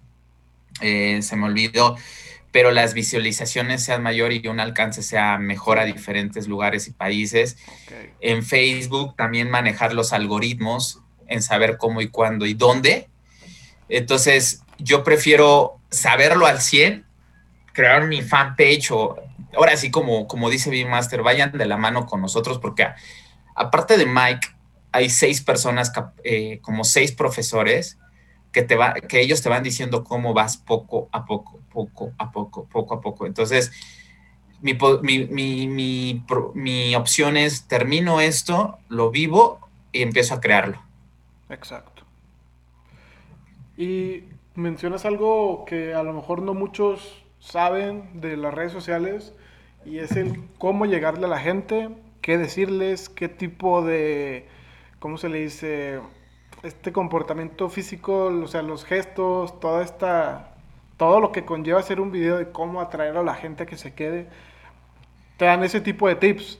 Eh, 0.80 1.22
se 1.22 1.36
me 1.36 1.46
olvidó 1.46 1.96
pero 2.54 2.70
las 2.70 2.94
visualizaciones 2.94 3.82
sean 3.82 4.00
mayor 4.04 4.32
y 4.32 4.46
un 4.46 4.60
alcance 4.60 5.02
sea 5.02 5.38
mejor 5.38 5.80
a 5.80 5.84
diferentes 5.84 6.46
lugares 6.46 6.86
y 6.86 6.92
países. 6.92 7.56
En 8.20 8.44
Facebook 8.44 9.16
también 9.16 9.50
manejar 9.50 9.92
los 9.92 10.12
algoritmos 10.12 11.00
en 11.26 11.42
saber 11.42 11.78
cómo 11.78 12.00
y 12.00 12.06
cuándo 12.06 12.46
y 12.46 12.54
dónde. 12.54 13.08
Entonces, 13.88 14.62
yo 14.78 15.02
prefiero 15.02 15.80
saberlo 15.90 16.46
al 16.46 16.60
100, 16.60 17.04
crear 17.72 18.06
mi 18.06 18.22
fanpage 18.22 18.92
o 18.92 19.16
ahora 19.56 19.76
sí 19.76 19.90
como, 19.90 20.28
como 20.28 20.48
dice 20.48 20.84
Master, 20.84 21.24
vayan 21.24 21.58
de 21.58 21.66
la 21.66 21.76
mano 21.76 22.06
con 22.06 22.20
nosotros 22.20 22.60
porque 22.60 22.86
aparte 23.56 23.96
de 23.96 24.06
Mike, 24.06 24.46
hay 24.92 25.10
seis 25.10 25.40
personas, 25.40 25.90
eh, 26.22 26.60
como 26.62 26.84
seis 26.84 27.10
profesores 27.10 27.98
que, 28.54 28.62
te 28.62 28.76
va, 28.76 28.94
que 28.94 29.20
ellos 29.20 29.42
te 29.42 29.50
van 29.50 29.62
diciendo 29.62 30.04
cómo 30.04 30.32
vas 30.32 30.56
poco 30.56 31.08
a 31.12 31.26
poco, 31.26 31.60
poco 31.70 32.12
a 32.16 32.30
poco, 32.30 32.64
poco 32.66 32.94
a 32.94 33.00
poco. 33.00 33.26
Entonces, 33.26 33.72
mi, 34.62 34.74
mi, 36.54 36.94
opción 36.94 37.36
es, 37.36 37.66
termino 37.68 38.20
esto, 38.20 38.78
lo 38.88 39.10
vivo 39.10 39.58
y 39.92 40.02
empiezo 40.02 40.34
a 40.34 40.40
crearlo. 40.40 40.80
Exacto. 41.50 42.04
Y 43.76 44.22
mencionas 44.54 45.04
algo 45.04 45.64
que 45.66 45.92
a 45.92 46.04
lo 46.04 46.12
mejor 46.12 46.40
no 46.40 46.54
muchos 46.54 47.24
saben 47.40 48.20
de 48.20 48.36
las 48.36 48.54
redes 48.54 48.72
sociales 48.72 49.34
y 49.84 49.98
es 49.98 50.12
el 50.12 50.48
cómo 50.58 50.86
llegarle 50.86 51.26
a 51.26 51.28
la 51.28 51.40
gente, 51.40 51.90
qué 52.22 52.38
decirles, 52.38 53.08
qué 53.08 53.28
tipo 53.28 53.84
de, 53.84 54.46
¿cómo 55.00 55.18
se 55.18 55.28
le 55.28 55.40
dice? 55.40 56.00
Este 56.64 56.92
comportamiento 56.92 57.68
físico, 57.68 58.26
o 58.26 58.46
sea, 58.46 58.62
los 58.62 58.84
gestos, 58.84 59.60
toda 59.60 59.82
esta, 59.84 60.54
todo 60.96 61.20
lo 61.20 61.32
que 61.32 61.44
conlleva 61.44 61.80
hacer 61.80 62.00
un 62.00 62.10
video 62.10 62.38
de 62.38 62.50
cómo 62.50 62.80
atraer 62.80 63.16
a 63.16 63.22
la 63.22 63.34
gente 63.34 63.64
a 63.64 63.66
que 63.66 63.76
se 63.76 63.94
quede, 63.94 64.28
te 65.36 65.44
dan 65.44 65.62
ese 65.64 65.80
tipo 65.80 66.08
de 66.08 66.16
tips. 66.16 66.58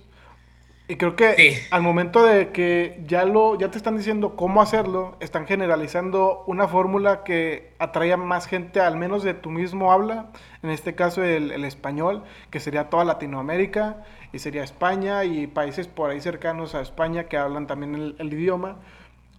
Y 0.86 0.96
creo 0.96 1.16
que 1.16 1.62
al 1.70 1.80
momento 1.80 2.22
de 2.22 2.50
que 2.50 3.02
ya, 3.06 3.24
lo, 3.24 3.58
ya 3.58 3.70
te 3.70 3.78
están 3.78 3.96
diciendo 3.96 4.36
cómo 4.36 4.60
hacerlo, 4.60 5.16
están 5.20 5.46
generalizando 5.46 6.44
una 6.46 6.68
fórmula 6.68 7.24
que 7.24 7.72
atraiga 7.78 8.18
más 8.18 8.46
gente, 8.46 8.80
al 8.80 8.98
menos 8.98 9.22
de 9.22 9.32
tu 9.32 9.48
mismo 9.48 9.92
habla, 9.92 10.26
en 10.62 10.68
este 10.68 10.94
caso 10.94 11.22
el, 11.24 11.52
el 11.52 11.64
español, 11.64 12.22
que 12.50 12.60
sería 12.60 12.90
toda 12.90 13.06
Latinoamérica, 13.06 14.04
y 14.30 14.40
sería 14.40 14.62
España 14.62 15.24
y 15.24 15.46
países 15.46 15.88
por 15.88 16.10
ahí 16.10 16.20
cercanos 16.20 16.74
a 16.74 16.82
España 16.82 17.24
que 17.28 17.38
hablan 17.38 17.66
también 17.66 17.94
el, 17.94 18.16
el 18.18 18.32
idioma. 18.34 18.76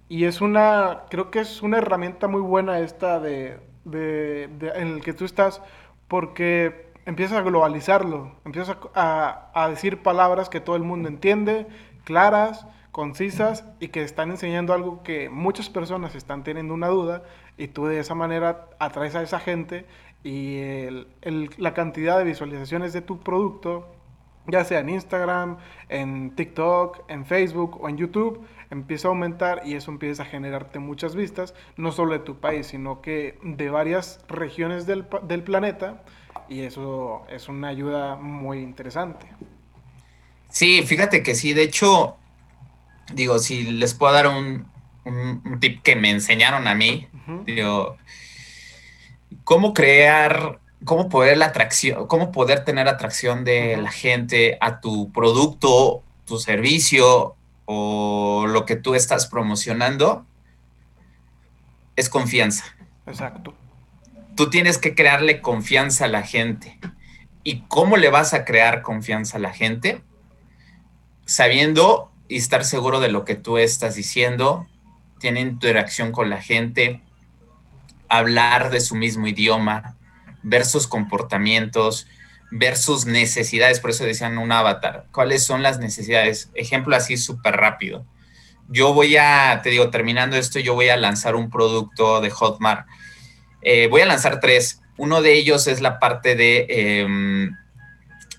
Y 0.07 0.25
es 0.25 0.41
una, 0.41 1.03
creo 1.09 1.31
que 1.31 1.39
es 1.39 1.61
una 1.61 1.77
herramienta 1.77 2.27
muy 2.27 2.41
buena 2.41 2.79
esta 2.79 3.19
de, 3.19 3.59
de, 3.85 4.49
en 4.75 4.87
el 4.89 5.01
que 5.01 5.13
tú 5.13 5.25
estás, 5.25 5.61
porque 6.07 6.91
empiezas 7.05 7.37
a 7.37 7.41
globalizarlo, 7.41 8.31
empiezas 8.45 8.77
a, 8.93 9.49
a, 9.53 9.69
decir 9.69 10.03
palabras 10.03 10.49
que 10.49 10.59
todo 10.59 10.75
el 10.75 10.83
mundo 10.83 11.09
entiende, 11.09 11.67
claras, 12.03 12.67
concisas 12.91 13.65
y 13.79 13.89
que 13.89 14.03
están 14.03 14.31
enseñando 14.31 14.73
algo 14.73 15.03
que 15.03 15.29
muchas 15.29 15.69
personas 15.69 16.15
están 16.15 16.43
teniendo 16.43 16.73
una 16.73 16.87
duda 16.87 17.23
y 17.57 17.67
tú 17.67 17.87
de 17.87 17.99
esa 17.99 18.15
manera 18.15 18.69
atraes 18.79 19.15
a 19.15 19.23
esa 19.23 19.39
gente 19.39 19.85
y 20.23 20.57
el, 20.59 21.07
el, 21.21 21.49
la 21.57 21.73
cantidad 21.73 22.17
de 22.17 22.23
visualizaciones 22.23 22.93
de 22.93 23.01
tu 23.01 23.19
producto, 23.19 23.87
ya 24.47 24.63
sea 24.63 24.79
en 24.79 24.89
Instagram, 24.89 25.57
en 25.89 26.35
TikTok, 26.35 27.03
en 27.09 27.25
Facebook 27.25 27.79
o 27.81 27.89
en 27.89 27.97
YouTube, 27.97 28.45
empieza 28.69 29.07
a 29.07 29.09
aumentar 29.09 29.61
y 29.65 29.75
eso 29.75 29.91
empieza 29.91 30.23
a 30.23 30.25
generarte 30.25 30.79
muchas 30.79 31.15
vistas, 31.15 31.53
no 31.77 31.91
solo 31.91 32.13
de 32.13 32.19
tu 32.19 32.39
país, 32.39 32.67
sino 32.67 33.01
que 33.01 33.37
de 33.43 33.69
varias 33.69 34.23
regiones 34.27 34.85
del, 34.85 35.05
del 35.23 35.43
planeta 35.43 36.03
y 36.49 36.61
eso 36.61 37.25
es 37.29 37.47
una 37.47 37.69
ayuda 37.69 38.15
muy 38.15 38.59
interesante. 38.59 39.27
Sí, 40.49 40.83
fíjate 40.83 41.23
que 41.23 41.35
sí, 41.35 41.53
de 41.53 41.63
hecho, 41.63 42.15
digo, 43.13 43.39
si 43.39 43.63
les 43.71 43.93
puedo 43.93 44.13
dar 44.13 44.27
un, 44.27 44.65
un, 45.03 45.59
tip 45.59 45.81
que 45.81 45.95
me 45.95 46.09
enseñaron 46.11 46.67
a 46.67 46.75
mí, 46.75 47.07
digo, 47.45 47.97
cómo 49.43 49.73
crear, 49.73 50.59
cómo 50.83 51.09
poder 51.09 51.37
la 51.37 51.47
atracción, 51.47 52.07
cómo 52.07 52.31
poder 52.31 52.63
tener 52.63 52.87
atracción 52.87 53.43
de 53.43 53.77
la 53.77 53.91
gente 53.91 54.57
a 54.61 54.79
tu 54.79 55.11
producto, 55.11 56.03
tu 56.25 56.39
servicio 56.39 57.35
o 57.65 58.45
lo 58.47 58.65
que 58.65 58.75
tú 58.75 58.95
estás 58.95 59.27
promocionando 59.27 60.25
es 61.95 62.09
confianza. 62.09 62.63
Exacto. 63.05 63.53
Tú 64.35 64.49
tienes 64.49 64.77
que 64.77 64.95
crearle 64.95 65.41
confianza 65.41 66.05
a 66.05 66.09
la 66.09 66.23
gente. 66.23 66.79
¿Y 67.43 67.61
cómo 67.67 67.97
le 67.97 68.09
vas 68.09 68.33
a 68.33 68.43
crear 68.43 68.81
confianza 68.81 69.37
a 69.37 69.39
la 69.39 69.53
gente? 69.53 70.03
Sabiendo 71.25 72.11
y 72.27 72.37
estar 72.37 72.65
seguro 72.65 72.99
de 72.99 73.09
lo 73.09 73.23
que 73.23 73.35
tú 73.35 73.57
estás 73.57 73.95
diciendo, 73.95 74.67
tiene 75.19 75.41
interacción 75.41 76.11
con 76.11 76.29
la 76.29 76.41
gente, 76.41 77.01
hablar 78.09 78.71
de 78.71 78.81
su 78.81 78.95
mismo 78.95 79.27
idioma, 79.27 79.95
ver 80.43 80.65
sus 80.65 80.87
comportamientos, 80.87 82.07
ver 82.57 82.77
sus 82.77 83.05
necesidades, 83.05 83.81
por 83.81 83.89
eso 83.89 84.05
decían 84.05 84.37
un 84.37 84.51
avatar. 84.51 85.07
¿Cuáles 85.11 85.43
son 85.43 85.61
las 85.61 85.77
necesidades? 85.79 86.49
Ejemplo 86.55 86.95
así 86.95 87.17
súper 87.17 87.57
rápido. 87.57 88.05
Yo 88.69 88.93
voy 88.93 89.17
a, 89.17 89.59
te 89.61 89.69
digo, 89.69 89.89
terminando 89.89 90.37
esto, 90.37 90.59
yo 90.59 90.73
voy 90.73 90.87
a 90.87 90.95
lanzar 90.95 91.35
un 91.35 91.49
producto 91.49 92.21
de 92.21 92.29
Hotmart. 92.29 92.87
Eh, 93.61 93.87
voy 93.87 94.01
a 94.01 94.05
lanzar 94.05 94.39
tres. 94.39 94.81
Uno 94.95 95.21
de 95.21 95.33
ellos 95.33 95.67
es 95.67 95.81
la 95.81 95.99
parte 95.99 96.35
de 96.35 96.65
em, 96.69 97.55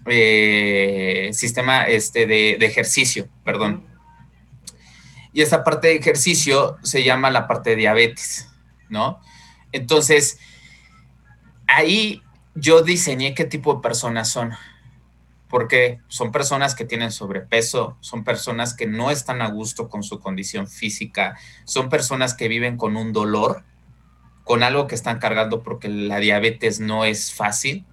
eh, 0.07 1.29
sistema 1.33 1.87
este, 1.87 2.27
de, 2.27 2.57
de, 2.59 2.67
ejercicio, 2.67 3.29
perdón. 3.45 3.85
Y 5.35 5.43
esta 5.43 5.63
parte 5.63 5.89
de 5.89 5.97
ejercicio 5.97 6.79
se 6.83 7.05
llama 7.05 7.31
la 7.31 7.47
parte 7.47 7.71
de 7.71 7.77
diabetes, 7.77 8.49
¿no? 8.89 9.21
Entonces, 9.73 10.39
ahí 11.67 12.23
yo 12.57 12.83
diseñé 12.83 13.35
qué 13.35 13.45
tipo 13.45 13.75
de 13.75 13.81
personas 13.81 14.29
son, 14.29 14.53
porque 15.49 16.01
son 16.09 16.33
personas 16.33 16.75
que 16.75 16.85
tienen 16.85 17.13
sobrepeso, 17.13 17.97
son 18.01 18.25
personas 18.25 18.75
que 18.75 18.87
no 18.87 19.11
están 19.11 19.43
a 19.43 19.49
gusto 19.49 19.89
con 19.89 20.03
su 20.03 20.21
condición 20.21 20.67
física, 20.67 21.39
son 21.65 21.89
personas 21.89 22.35
que 22.35 22.49
viven 22.49 22.77
con 22.77 22.97
un 22.97 23.13
dolor, 23.13 23.63
con 24.43 24.63
algo 24.63 24.87
que 24.87 24.95
están 24.95 25.19
cargando 25.19 25.63
porque 25.63 25.89
la 25.89 26.19
diabetes 26.19 26.81
no 26.81 27.05
es 27.05 27.33
fácil. 27.33 27.85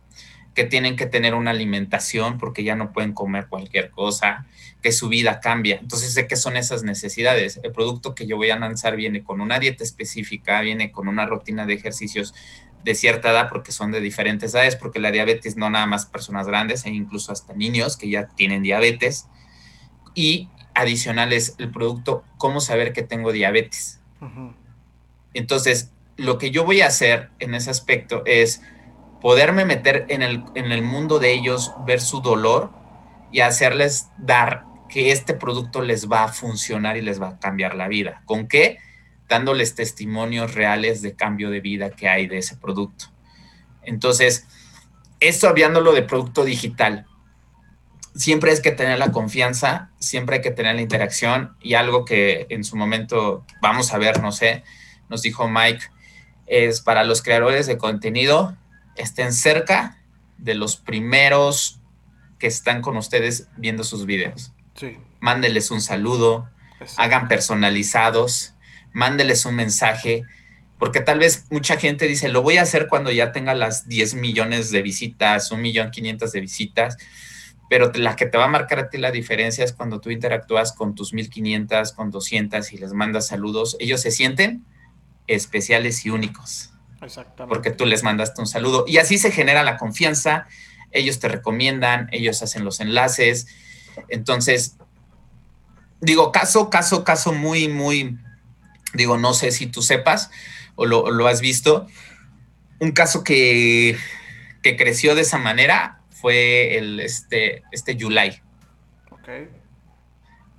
Que 0.54 0.64
tienen 0.64 0.96
que 0.96 1.06
tener 1.06 1.34
una 1.34 1.52
alimentación 1.52 2.38
porque 2.38 2.64
ya 2.64 2.76
no 2.76 2.92
pueden 2.92 3.14
comer 3.14 3.48
cualquier 3.48 3.90
cosa, 3.90 4.46
que 4.82 4.92
su 4.92 5.10
vida 5.10 5.40
cambia. 5.40 5.78
Entonces 5.82 6.14
sé 6.14 6.28
que 6.28 6.36
son 6.36 6.58
esas 6.58 6.84
necesidades. 6.84 7.60
El 7.64 7.72
producto 7.72 8.14
que 8.14 8.28
yo 8.28 8.38
voy 8.38 8.52
a 8.52 8.60
lanzar 8.60 8.96
viene 8.96 9.24
con 9.24 9.42
una 9.42 9.60
dieta 9.60 9.84
específica, 9.84 10.62
viene 10.62 10.92
con 10.92 11.08
una 11.08 11.26
rutina 11.26 11.66
de 11.66 11.74
ejercicios 11.74 12.36
de 12.84 12.96
cierta 12.96 13.32
edad 13.32 13.48
porque 13.50 13.72
son 13.72 13.92
de 13.92 14.02
diferentes 14.02 14.54
edades, 14.54 14.76
porque 14.76 15.00
la 15.00 15.12
diabetes 15.12 15.56
no 15.56 15.70
nada 15.70 15.86
más 15.86 16.06
personas 16.06 16.48
grandes, 16.48 16.86
e 16.86 16.90
incluso 16.90 17.32
hasta 17.32 17.54
niños 17.54 17.98
que 17.98 18.10
ya 18.10 18.28
tienen 18.28 18.62
diabetes. 18.62 19.28
Y 20.14 20.50
adicional 20.76 21.34
es 21.34 21.56
el 21.60 21.72
producto, 21.72 22.24
cómo 22.38 22.60
saber 22.60 22.94
que 22.94 23.04
tengo 23.04 23.32
diabetes. 23.32 24.02
Entonces, 25.34 25.92
lo 26.18 26.38
que 26.38 26.52
yo 26.52 26.66
voy 26.66 26.82
a 26.82 26.88
hacer 26.88 27.30
en 27.40 27.56
ese 27.56 27.70
aspecto 27.70 28.24
es 28.26 28.62
poderme 29.24 29.64
meter 29.64 30.06
en 30.10 30.22
el, 30.22 30.44
en 30.54 30.74
el 30.74 30.82
mundo 30.82 31.18
de 31.18 31.32
ellos, 31.32 31.72
ver 31.88 32.02
su 32.02 32.20
dolor 32.20 32.72
y 33.32 33.40
hacerles 33.40 34.10
dar 34.18 34.66
que 34.90 35.14
este 35.14 35.34
producto 35.34 35.82
les 35.82 36.12
va 36.12 36.26
a 36.26 36.28
funcionar 36.28 36.98
y 36.98 37.02
les 37.02 37.22
va 37.22 37.30
a 37.30 37.40
cambiar 37.40 37.74
la 37.74 37.88
vida. 37.88 38.22
¿Con 38.26 38.50
qué? 38.50 38.80
Dándoles 39.30 39.76
testimonios 39.76 40.54
reales 40.54 41.02
de 41.02 41.16
cambio 41.16 41.50
de 41.50 41.62
vida 41.62 41.90
que 41.90 42.10
hay 42.10 42.28
de 42.28 42.40
ese 42.40 42.58
producto. 42.58 43.06
Entonces, 43.82 44.46
esto 45.22 45.48
hablándolo 45.48 45.94
de 45.94 46.02
producto 46.02 46.44
digital, 46.44 47.06
siempre 48.14 48.52
es 48.52 48.60
que 48.60 48.72
tener 48.72 49.00
la 49.00 49.14
confianza, 49.14 49.90
siempre 50.00 50.36
hay 50.36 50.42
que 50.42 50.52
tener 50.52 50.76
la 50.76 50.82
interacción 50.82 51.56
y 51.62 51.76
algo 51.76 52.04
que 52.04 52.46
en 52.50 52.66
su 52.66 52.76
momento 52.76 53.46
vamos 53.62 53.94
a 53.94 53.98
ver, 53.98 54.22
no 54.22 54.34
sé, 54.34 54.66
nos 55.08 55.22
dijo 55.22 55.48
Mike, 55.48 55.86
es 56.46 56.82
para 56.82 57.06
los 57.06 57.22
creadores 57.22 57.68
de 57.68 57.78
contenido, 57.78 58.58
estén 58.96 59.34
cerca 59.34 59.98
de 60.38 60.56
los 60.56 60.78
primeros 60.78 61.80
que 62.40 62.48
están 62.48 62.82
con 62.82 62.98
ustedes 62.98 63.48
viendo 63.58 63.84
sus 63.84 64.06
videos. 64.06 64.52
Sí. 64.76 64.98
Mándeles 65.20 65.72
un 65.72 65.82
saludo, 65.82 66.50
hagan 66.98 67.28
personalizados, 67.28 68.54
mándeles 68.92 69.46
un 69.46 69.56
mensaje, 69.56 70.24
porque 70.78 71.00
tal 71.00 71.20
vez 71.20 71.46
mucha 71.50 71.78
gente 71.78 72.08
dice, 72.08 72.28
lo 72.28 72.42
voy 72.42 72.58
a 72.58 72.64
hacer 72.64 72.88
cuando 72.88 73.12
ya 73.12 73.32
tenga 73.32 73.54
las 73.54 73.88
10 73.88 74.16
millones 74.16 74.72
de 74.72 74.82
visitas, 74.82 75.52
un 75.52 75.62
millón 75.62 75.92
500 75.92 76.32
de 76.32 76.42
visitas, 76.42 76.98
pero 77.70 77.92
la 77.96 78.16
que 78.16 78.26
te 78.26 78.38
va 78.38 78.46
a 78.46 78.50
marcar 78.50 78.80
a 78.80 78.90
ti 78.90 78.98
la 78.98 79.12
diferencia 79.12 79.64
es 79.64 79.72
cuando 79.72 80.02
tú 80.02 80.10
interactúas 80.10 80.74
con 80.74 80.94
tus 80.94 81.14
1500, 81.14 81.94
con 81.94 82.12
200 82.12 82.74
y 82.74 82.78
les 82.78 82.94
mandas 82.94 83.28
saludos, 83.28 83.78
ellos 83.80 84.02
se 84.02 84.12
sienten 84.12 84.66
especiales 85.28 86.06
y 86.06 86.10
únicos. 86.10 86.73
Porque 87.48 87.72
tú 87.72 87.86
les 87.86 88.04
mandaste 88.04 88.42
un 88.42 88.48
saludo. 88.48 88.86
Y 88.88 88.98
así 88.98 89.18
se 89.18 89.32
genera 89.32 89.64
la 89.64 89.78
confianza, 89.78 90.48
ellos 90.92 91.20
te 91.20 91.28
recomiendan, 91.28 92.08
ellos 92.12 92.42
hacen 92.42 92.64
los 92.64 92.80
enlaces. 92.80 93.48
Entonces, 94.10 94.78
digo, 96.02 96.32
caso, 96.32 96.70
caso, 96.70 97.04
caso 97.04 97.34
muy, 97.34 97.68
muy, 97.68 98.18
digo, 98.94 99.18
no 99.18 99.34
sé 99.34 99.52
si 99.52 99.68
tú 99.68 99.82
sepas 99.82 100.30
o 100.76 100.86
lo, 100.86 101.28
has 101.28 101.42
visto. 101.42 101.88
Un 102.80 102.92
caso 102.92 103.24
que, 103.24 103.98
que, 104.62 104.76
creció 104.76 105.16
de 105.16 105.22
esa 105.22 105.38
manera 105.38 106.02
fue 106.10 106.78
el, 106.78 107.00
este, 107.00 107.64
este 107.72 107.98
July. 108.00 108.42
Ok. 109.12 109.30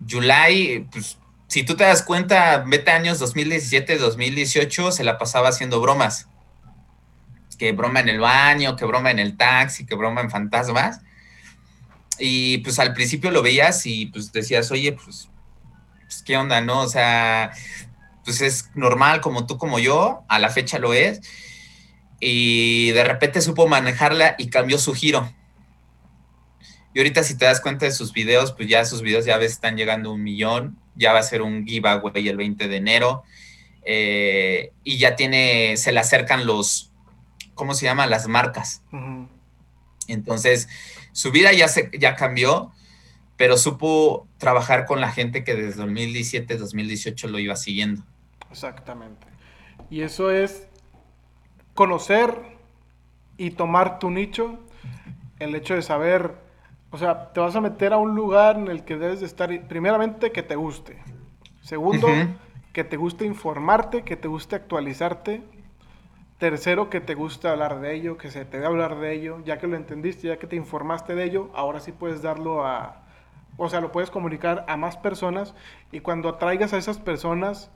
July, 0.09 0.87
pues, 0.91 1.19
si 1.49 1.63
tú 1.63 1.77
te 1.77 1.85
das 1.85 2.03
cuenta, 2.03 2.65
vete 2.67 2.91
años 2.91 3.19
2017, 3.19 3.99
2018, 3.99 4.93
se 4.93 5.05
la 5.05 5.19
pasaba 5.19 5.49
haciendo 5.49 5.81
bromas 5.81 6.29
que 7.57 7.73
broma 7.73 8.01
en 8.01 8.09
el 8.09 8.21
baño, 8.21 8.77
que 8.77 8.85
broma 8.85 9.11
en 9.11 9.19
el 9.19 9.37
taxi, 9.37 9.87
que 9.87 9.95
broma 9.95 10.21
en 10.21 10.31
fantasmas. 10.31 11.01
Y 12.19 12.59
pues 12.59 12.79
al 12.79 12.93
principio 12.95 13.31
lo 13.31 13.43
veías 13.43 13.87
y 13.87 14.07
pues 14.07 14.33
decías, 14.33 14.71
oye, 14.71 14.93
pues, 14.93 15.29
pues, 16.01 16.23
¿qué 16.23 16.37
onda, 16.37 16.61
no? 16.61 16.83
O 16.83 16.89
sea, 16.89 17.53
pues 18.25 18.41
es 18.41 18.71
normal 18.75 19.21
como 19.21 19.47
tú, 19.47 19.59
como 19.59 19.79
yo, 19.79 20.25
a 20.29 20.39
la 20.39 20.51
fecha 20.51 20.79
lo 20.79 20.95
es. 20.95 21.21
Y 22.21 22.93
de 22.93 23.05
repente 23.05 23.41
supo 23.41 23.67
manejarla 23.67 24.37
y 24.39 24.49
cambió 24.49 24.79
su 24.79 24.95
giro. 24.95 25.33
Y 26.95 27.01
ahorita 27.01 27.25
si 27.25 27.37
te 27.37 27.45
das 27.45 27.61
cuenta 27.61 27.87
de 27.87 27.93
sus 27.93 28.13
videos, 28.13 28.53
pues 28.53 28.69
ya 28.69 28.85
sus 28.85 29.03
videos 29.03 29.25
ya 29.25 29.37
ves 29.37 29.53
están 29.53 29.77
llegando 29.77 30.11
a 30.11 30.13
un 30.13 30.23
millón, 30.23 30.79
ya 30.95 31.13
va 31.13 31.19
a 31.19 31.25
ser 31.25 31.43
un 31.43 31.67
giveaway 31.67 32.29
el 32.29 32.37
20 32.37 32.69
de 32.69 32.77
enero. 32.77 33.25
Eh, 33.85 34.73
y 34.85 34.99
ya 34.99 35.17
tiene, 35.17 35.77
se 35.77 35.93
le 35.93 36.01
acercan 36.01 36.47
los, 36.47 36.93
¿cómo 37.55 37.75
se 37.75 37.87
llama? 37.87 38.07
Las 38.07 38.29
marcas. 38.29 38.83
Entonces, 40.09 40.69
su 41.13 41.31
vida 41.31 41.53
ya, 41.53 41.69
se, 41.69 41.91
ya 41.99 42.17
cambió, 42.17 42.73
pero 43.37 43.57
supo 43.57 44.29
trabajar 44.39 44.87
con 44.87 45.01
la 45.01 45.11
gente 45.11 45.45
que 45.45 45.55
desde 45.55 45.81
2017, 45.81 46.57
2018 46.57 47.29
lo 47.29 47.39
iba 47.39 47.57
siguiendo. 47.57 48.03
Exactamente. 48.51 49.27
Y 49.91 50.03
eso 50.03 50.31
es 50.31 50.69
conocer 51.75 52.55
y 53.37 53.51
tomar 53.51 53.99
tu 53.99 54.11
nicho, 54.11 54.59
el 55.39 55.55
hecho 55.55 55.75
de 55.75 55.83
saber, 55.83 56.37
o 56.91 56.99
sea, 56.99 57.33
te 57.33 57.41
vas 57.41 57.57
a 57.57 57.61
meter 57.61 57.93
a 57.93 57.97
un 57.97 58.15
lugar 58.15 58.57
en 58.57 58.69
el 58.69 58.85
que 58.85 58.97
debes 58.97 59.21
de 59.21 59.27
estar, 59.27 59.67
primeramente, 59.67 60.31
que 60.31 60.43
te 60.43 60.55
guste. 60.55 61.03
Segundo, 61.63 62.09
que 62.73 62.85
te 62.85 62.97
guste 62.97 63.25
informarte, 63.25 64.03
que 64.03 64.17
te 64.17 64.29
guste 64.29 64.57
actualizarte. 64.57 65.43
Tercero, 66.45 66.91
que 66.91 67.01
te 67.01 67.15
guste 67.15 67.49
hablar 67.49 67.81
de 67.81 67.95
ello, 67.95 68.19
que 68.19 68.31
se 68.31 68.45
te 68.45 68.61
dé 68.61 68.67
hablar 68.67 68.99
de 69.01 69.15
ello, 69.15 69.41
ya 69.47 69.57
que 69.57 69.67
lo 69.67 69.77
entendiste, 69.77 70.29
ya 70.29 70.37
que 70.37 70.47
te 70.47 70.57
informaste 70.57 71.15
de 71.15 71.25
ello, 71.25 71.49
ahora 71.55 71.81
sí 71.81 71.91
puedes 71.91 72.21
darlo 72.21 72.67
a, 72.67 73.03
o 73.57 73.71
sea, 73.71 73.81
lo 73.81 73.93
puedes 73.93 74.11
comunicar 74.11 74.63
a 74.69 74.77
más 74.77 74.99
personas 74.99 75.55
y 75.91 76.01
cuando 76.01 76.29
atraigas 76.29 76.75
a 76.75 76.77
esas 76.77 76.99
personas, 76.99 77.71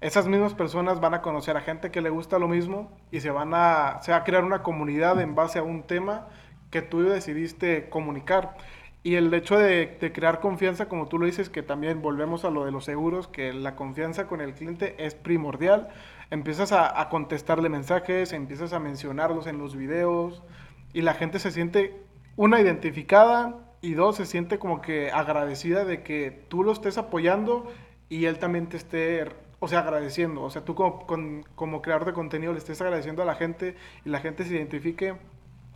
esas 0.00 0.28
mismas 0.28 0.54
personas 0.54 0.98
van 0.98 1.12
a 1.12 1.20
conocer 1.20 1.58
a 1.58 1.60
gente 1.60 1.90
que 1.90 2.00
le 2.00 2.08
gusta 2.08 2.38
lo 2.38 2.48
mismo 2.48 2.90
y 3.10 3.20
se 3.20 3.30
van 3.30 3.52
a, 3.52 3.98
se 4.00 4.12
va 4.12 4.16
a 4.16 4.24
crear 4.24 4.44
una 4.44 4.62
comunidad 4.62 5.20
en 5.20 5.34
base 5.34 5.58
a 5.58 5.62
un 5.62 5.82
tema 5.82 6.26
que 6.70 6.80
tú 6.80 7.02
decidiste 7.02 7.90
comunicar. 7.90 8.56
Y 9.02 9.16
el 9.16 9.32
hecho 9.34 9.58
de, 9.58 9.98
de, 10.00 10.12
crear 10.12 10.40
confianza, 10.40 10.88
como 10.88 11.06
tú 11.06 11.18
lo 11.18 11.26
dices, 11.26 11.50
que 11.50 11.62
también 11.62 12.00
volvemos 12.00 12.46
a 12.46 12.50
lo 12.50 12.64
de 12.64 12.70
los 12.70 12.84
seguros, 12.84 13.28
que 13.28 13.52
la 13.52 13.74
confianza 13.74 14.26
con 14.26 14.40
el 14.40 14.54
cliente 14.54 14.94
es 14.98 15.14
primordial 15.14 15.88
empiezas 16.30 16.72
a, 16.72 17.08
contestarle 17.08 17.68
mensajes, 17.68 18.32
empiezas 18.32 18.72
a 18.72 18.78
mencionarlos 18.78 19.46
en 19.46 19.58
los 19.58 19.76
videos 19.76 20.42
y 20.92 21.02
la 21.02 21.14
gente 21.14 21.38
se 21.38 21.50
siente, 21.50 22.00
una, 22.36 22.60
identificada 22.60 23.56
y 23.80 23.94
dos, 23.94 24.16
se 24.16 24.26
siente 24.26 24.58
como 24.58 24.80
que 24.80 25.10
agradecida 25.10 25.84
de 25.84 26.02
que 26.02 26.44
tú 26.48 26.62
lo 26.62 26.72
estés 26.72 26.98
apoyando 26.98 27.72
y 28.08 28.26
él 28.26 28.38
también 28.38 28.68
te 28.68 28.76
esté, 28.76 29.26
o 29.58 29.68
sea, 29.68 29.80
agradeciendo. 29.80 30.42
O 30.42 30.50
sea, 30.50 30.64
tú 30.64 30.74
como, 30.74 31.06
como 31.54 31.82
creador 31.82 32.06
de 32.06 32.12
contenido 32.12 32.52
le 32.52 32.58
estés 32.58 32.80
agradeciendo 32.80 33.22
a 33.22 33.26
la 33.26 33.34
gente 33.34 33.76
y 34.04 34.08
la 34.08 34.20
gente 34.20 34.44
se 34.44 34.54
identifique. 34.54 35.16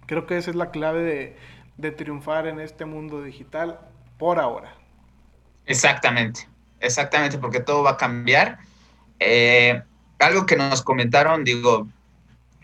Creo 0.06 0.26
que 0.26 0.36
esa 0.36 0.50
es 0.50 0.56
la 0.56 0.70
clave 0.70 1.02
de, 1.02 1.36
de 1.76 1.90
triunfar 1.90 2.46
en 2.46 2.60
este 2.60 2.84
mundo 2.84 3.22
digital 3.22 3.80
por 4.18 4.38
ahora. 4.38 4.74
Exactamente, 5.66 6.48
exactamente, 6.80 7.38
porque 7.38 7.60
todo 7.60 7.82
va 7.82 7.92
a 7.92 7.96
cambiar. 7.96 8.58
Eh, 9.18 9.82
algo 10.18 10.46
que 10.46 10.56
nos 10.56 10.82
comentaron, 10.82 11.44
digo, 11.44 11.88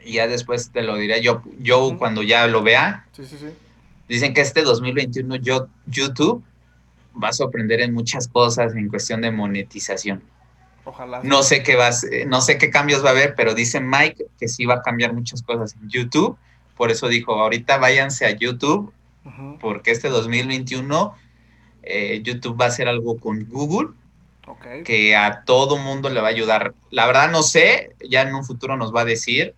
y 0.05 0.15
ya 0.15 0.27
después 0.27 0.71
te 0.71 0.83
lo 0.83 0.97
diré 0.97 1.23
yo, 1.23 1.43
yo 1.59 1.97
cuando 1.99 2.23
ya 2.23 2.47
lo 2.47 2.63
vea. 2.63 3.07
Sí, 3.13 3.25
sí, 3.25 3.37
sí. 3.39 3.49
Dicen 4.09 4.35
que 4.35 4.41
este 4.41 4.63
2021 4.63 5.37
yo, 5.37 5.69
YouTube 5.87 6.43
va 7.23 7.29
a 7.29 7.33
sorprender 7.33 7.81
en 7.81 7.95
muchas 7.95 8.29
cosas 8.29 8.75
en 8.75 8.89
cuestión 8.89 9.21
de 9.21 9.31
monetización. 9.31 10.23
Ojalá. 10.85 11.21
No 11.23 11.43
sé 11.43 11.63
qué 11.63 11.77
vas, 11.77 12.07
no 12.27 12.41
sé 12.41 12.59
qué 12.59 12.71
cambios 12.71 13.05
va 13.05 13.11
a 13.11 13.13
haber, 13.13 13.35
pero 13.35 13.55
dice 13.55 13.81
Mike 13.81 14.27
que 14.39 14.49
sí 14.49 14.65
va 14.65 14.77
a 14.77 14.83
cambiar 14.83 15.13
muchas 15.13 15.43
cosas 15.43 15.77
en 15.81 15.89
YouTube. 15.89 16.37
Por 16.77 16.91
eso 16.91 17.09
dijo, 17.09 17.35
ahorita 17.35 17.77
váyanse 17.77 18.25
a 18.25 18.31
YouTube, 18.31 18.93
porque 19.61 19.91
este 19.91 20.09
2021 20.09 21.15
eh, 21.83 22.23
YouTube 22.23 22.59
va 22.59 22.65
a 22.65 22.69
hacer 22.69 22.89
algo 22.89 23.19
con 23.19 23.45
Google 23.45 23.91
que 24.85 25.17
a 25.17 25.45
todo 25.45 25.77
mundo 25.77 26.09
le 26.09 26.21
va 26.21 26.29
a 26.29 26.31
ayudar. 26.31 26.75
La 26.91 27.07
verdad 27.07 27.31
no 27.31 27.43
sé, 27.43 27.95
ya 28.09 28.23
en 28.23 28.35
un 28.35 28.45
futuro 28.45 28.77
nos 28.77 28.95
va 28.95 29.03
a 29.03 29.05
decir, 29.05 29.55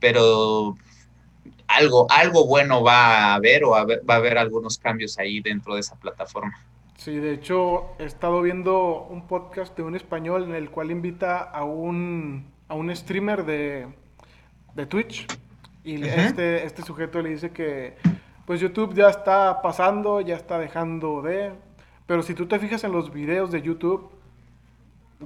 pero 0.00 0.76
algo, 1.66 2.06
algo 2.10 2.46
bueno 2.46 2.82
va 2.82 3.06
a 3.06 3.34
haber 3.34 3.64
o 3.64 3.70
va 3.70 4.14
a 4.14 4.16
haber 4.16 4.38
algunos 4.38 4.78
cambios 4.78 5.18
ahí 5.18 5.40
dentro 5.40 5.74
de 5.74 5.80
esa 5.80 5.96
plataforma. 5.96 6.54
Sí, 6.96 7.16
de 7.16 7.34
hecho 7.34 7.96
he 7.98 8.04
estado 8.04 8.40
viendo 8.40 9.02
un 9.10 9.26
podcast 9.26 9.76
de 9.76 9.82
un 9.82 9.94
español 9.94 10.44
en 10.44 10.54
el 10.54 10.70
cual 10.70 10.90
invita 10.90 11.38
a 11.38 11.64
un, 11.64 12.50
a 12.68 12.74
un 12.74 12.94
streamer 12.94 13.44
de, 13.44 13.88
de 14.74 14.86
Twitch 14.86 15.26
y 15.82 16.02
este, 16.02 16.64
este 16.64 16.82
sujeto 16.82 17.20
le 17.20 17.30
dice 17.30 17.50
que 17.50 17.96
pues 18.46 18.60
YouTube 18.60 18.94
ya 18.94 19.08
está 19.08 19.60
pasando, 19.60 20.20
ya 20.20 20.36
está 20.36 20.58
dejando 20.58 21.20
de... 21.20 21.52
Pero 22.06 22.22
si 22.22 22.34
tú 22.34 22.46
te 22.46 22.58
fijas 22.58 22.84
en 22.84 22.92
los 22.92 23.12
videos 23.12 23.50
de 23.50 23.62
YouTube, 23.62 24.10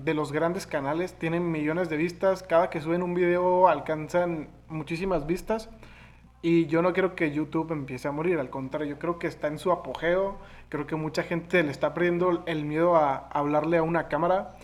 de 0.04 0.14
los 0.14 0.32
grandes 0.32 0.66
canales 0.66 1.14
tienen 1.14 1.50
millones 1.50 1.88
de 1.88 1.96
vistas. 1.96 2.42
Cada 2.42 2.70
que 2.70 2.80
suben 2.80 3.02
un 3.02 3.14
video 3.14 3.68
alcanzan 3.68 4.48
muchísimas 4.68 5.26
vistas. 5.26 5.68
Y 6.40 6.66
yo 6.66 6.82
no 6.82 6.92
quiero 6.92 7.16
que 7.16 7.32
YouTube 7.32 7.72
empiece 7.72 8.06
a 8.06 8.12
morir, 8.12 8.38
al 8.38 8.48
contrario, 8.48 8.94
yo 8.94 8.98
creo 9.00 9.18
que 9.18 9.26
está 9.26 9.48
en 9.48 9.58
su 9.58 9.72
apogeo, 9.72 10.38
creo 10.68 10.86
que 10.86 10.94
mucha 10.94 11.24
gente 11.24 11.64
le 11.64 11.72
está 11.72 11.94
perdiendo 11.94 12.44
el 12.46 12.64
miedo 12.64 12.94
a 12.94 13.16
hablarle 13.16 13.78
a 13.78 13.82
una 13.82 14.06
cámara, 14.06 14.56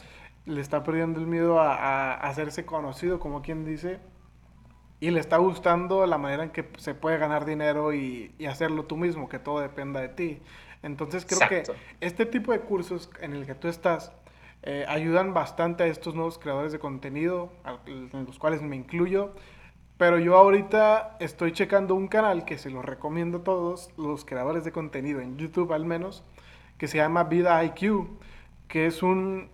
le 0.46 0.60
está 0.60 0.84
perdiendo 0.84 1.18
el 1.18 1.26
miedo 1.26 1.60
a, 1.60 2.14
hacerse 2.14 2.64
conocido, 2.64 3.18
como 3.18 3.42
quien 3.42 3.64
dice, 3.64 3.98
y 5.00 5.10
le 5.10 5.18
está 5.18 5.38
gustando 5.38 6.06
la 6.06 6.16
manera 6.16 6.44
en 6.44 6.50
que 6.50 6.68
se 6.78 6.94
puede 6.94 7.18
ganar 7.18 7.44
dinero 7.44 7.92
y, 7.92 8.32
hacerlo 8.48 8.84
tú 8.84 8.96
mismo, 8.96 9.28
que 9.28 9.40
todo 9.40 9.58
dependa 9.58 10.00
de 10.00 10.10
ti. 10.10 10.42
Entonces 10.84 11.26
creo 11.26 11.48
que 11.48 11.64
este 12.00 12.24
tipo 12.24 12.52
de 12.52 12.60
cursos 12.60 13.10
en 13.20 13.32
el 13.32 13.46
que 13.46 13.54
tú 13.56 13.66
estás 13.66 14.12
eh, 14.66 14.86
ayudan 14.88 15.34
bastante 15.34 15.82
a 15.82 15.86
estos 15.86 16.14
nuevos 16.14 16.38
creadores 16.38 16.72
de 16.72 16.78
contenido, 16.78 17.52
en 17.86 18.24
los 18.24 18.38
cuales 18.38 18.62
me 18.62 18.76
incluyo, 18.76 19.34
pero 19.98 20.18
yo 20.18 20.38
ahorita 20.38 21.18
estoy 21.20 21.52
checando 21.52 21.94
un 21.94 22.08
canal 22.08 22.46
que 22.46 22.56
se 22.56 22.70
lo 22.70 22.80
recomiendo 22.80 23.38
a 23.38 23.44
todos 23.44 23.90
los 23.98 24.24
creadores 24.24 24.64
de 24.64 24.72
contenido, 24.72 25.20
en 25.20 25.36
YouTube 25.36 25.72
al 25.74 25.84
menos, 25.84 26.24
que 26.78 26.88
se 26.88 26.96
llama 26.96 27.24
Vida 27.24 27.62
IQ, 27.62 28.08
que 28.66 28.86
es 28.86 29.02
un, 29.02 29.50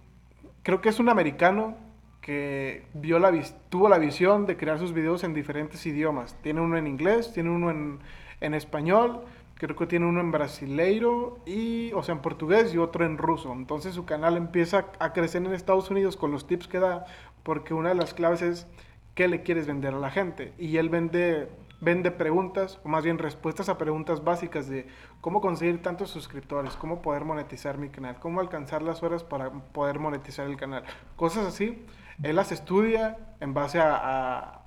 creo 0.62 0.80
que 0.80 0.90
es 0.90 1.00
un 1.00 1.08
americano 1.08 1.76
que 2.20 2.84
vio 2.94 3.18
la, 3.18 3.32
tuvo 3.68 3.88
la 3.88 3.98
visión 3.98 4.46
de 4.46 4.56
crear 4.56 4.78
sus 4.78 4.92
videos 4.92 5.24
en 5.24 5.34
diferentes 5.34 5.84
idiomas. 5.86 6.36
Tiene 6.40 6.60
uno 6.60 6.76
en 6.76 6.86
inglés, 6.86 7.32
tiene 7.32 7.50
uno 7.50 7.70
en, 7.72 7.98
en 8.40 8.54
español, 8.54 9.24
creo 9.60 9.76
que 9.76 9.86
tiene 9.86 10.06
uno 10.06 10.20
en 10.20 10.32
brasileiro 10.32 11.38
y, 11.44 11.92
o 11.92 12.02
sea, 12.02 12.14
en 12.14 12.22
portugués 12.22 12.72
y 12.72 12.78
otro 12.78 13.04
en 13.04 13.18
ruso. 13.18 13.52
Entonces 13.52 13.94
su 13.94 14.06
canal 14.06 14.38
empieza 14.38 14.86
a 14.98 15.12
crecer 15.12 15.44
en 15.44 15.52
Estados 15.52 15.90
Unidos 15.90 16.16
con 16.16 16.30
los 16.30 16.46
tips 16.46 16.66
que 16.66 16.78
da, 16.78 17.04
porque 17.42 17.74
una 17.74 17.90
de 17.90 17.94
las 17.94 18.14
claves 18.14 18.40
es 18.40 18.66
qué 19.14 19.28
le 19.28 19.42
quieres 19.42 19.66
vender 19.66 19.92
a 19.92 19.98
la 19.98 20.10
gente. 20.10 20.54
Y 20.56 20.78
él 20.78 20.88
vende, 20.88 21.50
vende 21.82 22.10
preguntas, 22.10 22.80
o 22.84 22.88
más 22.88 23.04
bien 23.04 23.18
respuestas 23.18 23.68
a 23.68 23.76
preguntas 23.76 24.24
básicas 24.24 24.66
de 24.66 24.86
cómo 25.20 25.42
conseguir 25.42 25.82
tantos 25.82 26.08
suscriptores, 26.08 26.74
cómo 26.76 27.02
poder 27.02 27.26
monetizar 27.26 27.76
mi 27.76 27.90
canal, 27.90 28.18
cómo 28.18 28.40
alcanzar 28.40 28.80
las 28.80 29.02
horas 29.02 29.24
para 29.24 29.50
poder 29.50 29.98
monetizar 29.98 30.46
el 30.46 30.56
canal. 30.56 30.84
Cosas 31.16 31.44
así. 31.46 31.84
Él 32.22 32.36
las 32.36 32.50
estudia 32.50 33.18
en 33.40 33.52
base 33.52 33.78
a, 33.78 33.94
a, 33.94 34.59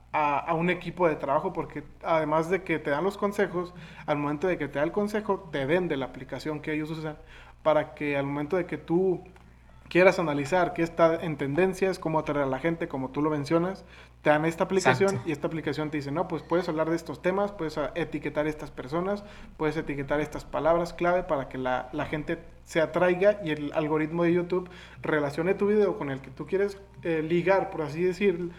un 0.54 0.70
equipo 0.70 1.08
de 1.08 1.16
trabajo 1.16 1.54
porque 1.54 1.84
además 2.04 2.50
de 2.50 2.64
que 2.64 2.80
te 2.80 2.92
dan 2.92 3.04
los 3.04 3.18
consejos, 3.18 3.74
al 4.06 4.18
momento 4.18 4.48
de 4.48 4.58
que 4.58 4.68
te 4.68 4.80
da 4.80 4.86
el 4.86 4.92
consejo, 4.92 5.50
te 5.52 5.66
vende 5.66 5.98
la 5.98 6.06
aplicación 6.06 6.60
que 6.60 6.74
ellos 6.74 6.92
usan 6.92 7.18
para 7.64 7.96
que 7.96 8.18
al 8.18 8.26
momento 8.26 8.58
de 8.58 8.66
que 8.66 8.78
tú 8.78 9.24
quieras 9.90 10.20
analizar 10.20 10.74
qué 10.74 10.82
está 10.82 11.16
en 11.24 11.38
tendencias, 11.38 12.00
cómo 12.00 12.20
atraer 12.20 12.46
a 12.46 12.50
la 12.50 12.60
gente, 12.60 12.88
como 12.88 13.12
tú 13.12 13.22
lo 13.22 13.30
mencionas, 13.30 13.86
te 14.24 14.30
dan 14.30 14.46
esta 14.46 14.64
aplicación 14.64 15.22
y 15.26 15.32
esta 15.32 15.48
aplicación 15.48 15.92
te 15.92 15.98
dice, 15.98 16.12
no, 16.12 16.28
pues 16.28 16.44
puedes 16.44 16.68
hablar 16.70 16.90
de 16.90 16.96
estos 16.96 17.22
temas, 17.22 17.52
puedes 17.52 17.78
etiquetar 17.96 18.48
estas 18.48 18.72
personas, 18.72 19.24
puedes 19.58 19.78
etiquetar 19.78 20.20
estas 20.20 20.46
palabras 20.46 20.94
clave 20.94 21.24
para 21.24 21.50
que 21.50 21.58
la, 21.58 21.90
gente 22.10 22.40
se 22.64 22.82
atraiga 22.82 23.40
y 23.44 23.52
el 23.52 23.74
algoritmo 23.74 24.24
de 24.24 24.34
YouTube 24.34 24.70
relacione 25.02 25.54
tu 25.54 25.68
video 25.68 25.98
con 25.98 26.10
el 26.10 26.22
que 26.22 26.32
tú 26.32 26.48
quieres 26.48 26.80
eh, 27.04 27.22
ligar, 27.22 27.70
por 27.70 27.82
así 27.82 28.02
decir, 28.02 28.52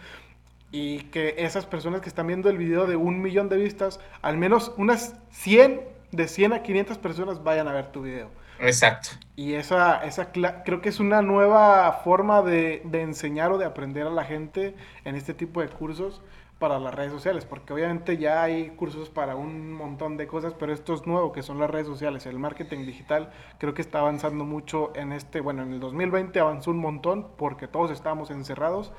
y 0.75 1.03
que 1.03 1.35
esas 1.37 1.65
personas 1.65 2.01
que 2.01 2.09
están 2.09 2.27
viendo 2.27 2.49
el 2.49 2.57
video 2.57 2.85
de 2.85 2.97
un 2.97 3.21
millón 3.21 3.47
de 3.47 3.55
vistas, 3.55 4.01
al 4.21 4.37
menos 4.37 4.73
unas 4.75 5.15
100, 5.31 5.79
de 6.11 6.27
100 6.27 6.51
a 6.51 6.63
500 6.63 6.97
personas 6.97 7.41
vayan 7.45 7.69
a 7.69 7.71
ver 7.71 7.93
tu 7.93 8.01
video. 8.01 8.29
Exacto. 8.59 9.11
Y 9.37 9.53
esa, 9.53 10.03
esa 10.03 10.33
creo 10.33 10.81
que 10.81 10.89
es 10.89 10.99
una 10.99 11.21
nueva 11.21 11.89
forma 12.03 12.41
de, 12.41 12.81
enseñar 12.91 13.53
o 13.53 13.57
de 13.57 13.63
aprender 13.63 14.05
a 14.05 14.09
la 14.09 14.25
gente 14.25 14.75
en 15.05 15.15
este 15.15 15.33
tipo 15.33 15.61
de 15.61 15.69
cursos 15.69 16.21
para 16.59 16.77
las 16.77 16.93
redes 16.93 17.13
sociales, 17.13 17.45
porque 17.45 17.71
obviamente 17.71 18.17
ya 18.17 18.43
hay 18.43 18.71
cursos 18.71 19.09
para 19.09 19.37
un 19.37 19.71
montón 19.71 20.17
de 20.17 20.27
cosas, 20.27 20.53
pero 20.59 20.73
esto 20.73 20.93
es 20.93 21.07
nuevo, 21.07 21.31
que 21.31 21.41
son 21.41 21.57
las 21.57 21.69
redes 21.69 21.87
sociales. 21.87 22.25
El 22.25 22.37
marketing 22.37 22.85
digital 22.85 23.31
creo 23.59 23.73
que 23.73 23.81
está 23.81 23.99
avanzando 23.99 24.43
mucho 24.43 24.91
en 24.93 25.13
este, 25.13 25.39
bueno, 25.39 25.63
en 25.63 25.71
el 25.71 25.79
2020 25.79 26.37
avanzó 26.37 26.71
un 26.71 26.79
montón 26.79 27.27
porque 27.37 27.69
todos 27.69 27.91
estábamos 27.91 28.29
encerrados, 28.29 28.91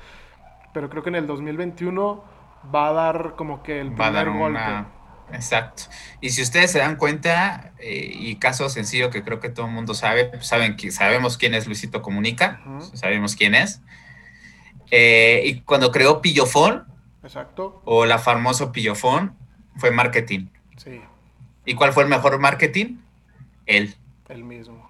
pero 0.73 0.89
creo 0.89 1.03
que 1.03 1.09
en 1.09 1.15
el 1.15 1.27
2021 1.27 2.23
va 2.73 2.89
a 2.89 2.93
dar 2.93 3.35
como 3.35 3.63
que 3.63 3.79
el 3.79 3.93
primer 3.93 4.29
golpe. 4.31 4.85
Exacto. 5.31 5.83
Y 6.21 6.29
si 6.29 6.41
ustedes 6.41 6.71
se 6.71 6.79
dan 6.79 6.95
cuenta, 6.95 7.73
eh, 7.79 8.11
y 8.13 8.35
caso 8.37 8.69
sencillo 8.69 9.09
que 9.09 9.23
creo 9.23 9.39
que 9.39 9.49
todo 9.49 9.65
el 9.65 9.73
mundo 9.73 9.93
sabe, 9.93 10.31
saben 10.41 10.77
que 10.77 10.91
sabemos 10.91 11.37
quién 11.37 11.53
es 11.53 11.67
Luisito 11.67 12.01
Comunica, 12.01 12.61
sabemos 12.93 13.35
quién 13.35 13.55
es. 13.55 13.81
Eh, 14.89 15.41
y 15.45 15.61
cuando 15.61 15.91
creó 15.91 16.21
Pillofón, 16.21 16.87
Exacto. 17.23 17.81
o 17.83 18.05
la 18.05 18.19
famoso 18.19 18.71
Pillofón, 18.71 19.35
fue 19.75 19.91
marketing. 19.91 20.47
Sí. 20.77 21.01
¿Y 21.65 21.75
cuál 21.75 21.91
fue 21.91 22.03
el 22.03 22.09
mejor 22.09 22.39
marketing? 22.39 22.97
Él. 23.65 23.95
El 24.29 24.45
mismo. 24.45 24.89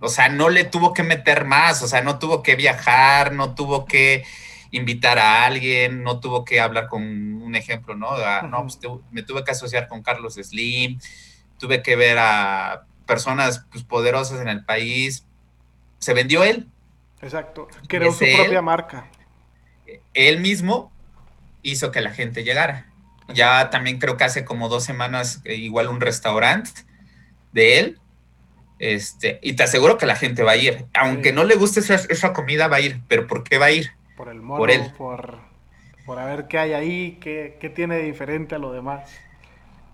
O 0.00 0.08
sea, 0.08 0.28
no 0.28 0.48
le 0.48 0.62
tuvo 0.62 0.92
que 0.92 1.02
meter 1.02 1.44
más, 1.44 1.82
o 1.82 1.88
sea, 1.88 2.02
no 2.02 2.20
tuvo 2.20 2.44
que 2.44 2.54
viajar, 2.54 3.32
no 3.32 3.56
tuvo 3.56 3.84
que 3.84 4.24
invitar 4.70 5.18
a 5.18 5.46
alguien, 5.46 6.02
no 6.02 6.20
tuvo 6.20 6.44
que 6.44 6.60
hablar 6.60 6.88
con 6.88 7.02
un 7.02 7.54
ejemplo, 7.54 7.94
¿no? 7.94 8.10
No, 8.42 8.62
pues, 8.62 8.78
me 9.10 9.22
tuve 9.22 9.44
que 9.44 9.52
asociar 9.52 9.88
con 9.88 10.02
Carlos 10.02 10.34
Slim, 10.34 10.98
tuve 11.58 11.82
que 11.82 11.96
ver 11.96 12.18
a 12.18 12.84
personas 13.06 13.66
pues, 13.70 13.84
poderosas 13.84 14.40
en 14.40 14.48
el 14.48 14.64
país. 14.64 15.24
Se 15.98 16.14
vendió 16.14 16.44
él. 16.44 16.68
Exacto. 17.20 17.66
Creó 17.88 18.12
su 18.12 18.24
propia 18.36 18.62
marca. 18.62 19.10
Él 20.14 20.40
mismo 20.40 20.92
hizo 21.62 21.90
que 21.90 22.00
la 22.00 22.10
gente 22.10 22.44
llegara. 22.44 22.86
Ya 23.28 23.70
también 23.70 23.98
creo 23.98 24.16
que 24.16 24.24
hace 24.24 24.44
como 24.44 24.68
dos 24.68 24.84
semanas, 24.84 25.40
eh, 25.44 25.54
igual 25.54 25.88
un 25.88 26.00
restaurante 26.00 26.70
de 27.52 27.78
él. 27.78 28.00
Este, 28.78 29.40
y 29.42 29.54
te 29.54 29.64
aseguro 29.64 29.98
que 29.98 30.06
la 30.06 30.14
gente 30.14 30.44
va 30.44 30.52
a 30.52 30.56
ir. 30.56 30.86
Aunque 30.94 31.32
no 31.32 31.44
le 31.44 31.56
guste 31.56 31.80
esa, 31.80 31.94
esa 31.94 32.32
comida, 32.32 32.68
va 32.68 32.76
a 32.76 32.80
ir. 32.80 33.00
¿Pero 33.08 33.26
por 33.26 33.42
qué 33.42 33.58
va 33.58 33.66
a 33.66 33.70
ir? 33.72 33.97
Por 34.18 34.28
el 34.28 34.42
mono, 34.42 34.58
por, 34.58 34.72
él. 34.72 34.92
por, 34.98 35.38
por 36.04 36.18
a 36.18 36.24
ver 36.24 36.48
qué 36.48 36.58
hay 36.58 36.72
ahí, 36.72 37.18
qué, 37.20 37.56
qué 37.60 37.70
tiene 37.70 37.98
diferente 37.98 38.56
a 38.56 38.58
lo 38.58 38.72
demás. 38.72 39.08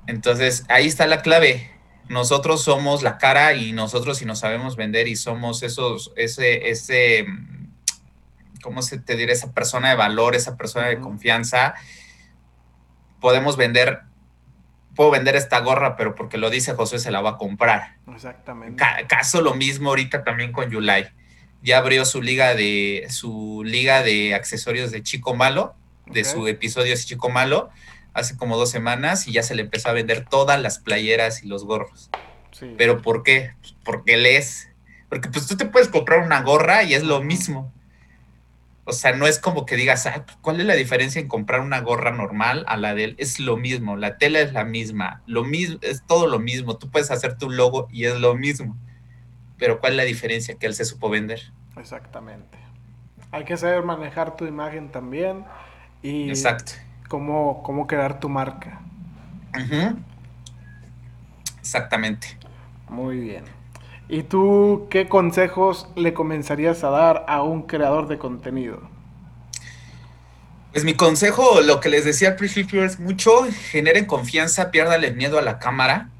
Entonces, 0.07 0.65
ahí 0.71 0.87
está 0.87 1.07
la 1.07 1.21
clave. 1.21 1.71
Nosotros 2.09 2.63
somos 2.65 3.03
la 3.03 3.19
cara 3.19 3.53
y 3.53 3.73
nosotros 3.73 4.17
si 4.17 4.25
nos 4.25 4.39
sabemos 4.39 4.77
vender 4.77 5.09
y 5.09 5.17
somos 5.17 5.63
esos, 5.63 6.15
ese, 6.17 6.71
ese, 6.71 7.27
¿cómo 8.63 8.81
se 8.81 8.99
te 8.99 9.15
dirá? 9.15 9.31
Esa 9.31 9.53
persona 9.53 9.91
de 9.91 9.97
valor, 9.97 10.35
esa 10.35 10.57
persona 10.57 10.87
de 10.87 11.01
confianza, 11.01 11.75
podemos 13.21 13.59
vender, 13.59 14.05
puedo 14.97 15.11
vender 15.11 15.37
esta 15.37 15.61
gorra, 15.61 15.97
pero 15.97 16.15
porque 16.15 16.39
lo 16.39 16.49
dice 16.49 16.73
José 16.73 16.99
se 16.99 17.11
la 17.11 17.21
va 17.21 17.33
a 17.33 17.37
comprar. 17.37 17.97
Exactamente. 18.11 18.83
caso 19.07 19.43
lo 19.43 19.53
mismo 19.53 19.91
ahorita 19.91 20.25
también 20.25 20.51
con 20.51 20.71
Yulai 20.71 21.13
ya 21.65 21.79
abrió 21.79 22.05
su 22.05 22.21
liga 22.21 22.55
de 22.55 23.07
su 23.09 23.63
liga 23.65 24.03
de 24.03 24.35
accesorios 24.35 24.91
de 24.93 25.03
Chico 25.03 25.35
Malo, 25.35 25.75
de 26.07 26.23
su 26.25 26.47
episodio 26.47 26.91
de 26.91 27.03
Chico 27.03 27.31
Malo, 27.31 27.71
hace 28.13 28.37
como 28.37 28.59
dos 28.59 28.71
semanas 28.71 29.27
y 29.27 29.33
ya 29.33 29.43
se 29.43 29.55
le 29.55 29.63
empezó 29.63 29.89
a 29.89 29.93
vender 29.93 30.27
todas 30.27 30.61
las 30.61 30.79
playeras 30.79 31.43
y 31.43 31.49
los 31.49 31.65
gorros. 31.65 32.11
Pero 32.77 33.01
¿por 33.01 33.23
qué? 33.23 33.53
Pues 33.63 33.75
porque 33.83 34.19
lees. 34.19 34.69
Porque 35.09 35.31
pues 35.31 35.47
tú 35.47 35.57
te 35.57 35.65
puedes 35.65 35.89
comprar 35.89 36.21
una 36.21 36.43
gorra 36.43 36.83
y 36.83 36.93
es 36.93 37.03
lo 37.03 37.23
mismo. 37.23 37.73
O 38.85 38.93
sea, 38.93 39.13
no 39.13 39.27
es 39.27 39.39
como 39.39 39.65
que 39.65 39.77
digas, 39.77 40.07
¿cuál 40.43 40.61
es 40.61 40.67
la 40.67 40.75
diferencia 40.75 41.19
en 41.19 41.29
comprar 41.29 41.61
una 41.61 41.81
gorra 41.81 42.11
normal 42.11 42.65
a 42.69 42.77
la 42.77 42.95
de 42.95 43.05
él? 43.05 43.15
Es 43.17 43.41
lo 43.41 43.57
mismo, 43.57 43.97
la 43.97 44.19
tela 44.19 44.41
es 44.41 44.53
la 44.53 44.65
misma, 44.65 45.23
lo 45.25 45.43
mismo, 45.45 45.79
es 45.81 46.03
todo 46.07 46.27
lo 46.27 46.39
mismo. 46.39 46.77
Tú 46.77 46.91
puedes 46.91 47.11
hacer 47.11 47.39
tu 47.39 47.49
logo 47.49 47.89
y 47.91 48.05
es 48.05 48.21
lo 48.21 48.35
mismo 48.35 48.77
pero 49.59 49.81
¿cuál 49.81 49.93
es 49.93 49.97
la 49.97 50.05
diferencia 50.05 50.57
que 50.57 50.67
él 50.67 50.75
se 50.75 50.85
supo 50.85 51.09
vender? 51.09 51.41
Exactamente. 51.77 52.59
Hay 53.33 53.45
que 53.45 53.57
saber 53.57 53.83
manejar 53.83 54.37
tu 54.37 54.47
imagen 54.47 54.91
también 54.91 55.45
y 56.03 56.29
Exacto. 56.29 56.73
Cómo, 57.09 57.63
cómo 57.63 57.87
crear 57.87 58.21
tu 58.21 58.29
marca. 58.29 58.81
Exactamente. 61.61 62.39
Muy 62.89 63.19
bien. 63.19 63.45
¿Y 64.09 64.23
tú 64.23 64.87
qué 64.91 65.09
consejos 65.09 65.89
le 65.97 66.13
comenzarías 66.15 66.85
a 66.85 66.91
dar 66.91 67.25
a 67.29 67.43
un 67.43 67.63
creador 67.63 68.09
de 68.09 68.19
contenido? 68.19 68.81
Pues 70.73 70.85
mi 70.85 70.95
consejo, 70.95 71.61
lo 71.61 71.81
que 71.81 71.89
les 71.89 72.05
decía 72.05 72.31
al 72.31 72.37
principio 72.37 72.85
es 72.85 72.99
mucho, 72.99 73.47
generen 73.71 74.07
confianza, 74.07 74.71
piérdale 74.71 75.13
miedo 75.13 75.39
a 75.39 75.43
la 75.43 75.59
cámara 75.59 76.11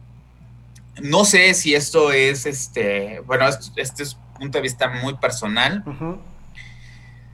no 1.03 1.25
sé 1.25 1.55
si 1.55 1.75
esto 1.75 2.13
es, 2.13 2.47
este, 2.47 3.21
bueno, 3.21 3.47
este 3.77 4.03
es 4.03 4.15
un 4.15 4.35
punto 4.35 4.59
de 4.59 4.63
vista 4.63 4.89
muy 4.89 5.15
personal. 5.17 5.85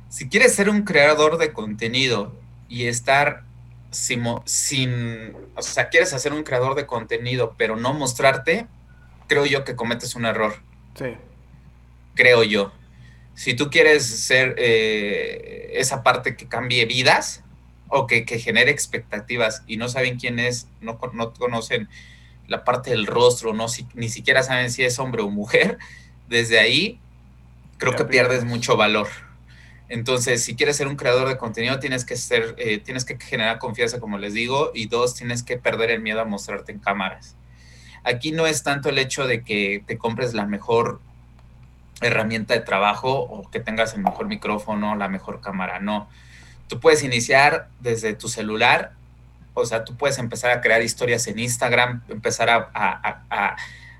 Si 0.08 0.28
quieres 0.28 0.54
ser 0.54 0.68
un 0.68 0.82
creador 0.82 1.38
de 1.38 1.52
contenido 1.52 2.34
y 2.68 2.86
estar 2.86 3.44
sin, 3.90 4.24
sin, 4.44 5.34
o 5.54 5.62
sea, 5.62 5.88
quieres 5.88 6.12
hacer 6.12 6.32
un 6.32 6.42
creador 6.42 6.74
de 6.74 6.86
contenido, 6.86 7.54
pero 7.56 7.76
no 7.76 7.92
mostrarte, 7.92 8.66
creo 9.26 9.46
yo 9.46 9.64
que 9.64 9.76
cometes 9.76 10.14
un 10.14 10.24
error. 10.24 10.54
Sí. 10.94 11.16
Creo 12.14 12.42
yo. 12.42 12.72
Si 13.34 13.54
tú 13.54 13.70
quieres 13.70 14.04
ser 14.04 14.54
eh, 14.58 15.72
esa 15.74 16.02
parte 16.02 16.36
que 16.36 16.48
cambie 16.48 16.84
vidas, 16.86 17.42
o 17.90 18.06
que, 18.06 18.24
genere 18.24 18.70
expectativas 18.70 19.62
y 19.66 19.76
no 19.76 19.88
saben 19.88 20.18
quién 20.18 20.38
es, 20.38 20.68
no, 20.80 20.98
no 21.12 21.34
conocen 21.34 21.88
la 22.50 22.64
parte 22.64 22.90
del 22.90 23.06
rostro, 23.06 23.54
no 23.54 23.66
ni 23.94 24.08
siquiera 24.08 24.42
saben 24.42 24.72
si 24.72 24.82
es 24.82 24.98
hombre 24.98 25.22
o 25.22 25.30
mujer, 25.30 25.78
desde 26.28 26.58
ahí 26.58 26.98
creo 27.78 27.94
que 27.94 28.04
pierdes 28.04 28.44
mucho 28.44 28.76
valor. 28.76 29.06
Entonces, 29.88 30.42
si 30.42 30.56
quieres 30.56 30.76
ser 30.76 30.88
un 30.88 30.96
creador 30.96 31.28
de 31.28 31.36
contenido, 31.36 31.78
tienes 31.78 32.04
que 32.04 32.16
ser, 32.16 32.56
eh, 32.58 32.78
tienes 32.78 33.04
que 33.04 33.18
generar 33.18 33.58
confianza, 33.58 34.00
como 34.00 34.18
les 34.18 34.34
digo, 34.34 34.72
y 34.74 34.86
dos, 34.86 35.14
tienes 35.14 35.44
que 35.44 35.58
perder 35.58 35.92
el 35.92 36.02
miedo 36.02 36.20
a 36.20 36.24
mostrarte 36.24 36.72
en 36.72 36.80
cámaras. 36.80 37.36
Aquí 38.02 38.32
no 38.32 38.46
es 38.48 38.64
tanto 38.64 38.88
el 38.88 38.98
hecho 38.98 39.28
de 39.28 39.44
que 39.44 39.84
te 39.86 39.96
compres 39.96 40.34
la 40.34 40.44
mejor 40.44 41.00
herramienta 42.00 42.54
de 42.54 42.60
trabajo 42.60 43.12
o 43.12 43.48
que 43.48 43.60
tengas 43.60 43.94
el 43.94 44.02
mejor 44.02 44.26
micrófono, 44.26 44.96
la 44.96 45.08
mejor 45.08 45.40
cámara, 45.40 45.78
no. 45.78 46.08
Tú 46.66 46.80
puedes 46.80 47.04
iniciar 47.04 47.68
desde 47.78 48.14
tu 48.14 48.28
celular, 48.28 48.94
o 49.54 49.64
sea, 49.64 49.84
tú 49.84 49.96
puedes 49.96 50.18
empezar 50.18 50.50
a 50.50 50.60
crear 50.60 50.82
historias 50.82 51.26
en 51.26 51.38
Instagram, 51.38 52.02
empezar 52.08 52.50
a, 52.50 53.56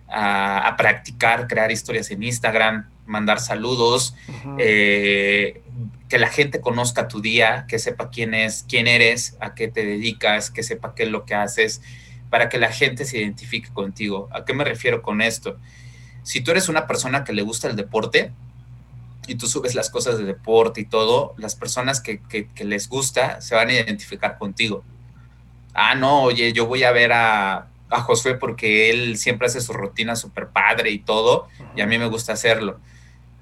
a 0.09 0.77
practicar, 0.77 1.47
crear 1.49 1.71
historias 1.71 2.11
en 2.11 2.23
Instagram, 2.23 2.89
mandar 3.11 3.41
saludos, 3.41 4.15
eh, 4.59 5.63
que 6.09 6.19
la 6.19 6.29
gente 6.29 6.61
conozca 6.61 7.09
tu 7.09 7.21
día, 7.21 7.67
que 7.69 7.79
sepa 7.79 8.11
quién 8.11 8.35
es, 8.35 8.65
quién 8.69 8.87
eres, 8.87 9.37
a 9.41 9.55
qué 9.55 9.69
te 9.69 9.85
dedicas, 9.85 10.51
que 10.51 10.63
sepa 10.63 10.95
qué 10.95 11.03
es 11.03 11.11
lo 11.11 11.27
que 11.27 11.35
haces, 11.35 11.83
para 12.31 12.49
que 12.49 12.59
la 12.59 12.73
gente 12.73 13.05
se 13.05 13.19
identifique 13.19 13.71
contigo. 13.73 14.29
¿A 14.33 14.45
qué 14.45 14.55
me 14.55 14.65
refiero 14.65 15.03
con 15.03 15.21
esto? 15.21 15.59
Si 16.23 16.41
tú 16.41 16.53
eres 16.53 16.69
una 16.69 16.87
persona 16.87 17.25
que 17.25 17.33
le 17.33 17.43
gusta 17.43 17.69
el 17.69 17.77
deporte 17.77 18.33
y 19.27 19.35
tú 19.35 19.47
subes 19.47 19.75
las 19.75 19.91
cosas 19.91 20.17
de 20.19 20.25
deporte 20.25 20.81
y 20.81 20.85
todo, 20.85 21.35
las 21.37 21.57
personas 21.57 22.01
que, 22.01 22.21
les 22.61 22.89
gusta 22.89 23.41
se 23.41 23.55
van 23.55 23.69
a 23.69 23.73
identificar 23.73 24.39
contigo. 24.39 24.85
Ah, 25.75 25.95
no, 25.95 26.23
oye, 26.23 26.53
yo 26.53 26.67
voy 26.67 26.85
a 26.85 26.93
ver 26.93 27.13
a, 27.13 27.69
a 27.91 28.01
Josué 28.03 28.35
porque 28.35 28.91
él 28.91 29.17
siempre 29.19 29.47
hace 29.47 29.61
su 29.61 29.73
rutina 29.73 30.17
súper 30.17 30.49
padre 30.49 30.91
y 30.91 30.99
todo, 30.99 31.49
y 31.77 31.81
a 31.81 31.87
mí 31.87 31.99
me 31.99 32.07
gusta 32.07 32.33
hacerlo. 32.33 32.81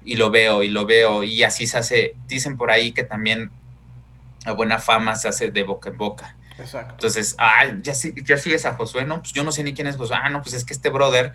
Y 0.03 0.15
lo 0.15 0.31
veo 0.31 0.63
y 0.63 0.69
lo 0.69 0.85
veo 0.85 1.23
y 1.23 1.43
así 1.43 1.67
se 1.67 1.77
hace, 1.77 2.15
dicen 2.27 2.57
por 2.57 2.71
ahí 2.71 2.91
que 2.91 3.03
también 3.03 3.51
la 4.45 4.53
buena 4.53 4.79
fama 4.79 5.15
se 5.15 5.27
hace 5.27 5.51
de 5.51 5.63
boca 5.63 5.89
en 5.89 5.97
boca. 5.97 6.35
Exacto. 6.57 6.93
Entonces, 6.93 7.35
ah, 7.37 7.65
ya, 7.81 7.93
ya 7.93 8.37
sigues 8.37 8.65
a 8.65 8.73
Josué, 8.73 9.05
no, 9.05 9.21
pues 9.21 9.33
yo 9.33 9.43
no 9.43 9.51
sé 9.51 9.63
ni 9.63 9.73
quién 9.73 9.87
es 9.87 9.95
Josué, 9.95 10.17
ah, 10.21 10.29
no, 10.29 10.41
pues 10.41 10.53
es 10.55 10.65
que 10.65 10.73
este 10.73 10.89
brother 10.89 11.33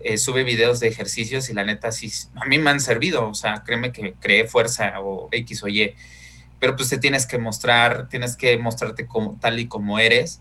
eh, 0.00 0.18
sube 0.18 0.44
videos 0.44 0.80
de 0.80 0.88
ejercicios 0.88 1.48
y 1.50 1.54
la 1.54 1.64
neta 1.64 1.92
sí, 1.92 2.12
a 2.36 2.44
mí 2.44 2.58
me 2.58 2.70
han 2.70 2.80
servido, 2.80 3.28
o 3.28 3.34
sea, 3.34 3.62
créeme 3.64 3.92
que 3.92 4.14
creé 4.20 4.46
fuerza 4.46 5.00
o 5.00 5.28
X 5.32 5.62
o 5.62 5.68
Y, 5.68 5.94
pero 6.60 6.76
pues 6.76 6.88
te 6.88 6.98
tienes 6.98 7.26
que 7.26 7.38
mostrar, 7.38 8.08
tienes 8.08 8.36
que 8.36 8.58
mostrarte 8.58 9.06
como, 9.06 9.38
tal 9.40 9.60
y 9.60 9.68
como 9.68 9.98
eres, 9.98 10.40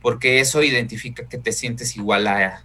porque 0.00 0.40
eso 0.40 0.62
identifica 0.62 1.28
que 1.28 1.38
te 1.38 1.52
sientes 1.52 1.96
igual 1.96 2.26
a, 2.26 2.62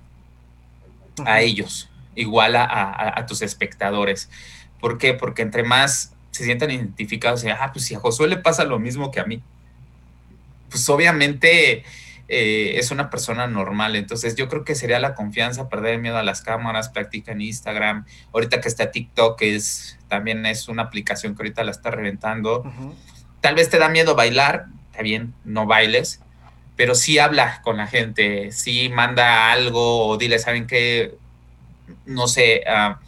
a 1.26 1.42
ellos 1.42 1.90
igual 2.18 2.56
a, 2.56 3.26
tus 3.28 3.42
espectadores. 3.42 4.30
¿Por 4.82 4.98
qué? 4.98 5.14
Porque 5.14 5.44
entre 5.44 5.64
más 5.64 6.14
se 6.32 6.44
sientan 6.44 6.72
identificados, 6.72 7.46
ah, 7.46 7.72
pues 7.72 7.86
si 7.86 7.96
a 7.96 8.00
Josué 8.00 8.28
le 8.28 8.38
pasa 8.38 8.66
lo 8.66 8.80
mismo 8.80 9.12
que 9.12 9.20
a 9.20 9.26
mí, 9.26 9.42
pues 10.70 10.88
obviamente 10.90 11.84
eh, 12.28 12.74
es 12.76 12.92
una 12.92 13.10
persona 13.10 13.48
normal. 13.48 13.96
Entonces 13.96 14.36
yo 14.36 14.48
creo 14.50 14.64
que 14.64 14.76
sería 14.76 15.00
la 15.00 15.16
confianza, 15.16 15.70
perder 15.70 15.96
el 15.96 16.02
miedo 16.02 16.18
a 16.18 16.24
las 16.24 16.42
cámaras, 16.42 16.90
practica 16.90 17.32
en 17.32 17.42
Instagram. 17.42 18.06
Ahorita 18.34 18.62
que 18.62 18.68
está 18.68 18.92
TikTok, 18.92 19.42
es, 19.42 19.98
también 20.08 20.46
es 20.46 20.68
una 20.68 20.84
aplicación 20.84 21.36
que 21.36 21.44
ahorita 21.44 21.64
la 21.64 21.72
está 21.72 21.92
reventando. 21.92 22.64
Tal 23.42 23.56
vez 23.56 23.70
te 23.70 23.78
da 23.78 23.90
miedo 23.90 24.16
bailar, 24.16 24.66
está 24.92 25.04
bien, 25.04 25.34
no 25.46 25.66
bailes, 25.66 26.22
pero 26.76 26.96
sí 26.96 27.20
habla 27.20 27.62
con 27.64 27.78
la 27.78 27.88
gente, 27.88 28.52
sí 28.52 28.90
manda 28.90 29.52
algo 29.52 30.08
o 30.08 30.18
dile, 30.18 30.40
¿saben 30.40 30.68
qué? 30.68 31.16
no 32.06 32.28
sé, 32.28 32.64
ah, 32.68 33.00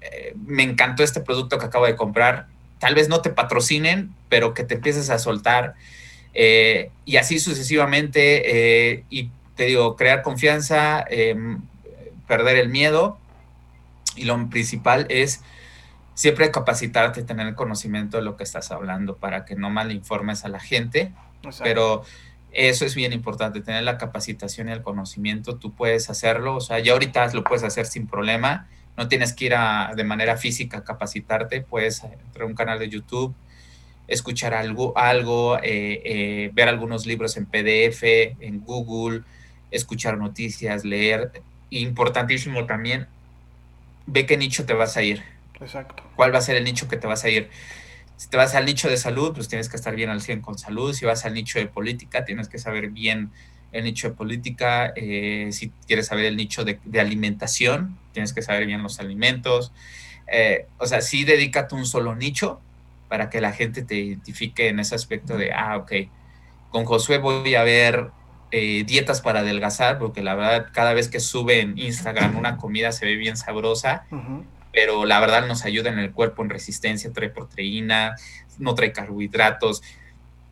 eh, 0.00 0.34
me 0.46 0.62
encantó 0.62 1.02
este 1.02 1.20
producto 1.20 1.58
que 1.58 1.66
acabo 1.66 1.86
de 1.86 1.96
comprar. 1.96 2.46
Tal 2.78 2.94
vez 2.94 3.08
no 3.08 3.22
te 3.22 3.30
patrocinen, 3.30 4.14
pero 4.28 4.54
que 4.54 4.64
te 4.64 4.74
empieces 4.74 5.10
a 5.10 5.18
soltar. 5.18 5.74
Eh, 6.34 6.90
y 7.04 7.16
así 7.16 7.38
sucesivamente. 7.38 8.92
Eh, 8.92 9.04
y 9.10 9.30
te 9.56 9.66
digo, 9.66 9.96
crear 9.96 10.22
confianza, 10.22 11.04
em, 11.08 11.62
perder 12.26 12.56
el 12.56 12.68
miedo. 12.68 13.18
Y 14.16 14.24
lo 14.24 14.48
principal 14.48 15.06
es 15.08 15.42
siempre 16.14 16.50
capacitarte, 16.50 17.22
tener 17.22 17.54
conocimiento 17.54 18.16
de 18.16 18.22
lo 18.22 18.36
que 18.36 18.44
estás 18.44 18.70
hablando 18.70 19.16
para 19.16 19.44
que 19.44 19.56
no 19.56 19.70
mal 19.70 19.90
informes 19.92 20.44
a 20.44 20.48
la 20.48 20.60
gente. 20.60 21.12
Pero 21.62 22.04
eso 22.54 22.86
es 22.86 22.94
bien 22.94 23.12
importante, 23.12 23.60
tener 23.60 23.82
la 23.82 23.98
capacitación 23.98 24.68
y 24.68 24.72
el 24.72 24.82
conocimiento, 24.82 25.56
tú 25.56 25.74
puedes 25.74 26.08
hacerlo, 26.08 26.56
o 26.56 26.60
sea, 26.60 26.78
ya 26.78 26.92
ahorita 26.92 27.26
lo 27.34 27.42
puedes 27.42 27.64
hacer 27.64 27.84
sin 27.84 28.06
problema, 28.06 28.68
no 28.96 29.08
tienes 29.08 29.32
que 29.32 29.46
ir 29.46 29.54
a, 29.54 29.92
de 29.96 30.04
manera 30.04 30.36
física 30.36 30.78
a 30.78 30.84
capacitarte, 30.84 31.62
puedes 31.62 32.04
entrar 32.04 32.42
a 32.42 32.46
un 32.46 32.54
canal 32.54 32.78
de 32.78 32.88
YouTube, 32.88 33.34
escuchar 34.08 34.54
algo, 34.54 34.96
algo 34.96 35.58
eh, 35.58 36.02
eh, 36.04 36.50
ver 36.52 36.68
algunos 36.68 37.06
libros 37.06 37.36
en 37.36 37.46
PDF, 37.46 38.02
en 38.40 38.60
Google, 38.60 39.22
escuchar 39.70 40.18
noticias, 40.18 40.84
leer. 40.84 41.42
Importantísimo 41.70 42.66
también, 42.66 43.06
ve 44.06 44.26
qué 44.26 44.36
nicho 44.36 44.64
te 44.64 44.74
vas 44.74 44.96
a 44.96 45.02
ir. 45.02 45.22
Exacto. 45.60 46.02
¿Cuál 46.16 46.34
va 46.34 46.38
a 46.38 46.42
ser 46.42 46.56
el 46.56 46.64
nicho 46.64 46.88
que 46.88 46.96
te 46.96 47.06
vas 47.06 47.24
a 47.24 47.30
ir? 47.30 47.48
Si 48.16 48.28
te 48.28 48.36
vas 48.36 48.54
al 48.54 48.64
nicho 48.64 48.88
de 48.88 48.96
salud, 48.96 49.32
pues 49.34 49.48
tienes 49.48 49.68
que 49.68 49.76
estar 49.76 49.94
bien 49.96 50.10
al 50.10 50.20
100 50.20 50.40
con 50.40 50.58
salud. 50.58 50.92
Si 50.92 51.04
vas 51.04 51.24
al 51.24 51.34
nicho 51.34 51.58
de 51.58 51.66
política, 51.66 52.24
tienes 52.24 52.48
que 52.48 52.58
saber 52.58 52.90
bien 52.90 53.30
el 53.72 53.84
nicho 53.84 54.08
de 54.08 54.14
política. 54.14 54.92
Eh, 54.94 55.48
si 55.50 55.70
quieres 55.86 56.06
saber 56.06 56.26
el 56.26 56.36
nicho 56.36 56.64
de, 56.64 56.78
alimentación, 57.00 57.98
tienes 58.12 58.32
que 58.32 58.42
saber 58.42 58.66
bien 58.66 58.82
los 58.82 59.00
alimentos. 59.00 59.72
Eh, 60.28 60.66
o 60.78 60.86
sea, 60.86 61.00
sí 61.00 61.24
dedícate 61.24 61.74
un 61.74 61.86
solo 61.86 62.14
nicho 62.14 62.60
para 63.14 63.30
que 63.30 63.40
la 63.40 63.52
gente 63.52 63.84
te 63.84 63.94
identifique 63.94 64.66
en 64.66 64.80
ese 64.80 64.96
aspecto 64.96 65.36
de, 65.36 65.52
ah, 65.52 65.76
ok, 65.76 65.92
con 66.70 66.84
Josué 66.84 67.18
voy 67.18 67.54
a 67.54 67.62
ver 67.62 68.10
eh, 68.50 68.82
dietas 68.84 69.20
para 69.20 69.38
adelgazar, 69.38 70.00
porque 70.00 70.20
la 70.20 70.34
verdad, 70.34 70.66
cada 70.72 70.94
vez 70.94 71.06
que 71.06 71.20
sube 71.20 71.60
en 71.60 71.78
Instagram 71.78 72.36
una 72.36 72.56
comida 72.56 72.90
se 72.90 73.06
ve 73.06 73.14
bien 73.14 73.36
sabrosa 73.36 74.04
pero 74.72 75.04
la 75.04 75.20
verdad 75.20 75.46
nos 75.46 75.64
ayuda 75.64 75.90
en 75.90 76.00
el 76.00 76.10
cuerpo 76.10 76.42
en 76.42 76.50
resistencia, 76.50 77.12
trae 77.12 77.30
proteína, 77.30 78.16
no 78.58 78.74
trae 78.74 78.90
carbohidratos. 78.90 79.84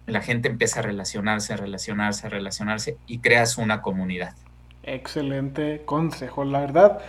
La 0.07 0.21
gente 0.21 0.49
empieza 0.49 0.79
a 0.79 0.85
relacionarse, 0.85 1.55
a 1.55 1.57
relacionarse, 1.57 2.29
a 2.29 2.31
relacionarse 2.31 2.97
y 3.09 3.19
creas 3.19 3.59
una 3.59 3.83
comunidad. 3.83 4.37
Excelente 4.85 5.83
consejo, 5.85 6.45
la 6.45 6.61
verdad. 6.61 7.01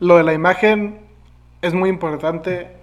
Lo 0.00 0.18
de 0.18 0.24
la 0.24 0.34
imagen 0.34 0.98
es 1.62 1.72
muy 1.72 1.88
importante 1.88 2.77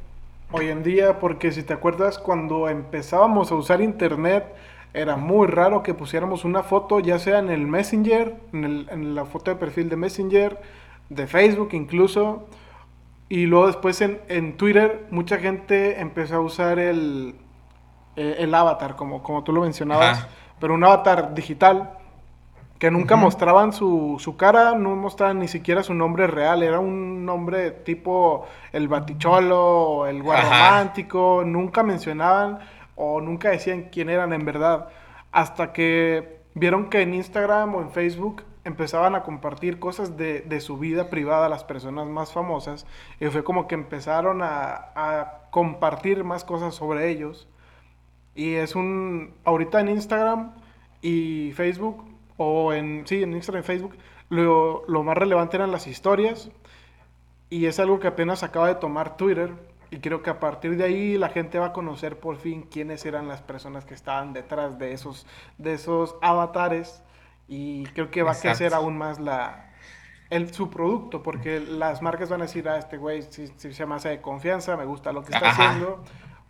hoy 0.58 0.70
en 0.70 0.84
día 0.84 1.20
porque 1.20 1.52
si 1.52 1.64
te 1.64 1.74
acuerdas 1.74 2.18
cuando 2.18 2.70
empezábamos 2.70 3.52
a 3.52 3.56
usar 3.56 3.82
internet 3.82 4.46
era 4.94 5.18
muy 5.18 5.48
raro 5.48 5.84
que 5.84 5.94
pusiéramos 5.94 6.46
una 6.46 6.64
foto 6.64 7.02
ya 7.02 7.20
sea 7.20 7.40
en 7.40 7.50
el 7.50 7.68
Messenger, 7.68 8.38
en, 8.54 8.88
en 8.90 9.16
la 9.16 9.26
foto 9.26 9.52
de 9.52 9.58
perfil 9.58 9.90
de 9.90 9.98
Messenger, 9.98 10.62
de 11.10 11.28
Facebook 11.28 11.70
incluso, 11.74 12.48
y 13.28 13.46
luego 13.48 13.68
después 13.68 14.00
en, 14.02 14.22
en 14.30 14.56
Twitter 14.56 15.08
mucha 15.12 15.38
gente 15.38 16.00
empezó 16.00 16.36
a 16.36 16.40
usar 16.40 16.80
el, 16.80 17.36
eh, 18.16 18.38
el 18.40 18.54
avatar, 18.54 18.96
como, 18.96 19.22
como 19.24 19.44
tú 19.44 19.52
lo 19.52 19.62
mencionabas, 19.62 20.26
pero 20.60 20.74
un 20.74 20.84
avatar 20.86 21.34
digital 21.34 21.98
que 22.86 22.92
nunca 22.92 23.16
mostraban 23.16 23.74
su, 23.74 24.18
su, 24.20 24.38
cara, 24.38 24.76
no 24.76 24.96
mostraban 24.96 25.40
ni 25.40 25.48
siquiera 25.48 25.82
su 25.82 25.96
nombre 25.96 26.28
real, 26.28 26.62
era 26.62 26.78
un 26.80 27.26
nombre 27.26 27.72
tipo 27.72 28.46
el 28.72 28.88
baticholo, 28.88 30.06
el 30.06 30.22
guarromántico, 30.22 31.42
nunca 31.44 31.82
mencionaban 31.82 32.60
o 32.96 33.22
nunca 33.22 33.50
decían 33.50 33.90
quién 33.92 34.08
eran 34.12 34.34
en 34.34 34.46
verdad, 34.46 34.90
hasta 35.32 35.74
que 35.74 36.42
vieron 36.54 36.92
que 36.92 37.02
en 37.02 37.16
Instagram 37.16 37.74
o 37.74 37.82
en 37.82 37.90
Facebook 37.90 38.44
empezaban 38.66 39.16
a 39.16 39.24
compartir 39.24 39.80
cosas 39.80 40.16
de, 40.16 40.42
de, 40.42 40.62
su 40.62 40.78
vida 40.78 41.10
privada 41.10 41.50
las 41.50 41.64
personas 41.64 42.06
más 42.06 42.34
famosas 42.34 42.86
y 43.20 43.26
fue 43.30 43.44
como 43.44 43.68
que 43.68 43.74
empezaron 43.74 44.44
a, 44.44 44.92
a, 44.96 45.50
compartir 45.50 46.24
más 46.24 46.44
cosas 46.44 46.76
sobre 46.76 47.10
ellos. 47.10 47.48
Y 48.36 48.54
es 48.54 48.76
un 48.76 49.34
ahorita 49.44 49.80
en 49.80 49.90
Instagram 49.90 50.52
y 51.02 51.52
Facebook 51.54 52.15
o 52.38 52.74
en 52.74 53.06
sí 53.08 53.24
en 53.24 53.34
Instagram 53.34 53.64
y 53.64 53.66
Facebook 53.66 53.96
lo, 54.30 54.84
lo 54.88 55.04
más 55.04 55.18
relevante 55.18 55.58
eran 55.58 55.72
las 55.72 55.88
historias 55.88 56.50
y 57.50 57.66
es 57.68 57.80
algo 57.80 58.00
que 58.00 58.08
apenas 58.08 58.44
acaba 58.44 58.68
de 58.68 58.76
tomar 58.76 59.18
Twitter 59.18 59.54
y 59.92 60.00
creo 60.00 60.24
que 60.24 60.30
a 60.30 60.40
partir 60.40 60.78
de 60.78 60.84
ahí 60.84 61.18
la 61.18 61.30
gente 61.30 61.60
va 61.60 61.68
a 61.68 61.74
conocer 61.74 62.20
por 62.20 62.38
fin 62.38 62.64
quiénes 62.64 63.06
eran 63.06 63.28
las 63.28 63.42
personas 63.42 63.86
que 63.86 63.94
estaban 63.94 64.34
detrás 64.34 64.80
de 64.80 64.94
esos 64.94 65.28
de 65.58 65.74
esos 65.74 66.16
avatares 66.22 67.04
y 67.48 67.86
creo 67.88 68.10
que 68.10 68.24
va 68.24 68.32
a 68.32 68.40
crecer 68.40 68.74
aún 68.74 68.98
más 68.98 69.20
la, 69.20 69.72
el, 70.30 70.54
su 70.54 70.70
producto, 70.70 71.22
porque 71.22 71.60
las 71.60 72.02
marcas 72.02 72.30
van 72.30 72.42
a 72.42 72.46
decir, 72.46 72.68
a 72.68 72.74
ah, 72.74 72.78
este 72.78 72.98
güey 72.98 73.22
si, 73.22 73.48
se 73.48 73.86
me 73.86 73.96
hace 73.96 74.10
de 74.10 74.22
confianza, 74.22 74.76
me 74.78 74.86
gusta 74.86 75.12
lo 75.12 75.24
que 75.24 75.34
está 75.34 75.50
haciendo, 75.50 76.04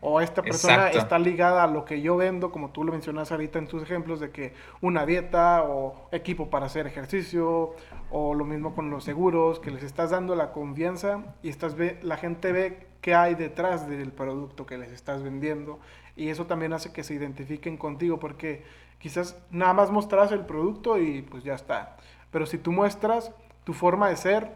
O 0.08 0.22
esta 0.22 0.44
persona 0.44 0.90
está 0.90 1.18
ligada 1.18 1.64
a 1.64 1.68
lo 1.68 1.84
que 1.84 2.00
yo 2.00 2.16
vendo, 2.16 2.52
como 2.52 2.70
tú 2.70 2.84
lo 2.84 2.92
mencionas 2.92 3.32
ahorita 3.32 3.58
en 3.58 3.66
tus 3.66 3.82
ejemplos, 3.82 4.20
de 4.20 4.30
que 4.30 4.54
una 4.80 5.04
dieta 5.04 5.64
o 5.64 6.08
equipo 6.12 6.52
para 6.52 6.68
hacer 6.68 6.86
ejercicio, 6.86 7.74
o 8.12 8.36
lo 8.36 8.46
mismo 8.46 8.76
con 8.76 8.92
los 8.92 9.04
seguros, 9.04 9.60
que 9.60 9.72
les 9.72 9.82
estás 9.82 10.12
dando 10.12 10.36
la 10.36 10.52
confianza 10.52 11.36
y 11.42 11.50
estás 11.50 11.74
ve, 11.74 11.98
la 12.04 12.18
gente 12.18 12.52
ve 12.52 12.86
qué 13.02 13.16
hay 13.16 13.34
detrás 13.34 13.90
del 13.90 14.12
producto 14.12 14.68
que 14.68 14.78
les 14.78 14.92
estás 14.92 15.24
vendiendo. 15.24 15.80
Y 16.16 16.30
eso 16.30 16.46
también 16.46 16.74
hace 16.74 16.94
que 16.94 17.04
se 17.04 17.16
identifiquen 17.16 17.76
contigo, 17.76 18.20
porque 18.20 18.64
quizás 19.00 19.42
nada 19.50 19.74
más 19.74 19.90
mostras 19.90 20.32
el 20.32 20.46
producto 20.46 21.00
y 21.00 21.24
pues 21.24 21.44
ya 21.44 21.56
está. 21.56 21.98
Pero 22.30 22.46
si 22.46 22.60
tú 22.60 22.72
muestras 22.72 23.32
tu 23.64 23.74
forma 23.74 24.10
de 24.10 24.18
ser 24.18 24.52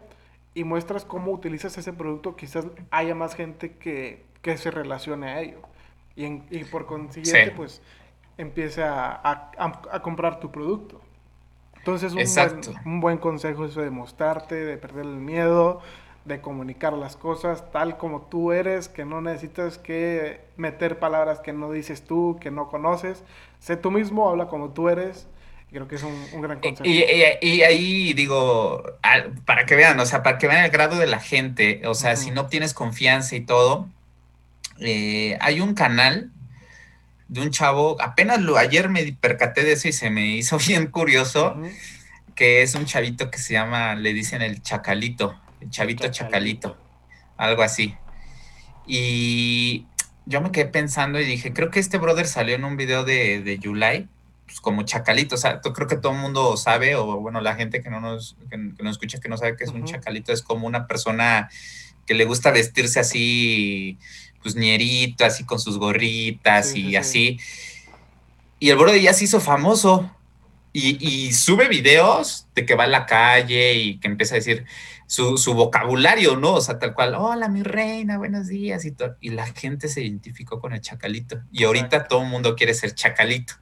y 0.54 0.62
muestras 0.62 1.04
cómo 1.04 1.32
utilizas 1.32 1.76
ese 1.76 1.92
producto, 1.92 2.36
quizás 2.36 2.68
haya 2.92 3.16
más 3.16 3.34
gente 3.34 3.78
que, 3.78 4.29
que 4.42 4.56
se 4.56 4.70
relacione 4.70 5.30
a 5.30 5.40
ello. 5.40 5.60
Y, 6.16 6.24
y 6.50 6.64
por 6.64 6.86
consiguiente, 6.86 7.52
pues 7.52 7.80
empiece 8.36 8.82
a, 8.82 9.20
a, 9.22 10.02
comprar 10.02 10.40
tu 10.40 10.50
producto. 10.50 11.00
Entonces, 11.76 12.12
un 12.12 12.24
buen, 12.34 12.76
un 12.84 13.00
buen 13.00 13.18
consejo 13.18 13.64
es 13.64 13.74
de 13.74 13.90
mostrarte, 13.90 14.54
de 14.54 14.76
perder 14.76 15.06
el 15.06 15.16
miedo, 15.16 15.80
de 16.24 16.40
comunicar 16.40 16.92
las 16.92 17.16
cosas 17.16 17.70
tal 17.72 17.96
como 17.96 18.22
tú 18.22 18.52
eres, 18.52 18.88
que 18.88 19.04
no 19.04 19.20
necesitas 19.20 19.78
que 19.78 20.40
meter 20.56 20.98
palabras 20.98 21.40
que 21.40 21.52
no 21.52 21.70
dices 21.72 22.02
tú, 22.02 22.38
que 22.40 22.50
no 22.50 22.68
conoces. 22.68 23.22
Sé 23.60 23.76
tú 23.76 23.90
mismo, 23.90 24.28
habla 24.28 24.48
como 24.48 24.70
tú 24.70 24.88
eres. 24.88 25.26
Creo 25.70 25.86
que 25.86 25.94
es 25.94 26.02
un, 26.02 26.42
gran 26.42 26.58
consejo. 26.58 26.84
Y, 26.84 27.04
y, 27.40 27.62
ahí 27.62 28.12
digo, 28.12 28.82
para 29.46 29.66
que 29.66 29.76
vean, 29.76 30.00
o 30.00 30.06
sea, 30.06 30.22
para 30.22 30.36
que 30.36 30.48
vean 30.48 30.64
el 30.64 30.70
grado 30.70 30.96
de 30.96 31.06
la 31.06 31.20
gente, 31.20 31.80
o 31.86 31.94
sea, 31.94 32.16
si 32.16 32.32
no 32.32 32.46
tienes 32.46 32.74
confianza 32.74 33.36
y 33.36 33.40
todo, 33.40 33.86
eh, 34.80 35.36
hay 35.40 35.60
un 35.60 35.74
canal 35.74 36.30
de 37.28 37.40
un 37.42 37.50
chavo, 37.50 37.96
apenas 38.00 38.40
lo, 38.40 38.58
ayer 38.58 38.88
me 38.88 39.12
percaté 39.12 39.62
de 39.62 39.72
eso 39.72 39.86
y 39.88 39.92
se 39.92 40.10
me 40.10 40.26
hizo 40.26 40.58
bien 40.66 40.88
curioso, 40.88 41.56
que 42.34 42.62
es 42.62 42.74
un 42.74 42.86
chavito 42.86 43.30
que 43.30 43.38
se 43.38 43.52
llama, 43.52 43.94
le 43.94 44.12
dicen 44.12 44.42
el 44.42 44.62
Chacalito, 44.62 45.38
el 45.60 45.70
chavito 45.70 46.08
Chacalito, 46.08 46.76
algo 47.36 47.62
así. 47.62 47.94
Y 48.86 49.86
yo 50.26 50.40
me 50.40 50.50
quedé 50.50 50.66
pensando 50.66 51.20
y 51.20 51.24
dije, 51.24 51.52
creo 51.52 51.70
que 51.70 51.78
este 51.78 51.98
brother 51.98 52.26
salió 52.26 52.56
en 52.56 52.64
un 52.64 52.76
video 52.76 53.04
de, 53.04 53.42
de 53.42 53.58
Yulai, 53.58 54.08
pues 54.46 54.60
como 54.60 54.82
Chacalito, 54.82 55.36
o 55.36 55.38
sea, 55.38 55.60
creo 55.60 55.86
que 55.86 55.96
todo 55.96 56.12
el 56.12 56.18
mundo 56.18 56.56
sabe, 56.56 56.96
o 56.96 57.20
bueno, 57.20 57.40
la 57.40 57.54
gente 57.54 57.80
que 57.80 57.90
no 57.90 58.00
nos, 58.00 58.36
que, 58.50 58.56
nos 58.56 58.92
escucha 58.92 59.20
que 59.20 59.28
no 59.28 59.36
sabe 59.36 59.56
que 59.56 59.62
es 59.62 59.70
un 59.70 59.84
Chacalito, 59.84 60.32
es 60.32 60.42
como 60.42 60.66
una 60.66 60.88
persona 60.88 61.48
que 62.06 62.14
le 62.14 62.24
gusta 62.24 62.50
vestirse 62.50 62.98
así 62.98 63.98
pues 64.42 64.56
ñerito, 64.56 65.24
así 65.24 65.44
con 65.44 65.58
sus 65.58 65.78
gorritas 65.78 66.74
y 66.74 66.96
así. 66.96 67.38
Y 68.58 68.70
el 68.70 68.76
brother 68.76 69.00
ya 69.00 69.12
se 69.12 69.24
hizo 69.24 69.40
famoso 69.40 70.10
y, 70.72 71.32
sube 71.32 71.68
videos 71.68 72.46
de 72.54 72.64
que 72.64 72.74
va 72.74 72.84
a 72.84 72.88
la 72.88 73.06
calle 73.06 73.74
y 73.74 73.98
que 73.98 74.06
empieza 74.06 74.34
a 74.34 74.38
decir 74.38 74.66
su, 75.06 75.54
vocabulario, 75.54 76.36
¿no? 76.36 76.54
O 76.54 76.60
sea, 76.60 76.78
tal 76.78 76.94
cual, 76.94 77.14
hola 77.16 77.48
mi 77.48 77.62
reina, 77.62 78.18
buenos 78.18 78.46
días 78.46 78.84
y 78.84 78.92
todo. 78.92 79.16
Y 79.20 79.30
la 79.30 79.46
gente 79.46 79.88
se 79.88 80.02
identificó 80.02 80.60
con 80.60 80.72
el 80.72 80.80
chacalito. 80.80 81.40
Y 81.50 81.64
ahorita 81.64 82.06
todo 82.06 82.22
el 82.22 82.28
mundo 82.28 82.54
quiere 82.54 82.74
ser 82.74 82.94
chacalito. 82.94 83.54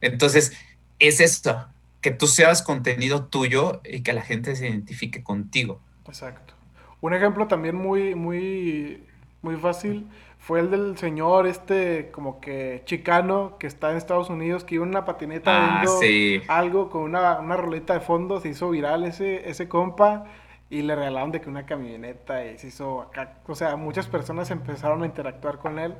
Entonces, 0.00 0.52
es 0.98 1.20
esto, 1.20 1.68
que 2.00 2.10
tú 2.10 2.26
seas 2.26 2.62
contenido 2.62 3.26
tuyo 3.26 3.82
y 3.84 4.02
que 4.02 4.12
la 4.12 4.22
gente 4.22 4.56
se 4.56 4.68
identifique 4.68 5.22
contigo. 5.22 5.80
Exacto. 6.06 6.54
Un 7.00 7.12
ejemplo 7.12 7.48
también 7.48 7.74
muy, 7.76 8.14
muy 8.14 9.04
muy 9.44 9.56
fácil 9.56 10.08
fue 10.38 10.60
el 10.60 10.70
del 10.70 10.98
señor 10.98 11.46
este 11.46 12.10
como 12.10 12.40
que 12.40 12.82
chicano 12.84 13.56
que 13.58 13.66
está 13.66 13.90
en 13.92 13.96
Estados 13.96 14.28
Unidos 14.28 14.64
que 14.64 14.74
iba 14.74 14.84
en 14.84 14.90
una 14.90 15.04
patineta 15.04 15.80
ah, 15.80 15.84
viendo 15.84 16.44
algo 16.52 16.90
con 16.90 17.02
una, 17.02 17.38
una 17.38 17.56
roleta 17.56 17.94
de 17.94 18.00
fondo, 18.00 18.40
se 18.40 18.48
hizo 18.48 18.70
viral 18.70 19.04
ese, 19.04 19.48
ese 19.48 19.68
compa 19.68 20.24
y 20.68 20.82
le 20.82 20.96
regalaron 20.96 21.30
de 21.30 21.40
que 21.40 21.48
una 21.48 21.66
camioneta 21.66 22.44
y 22.44 22.58
se 22.58 22.66
hizo 22.68 23.02
acá, 23.02 23.34
o 23.46 23.54
sea, 23.54 23.76
muchas 23.76 24.06
personas 24.08 24.50
empezaron 24.50 25.02
a 25.02 25.06
interactuar 25.06 25.58
con 25.58 25.78
él 25.78 25.94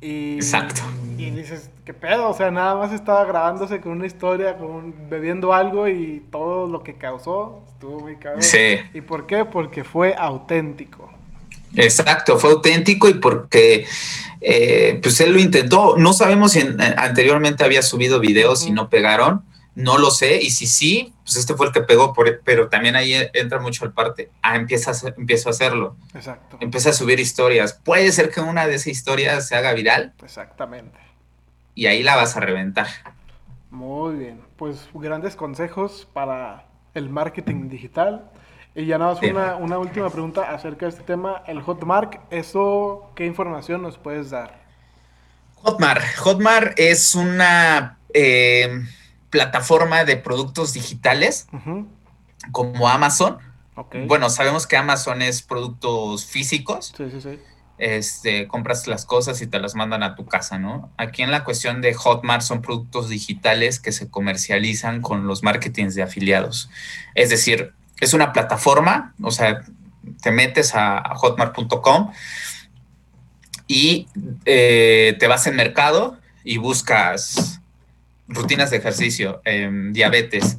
y, 0.00 0.36
Exacto. 0.36 0.80
Y 1.18 1.30
dices, 1.30 1.70
¿qué 1.84 1.92
pedo? 1.92 2.30
O 2.30 2.34
sea, 2.34 2.50
nada 2.50 2.74
más 2.74 2.92
estaba 2.92 3.24
grabándose 3.24 3.80
con 3.80 3.92
una 3.92 4.06
historia, 4.06 4.56
con 4.56 5.10
bebiendo 5.10 5.52
algo 5.52 5.88
y 5.88 6.26
todo 6.30 6.66
lo 6.66 6.82
que 6.82 6.94
causó 6.94 7.64
estuvo 7.68 8.00
muy 8.00 8.16
cabrón. 8.16 8.42
Sí. 8.42 8.78
¿Y 8.94 9.02
por 9.02 9.26
qué? 9.26 9.44
Porque 9.44 9.84
fue 9.84 10.14
auténtico. 10.16 11.10
Exacto, 11.76 12.38
fue 12.38 12.50
auténtico 12.50 13.08
y 13.08 13.14
porque 13.14 13.86
eh, 14.40 14.98
pues 15.02 15.20
él 15.20 15.32
lo 15.32 15.38
intentó. 15.38 15.96
No 15.96 16.12
sabemos 16.12 16.52
si 16.52 16.60
anteriormente 16.96 17.64
había 17.64 17.82
subido 17.82 18.20
videos 18.20 18.66
y 18.66 18.72
no 18.72 18.88
pegaron, 18.88 19.44
no 19.74 19.98
lo 19.98 20.10
sé. 20.10 20.40
Y 20.42 20.50
si 20.50 20.66
sí, 20.66 21.14
pues 21.24 21.36
este 21.36 21.54
fue 21.54 21.66
el 21.66 21.72
que 21.72 21.82
pegó, 21.82 22.12
por, 22.12 22.40
pero 22.44 22.68
también 22.68 22.96
ahí 22.96 23.14
entra 23.34 23.60
mucho 23.60 23.84
el 23.84 23.92
parte. 23.92 24.30
Ah, 24.42 24.56
empieza 24.56 24.90
a, 24.90 25.14
empiezo 25.16 25.48
a 25.48 25.52
hacerlo. 25.52 25.96
Exacto. 26.14 26.58
Empieza 26.60 26.90
a 26.90 26.92
subir 26.92 27.20
historias. 27.20 27.74
Puede 27.74 28.10
ser 28.12 28.30
que 28.30 28.40
una 28.40 28.66
de 28.66 28.74
esas 28.74 28.88
historias 28.88 29.46
se 29.46 29.54
haga 29.54 29.72
viral. 29.72 30.14
Exactamente. 30.22 30.98
Y 31.74 31.86
ahí 31.86 32.02
la 32.02 32.16
vas 32.16 32.36
a 32.36 32.40
reventar. 32.40 32.88
Muy 33.70 34.16
bien. 34.16 34.40
Pues 34.56 34.88
grandes 34.92 35.36
consejos 35.36 36.08
para 36.12 36.66
el 36.94 37.08
marketing 37.08 37.68
digital. 37.68 38.30
Y 38.74 38.86
ya 38.86 38.98
nada 38.98 39.14
más 39.14 39.22
una, 39.22 39.56
una, 39.56 39.78
última 39.78 40.10
pregunta 40.10 40.50
acerca 40.52 40.86
de 40.86 40.90
este 40.90 41.02
tema, 41.02 41.42
el 41.46 41.60
Hotmart, 41.60 42.20
¿eso 42.30 43.10
qué 43.16 43.26
información 43.26 43.82
nos 43.82 43.98
puedes 43.98 44.30
dar? 44.30 44.60
Hotmart, 45.56 46.02
Hotmart 46.18 46.78
es 46.78 47.14
una 47.14 47.98
eh, 48.14 48.82
plataforma 49.28 50.04
de 50.04 50.16
productos 50.16 50.72
digitales 50.72 51.46
como 52.52 52.88
Amazon. 52.88 53.38
Bueno, 54.06 54.30
sabemos 54.30 54.66
que 54.66 54.76
Amazon 54.76 55.22
es 55.22 55.42
productos 55.42 56.26
físicos. 56.26 56.92
Sí, 56.96 57.10
sí, 57.10 57.20
sí. 57.20 57.38
Este, 57.78 58.46
compras 58.46 58.86
las 58.86 59.06
cosas 59.06 59.40
y 59.40 59.46
te 59.46 59.58
las 59.58 59.74
mandan 59.74 60.02
a 60.02 60.14
tu 60.14 60.26
casa, 60.26 60.58
¿no? 60.58 60.90
Aquí 60.98 61.22
en 61.22 61.30
la 61.30 61.44
cuestión 61.44 61.80
de 61.80 61.94
Hotmart 61.94 62.42
son 62.42 62.60
productos 62.60 63.08
digitales 63.08 63.80
que 63.80 63.92
se 63.92 64.10
comercializan 64.10 65.00
con 65.00 65.26
los 65.26 65.42
marketings 65.42 65.94
de 65.94 66.02
afiliados. 66.02 66.68
Es 67.14 67.30
decir, 67.30 67.72
es 68.00 68.14
una 68.14 68.32
plataforma, 68.32 69.14
o 69.22 69.30
sea, 69.30 69.60
te 70.22 70.30
metes 70.30 70.74
a, 70.74 71.02
hotmart.com 71.14 72.12
y 73.66 74.08
eh, 74.44 75.16
te 75.18 75.26
vas 75.26 75.46
en 75.46 75.56
mercado 75.56 76.18
y 76.42 76.56
buscas 76.56 77.60
rutinas 78.26 78.70
de 78.70 78.78
ejercicio, 78.78 79.42
em, 79.44 79.92
diabetes, 79.92 80.58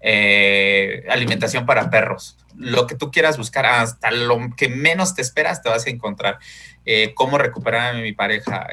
eh, 0.00 1.04
alimentación 1.10 1.66
para 1.66 1.90
perros, 1.90 2.38
lo 2.56 2.86
que 2.86 2.94
tú 2.94 3.10
quieras 3.10 3.36
buscar, 3.36 3.66
hasta 3.66 4.10
lo 4.10 4.38
que 4.56 4.68
menos 4.68 5.14
te 5.14 5.22
esperas 5.22 5.62
te 5.62 5.68
vas 5.68 5.86
a 5.86 5.90
encontrar. 5.90 6.38
Eh, 6.84 7.12
cómo 7.14 7.36
recuperar 7.36 7.96
a 7.96 7.98
mi 7.98 8.12
pareja, 8.12 8.68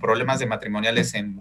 problemas 0.00 0.38
de 0.38 0.46
matrimoniales 0.46 1.14
en 1.14 1.40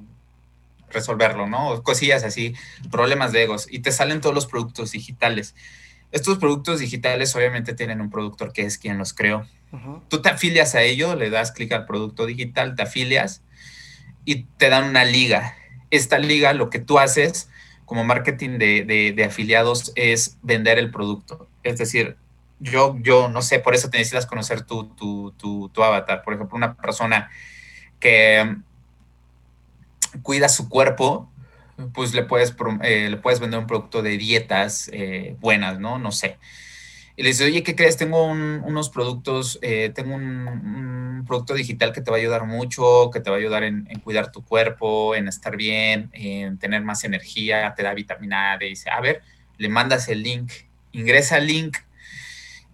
resolverlo, 0.95 1.45
¿no? 1.47 1.83
Cosillas 1.83 2.23
así, 2.23 2.55
problemas 2.89 3.31
de 3.31 3.43
egos, 3.43 3.67
y 3.69 3.79
te 3.79 3.91
salen 3.91 4.21
todos 4.21 4.33
los 4.33 4.47
productos 4.47 4.91
digitales. 4.91 5.53
Estos 6.11 6.37
productos 6.37 6.79
digitales 6.79 7.35
obviamente 7.35 7.73
tienen 7.73 8.01
un 8.01 8.09
productor 8.09 8.53
que 8.53 8.63
es 8.63 8.77
quien 8.77 8.97
los 8.97 9.13
creó. 9.13 9.45
Tú 10.07 10.21
te 10.21 10.29
afilias 10.29 10.73
a 10.73 10.83
ello, 10.83 11.15
le 11.15 11.29
das 11.29 11.51
clic 11.51 11.73
al 11.73 11.85
producto 11.85 12.25
digital, 12.25 12.75
te 12.75 12.83
afilias 12.83 13.41
y 14.23 14.43
te 14.57 14.69
dan 14.69 14.85
una 14.85 15.03
liga. 15.03 15.53
Esta 15.91 16.17
liga, 16.17 16.53
lo 16.53 16.69
que 16.69 16.79
tú 16.79 16.97
haces 16.97 17.49
como 17.83 18.05
marketing 18.05 18.57
de, 18.57 19.25
afiliados 19.27 19.91
es 19.95 20.37
vender 20.41 20.79
el 20.79 20.91
producto. 20.91 21.49
Es 21.63 21.77
decir, 21.77 22.15
yo, 22.59 22.97
yo 23.01 23.27
no 23.27 23.41
sé, 23.41 23.59
por 23.59 23.75
eso 23.75 23.89
te 23.89 23.97
necesitas 23.97 24.25
conocer 24.25 24.61
tu, 24.61 24.85
tu, 24.85 25.33
tu 25.73 25.83
avatar. 25.83 26.23
Por 26.23 26.35
ejemplo, 26.35 26.55
una 26.55 26.75
persona 26.75 27.29
que 27.99 28.55
cuida 30.21 30.49
su 30.49 30.69
cuerpo, 30.69 31.29
pues 31.93 32.13
le 32.13 32.23
puedes, 32.23 32.55
eh, 32.83 33.09
le 33.09 33.17
puedes 33.17 33.39
vender 33.39 33.59
un 33.59 33.67
producto 33.67 34.01
de 34.01 34.17
dietas 34.17 34.89
eh, 34.93 35.35
buenas, 35.39 35.79
¿no? 35.79 35.99
No 35.99 36.11
sé. 36.11 36.37
Y 37.17 37.23
le 37.23 37.29
dices, 37.29 37.47
oye, 37.47 37.63
¿qué 37.63 37.75
crees? 37.75 37.95
Tengo 37.95 38.25
unos 38.25 38.89
productos, 38.89 39.57
eh, 39.61 39.91
tengo 39.95 40.15
un, 40.15 41.23
producto 41.25 41.53
digital 41.53 41.91
que 41.91 42.01
te 42.01 42.11
va 42.11 42.17
a 42.17 42.19
ayudar 42.19 42.45
mucho, 42.45 43.09
que 43.11 43.19
te 43.19 43.29
va 43.29 43.37
a 43.37 43.39
ayudar 43.39 43.63
en, 43.63 43.85
cuidar 44.03 44.31
tu 44.31 44.43
cuerpo, 44.43 45.15
en 45.15 45.27
estar 45.27 45.55
bien, 45.57 46.09
en 46.13 46.59
tener 46.59 46.83
más 46.83 47.03
energía, 47.03 47.73
te 47.75 47.81
da 47.83 47.93
vitamina 47.93 48.53
A. 48.53 48.57
dice, 48.57 48.91
a 48.91 48.99
ver, 49.01 49.23
le 49.57 49.69
mandas 49.69 50.07
el 50.07 50.21
link, 50.21 50.51
ingresa 50.91 51.37
el 51.37 51.47
link 51.47 51.77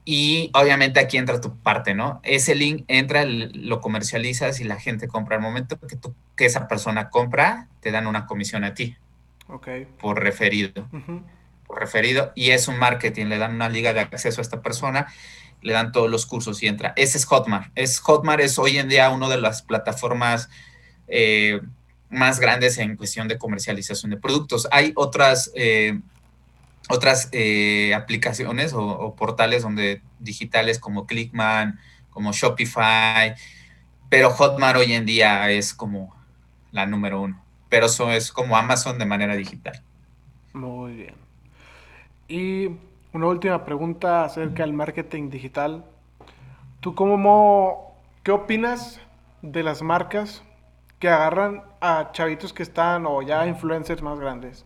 y 0.04 0.50
obviamente 0.54 1.00
aquí 1.00 1.18
entra 1.18 1.42
tu 1.42 1.58
parte, 1.58 1.94
¿no? 1.94 2.20
Ese 2.24 2.56
link 2.56 2.86
entra, 2.88 3.24
lo 3.26 3.82
comercializas 3.82 4.60
y 4.60 4.64
la 4.64 4.80
gente 4.80 5.08
compra. 5.08 5.36
Al 5.38 5.42
momento 5.42 5.80
que, 5.80 5.96
tú, 5.96 6.16
que 6.36 6.46
esa 6.46 6.68
persona 6.68 7.10
compra, 7.10 7.68
te 7.82 7.92
dan 7.92 8.08
una 8.08 8.26
comisión 8.26 8.64
a 8.64 8.74
ti. 8.74 8.96
Ok. 9.48 9.68
Por 10.00 10.22
referido. 10.22 10.88
Por 11.68 11.80
referido. 11.80 12.32
Y 12.36 12.52
es 12.52 12.68
un 12.68 12.80
marketing, 12.80 13.26
le 13.26 13.38
dan 13.38 13.56
una 13.56 13.70
liga 13.70 13.94
de 13.94 14.00
acceso 14.00 14.42
a 14.42 14.44
esta 14.44 14.62
persona 14.62 15.08
le 15.62 15.74
dan 15.74 15.92
todos 15.92 16.10
los 16.10 16.26
cursos 16.26 16.62
y 16.64 16.68
entra. 16.68 16.94
Ese 16.96 17.18
es 17.18 17.26
Hotmart. 17.26 17.72
Es, 17.76 18.00
Hotmart 18.00 18.42
es 18.42 18.58
hoy 18.58 18.78
en 18.78 18.90
día 18.90 19.10
una 19.10 19.30
de 19.30 19.40
las 19.40 19.62
plataformas 19.62 20.50
eh, 21.08 21.62
más 22.10 22.40
grandes 22.40 22.78
en 22.78 22.96
cuestión 22.96 23.28
de 23.28 23.38
comercialización 23.38 24.12
de 24.12 24.18
productos. 24.18 24.68
Hay 24.72 24.92
otras, 24.96 25.52
eh, 25.56 26.00
otras 26.90 27.30
eh, 27.32 27.94
aplicaciones 27.96 28.74
o, 28.74 29.16
portales 29.16 29.64
donde 29.64 30.02
digitales 30.20 30.80
como 30.80 31.06
Clickman, 31.06 31.80
como 32.10 32.34
Shopify, 32.34 33.36
pero 34.10 34.30
Hotmart 34.30 34.78
hoy 34.78 34.94
en 34.94 35.06
día 35.06 35.50
es 35.52 35.74
como 35.74 36.16
la 36.72 36.86
número 36.86 37.22
uno. 37.22 37.42
Pero 37.70 37.86
eso 37.86 38.12
es 38.12 38.32
como 38.32 38.58
Amazon 38.58 39.00
de 39.00 39.06
manera 39.06 39.36
digital. 39.36 39.82
Muy 40.54 40.94
bien. 40.96 41.16
Y 42.28 42.70
una 43.14 43.28
última 43.28 43.64
pregunta 43.64 44.26
acerca 44.26 44.64
del 44.64 44.74
marketing 44.74 45.30
digital. 45.30 45.86
¿Tú 46.82 46.96
cómo, 46.96 47.96
qué 48.24 48.32
opinas 48.32 49.00
de 49.42 49.64
las 49.64 49.82
marcas 49.82 50.44
que 51.00 51.10
agarran 51.10 51.64
a 51.80 52.12
chavitos 52.12 52.54
que 52.54 52.64
están, 52.64 53.06
o 53.06 53.22
ya 53.22 53.48
influencers 53.48 54.02
más 54.02 54.20
grandes, 54.20 54.66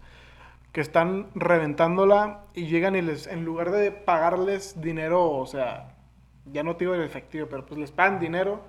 que 0.76 0.82
están 0.82 1.28
reventándola 1.36 2.41
y 2.53 2.65
llegan 2.65 2.97
y 2.97 3.01
les, 3.01 3.28
en 3.28 3.45
lugar 3.45 3.71
de 3.71 3.93
pagarles 3.93 4.82
dinero, 4.82 5.32
o 5.32 5.45
sea, 5.45 5.95
ya 6.51 6.63
no 6.63 6.76
te 6.76 6.84
el 6.84 7.01
efectivo, 7.01 7.47
pero 7.49 7.65
pues 7.65 7.80
les 7.80 7.93
pagan 7.93 8.19
dinero, 8.19 8.59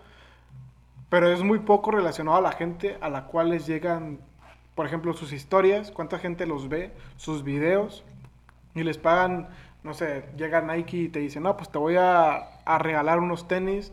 pero 1.09 1.33
es 1.33 1.43
muy 1.43 1.59
poco 1.59 1.91
relacionado 1.91 2.39
a 2.39 2.41
la 2.41 2.53
gente 2.53 2.97
a 3.01 3.09
la 3.09 3.25
cual 3.25 3.51
les 3.51 3.67
llegan, 3.67 4.21
por 4.77 4.87
ejemplo, 4.87 5.15
sus 5.15 5.33
historias, 5.33 5.91
cuánta 5.91 6.21
gente 6.21 6.47
los 6.47 6.69
ve, 6.69 6.93
sus 7.17 7.43
videos, 7.43 8.05
y 8.77 8.85
les 8.85 8.99
pagan, 8.99 9.49
no 9.83 9.93
sé, 9.93 10.27
llega 10.37 10.61
Nike 10.61 10.97
y 10.97 11.09
te 11.09 11.19
dice, 11.19 11.41
no, 11.41 11.57
pues 11.57 11.71
te 11.71 11.79
voy 11.79 11.97
a, 11.97 12.61
a 12.65 12.79
regalar 12.79 13.19
unos 13.19 13.49
tenis 13.49 13.93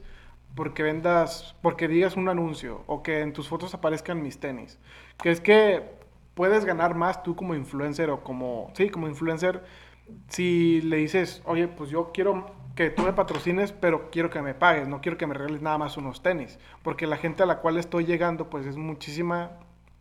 porque 0.54 0.84
vendas, 0.84 1.56
porque 1.64 1.88
digas 1.88 2.16
un 2.16 2.30
anuncio 2.30 2.84
o 2.86 3.02
que 3.02 3.22
en 3.22 3.34
tus 3.34 3.48
fotos 3.48 3.74
aparezcan 3.74 4.22
mis 4.22 4.40
tenis. 4.40 4.78
Que 5.18 5.32
es 5.32 5.42
que 5.42 6.03
puedes 6.34 6.66
ganar 6.66 6.96
más 6.96 7.24
tú 7.24 7.36
como 7.36 7.56
influencer 7.56 8.10
o 8.10 8.24
como, 8.24 8.72
sí, 8.76 8.90
como 8.90 9.08
influencer 9.08 9.64
si 10.28 10.82
le 10.82 10.98
dices, 10.98 11.42
oye, 11.46 11.68
pues 11.68 11.90
yo 11.90 12.12
quiero 12.14 12.46
que 12.76 12.90
tú 12.90 13.04
me 13.04 13.14
patrocines, 13.14 13.72
pero 13.72 14.10
quiero 14.10 14.30
que 14.30 14.42
me 14.42 14.54
pagues, 14.54 14.88
no 14.88 15.02
quiero 15.02 15.18
que 15.18 15.28
me 15.28 15.34
regales 15.34 15.62
nada 15.62 15.78
más 15.78 15.98
unos 15.98 16.24
tenis, 16.24 16.60
porque 16.82 17.08
la 17.08 17.18
gente 17.18 17.44
a 17.44 17.46
la 17.46 17.60
cual 17.60 17.78
estoy 17.78 18.06
llegando, 18.06 18.50
pues 18.50 18.66
es 18.66 18.78
muchísima, 18.78 19.52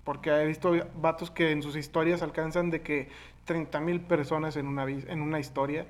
porque 0.05 0.31
he 0.31 0.47
visto 0.47 0.73
vatos 0.97 1.31
que 1.31 1.53
en 1.53 1.63
sus 1.63 1.77
historias 1.77 2.23
alcanzan 2.23 2.71
de 2.71 2.83
que 2.83 3.09
30 3.45 3.81
mil 3.81 4.01
personas 4.01 4.57
en 4.57 4.67
una, 4.67 4.85
en 4.89 5.21
una 5.21 5.39
historia, 5.39 5.87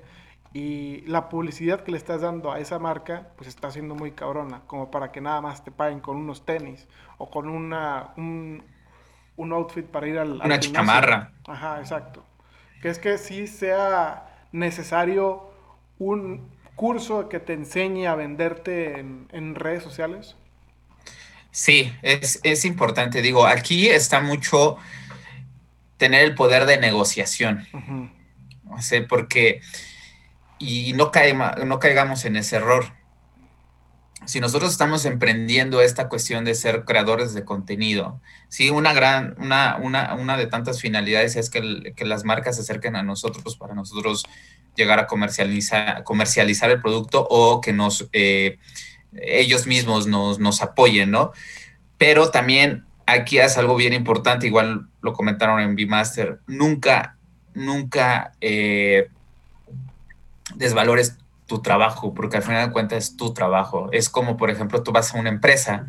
y 0.53 1.01
la 1.07 1.29
publicidad 1.29 1.81
que 1.81 1.91
le 1.91 1.97
estás 1.97 2.21
dando 2.21 2.51
a 2.51 2.59
esa 2.59 2.77
marca, 2.77 3.29
pues 3.37 3.47
está 3.47 3.71
siendo 3.71 3.95
muy 3.95 4.11
cabrona, 4.11 4.61
como 4.67 4.91
para 4.91 5.11
que 5.11 5.19
nada 5.19 5.41
más 5.41 5.63
te 5.63 5.71
paguen 5.71 5.99
con 5.99 6.17
unos 6.17 6.45
tenis 6.45 6.87
o 7.17 7.31
con 7.31 7.49
una, 7.49 8.13
un, 8.17 8.63
outfit 9.37 9.85
para 9.85 10.07
ir 10.07 10.17
al... 10.17 10.41
Una 10.41 10.59
chamarra. 10.59 11.31
Ajá, 11.47 11.79
exacto. 11.79 12.23
Que 12.81 12.89
es 12.89 12.99
que 12.99 13.17
sí 13.17 13.47
sea 13.47 14.47
necesario 14.51 15.51
un 15.99 16.49
curso 16.75 17.29
que 17.29 17.39
te 17.39 17.53
enseñe 17.53 18.07
a 18.07 18.15
venderte 18.15 18.99
en, 18.99 19.55
redes 19.55 19.83
sociales. 19.83 20.35
Sí, 21.51 21.93
es, 22.01 22.65
importante. 22.65 23.21
Digo, 23.21 23.45
aquí 23.45 23.89
está 23.89 24.21
mucho 24.21 24.77
tener 25.97 26.23
el 26.23 26.35
poder 26.35 26.65
de 26.65 26.77
negociación. 26.77 27.67
O 28.69 28.81
sea, 28.81 29.05
porque 29.07 29.61
y 30.63 30.93
no, 30.93 31.11
no 31.65 31.79
caigamos 31.79 32.25
en 32.25 32.37
ese 32.37 32.55
error. 32.55 32.85
Si 34.25 34.39
nosotros 34.39 34.71
estamos 34.71 35.05
emprendiendo 35.05 35.81
esta 35.81 36.07
cuestión 36.07 36.45
de 36.45 36.55
ser 36.55 36.85
creadores 36.85 37.33
de 37.33 37.43
contenido, 37.43 38.21
sí, 38.47 38.69
una 38.69 38.93
gran, 38.93 39.35
una, 39.37 39.77
una, 39.81 40.13
una 40.15 40.37
de 40.37 40.47
tantas 40.47 40.79
finalidades 40.79 41.35
es 41.35 41.49
que, 41.49 41.93
que, 41.95 42.05
las 42.05 42.23
marcas 42.23 42.55
se 42.55 42.61
acerquen 42.61 42.95
a 42.95 43.03
nosotros 43.03 43.57
para 43.57 43.73
nosotros 43.73 44.23
llegar 44.75 44.99
a 44.99 45.07
comercializar, 45.07 46.03
comercializar 46.03 46.69
el 46.69 46.81
producto 46.81 47.27
o 47.29 47.59
que 47.59 47.73
nos, 47.73 48.07
eh, 48.13 48.59
ellos 49.13 49.67
mismos 49.67 50.07
nos, 50.07 50.39
nos 50.39 50.61
apoyen, 50.61 51.11
¿no? 51.11 51.31
Pero 51.97 52.31
también 52.31 52.85
aquí 53.05 53.39
es 53.39 53.57
algo 53.57 53.75
bien 53.75 53.93
importante, 53.93 54.47
igual 54.47 54.87
lo 55.01 55.13
comentaron 55.13 55.59
en 55.59 55.75
B-Master, 55.75 56.39
nunca, 56.47 57.17
nunca 57.53 58.31
eh, 58.41 59.09
desvalores 60.55 61.17
tu 61.45 61.61
trabajo, 61.61 62.13
porque 62.13 62.37
al 62.37 62.43
final 62.43 62.67
de 62.67 62.73
cuentas 62.73 63.03
es 63.03 63.17
tu 63.17 63.33
trabajo. 63.33 63.89
Es 63.91 64.09
como, 64.09 64.37
por 64.37 64.49
ejemplo, 64.49 64.83
tú 64.83 64.91
vas 64.91 65.13
a 65.13 65.19
una 65.19 65.29
empresa 65.29 65.87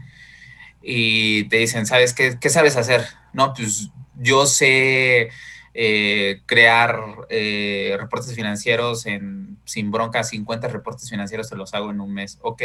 y 0.82 1.44
te 1.44 1.58
dicen, 1.58 1.86
¿sabes 1.86 2.12
qué, 2.12 2.38
qué 2.40 2.50
sabes 2.50 2.76
hacer? 2.76 3.06
No, 3.32 3.54
pues 3.54 3.90
yo 4.16 4.46
sé 4.46 5.30
eh, 5.76 6.40
crear 6.46 7.00
eh, 7.30 7.96
reportes 7.98 8.34
financieros 8.34 9.06
en, 9.06 9.58
sin 9.64 9.90
bronca, 9.90 10.22
50 10.22 10.68
reportes 10.68 11.10
financieros 11.10 11.50
te 11.50 11.56
los 11.56 11.74
hago 11.74 11.90
en 11.90 12.00
un 12.00 12.12
mes. 12.14 12.38
Ok, 12.42 12.62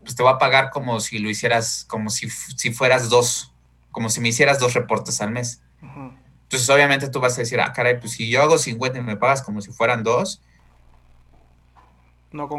pues 0.00 0.16
te 0.16 0.22
voy 0.22 0.32
a 0.32 0.38
pagar 0.38 0.70
como 0.70 0.98
si 1.00 1.18
lo 1.18 1.30
hicieras, 1.30 1.84
como 1.88 2.10
si, 2.10 2.28
si 2.30 2.72
fueras 2.72 3.10
dos, 3.10 3.52
como 3.92 4.08
si 4.08 4.20
me 4.20 4.28
hicieras 4.28 4.58
dos 4.58 4.74
reportes 4.74 5.20
al 5.20 5.30
mes. 5.30 5.62
Entonces, 5.82 6.68
obviamente 6.68 7.08
tú 7.08 7.20
vas 7.20 7.36
a 7.38 7.42
decir, 7.42 7.60
ah, 7.60 7.72
caray, 7.72 8.00
pues 8.00 8.12
si 8.12 8.28
yo 8.28 8.42
hago 8.42 8.58
50 8.58 8.98
y 8.98 9.02
me 9.02 9.16
pagas 9.16 9.40
como 9.42 9.60
si 9.60 9.70
fueran 9.70 10.02
dos, 10.02 10.42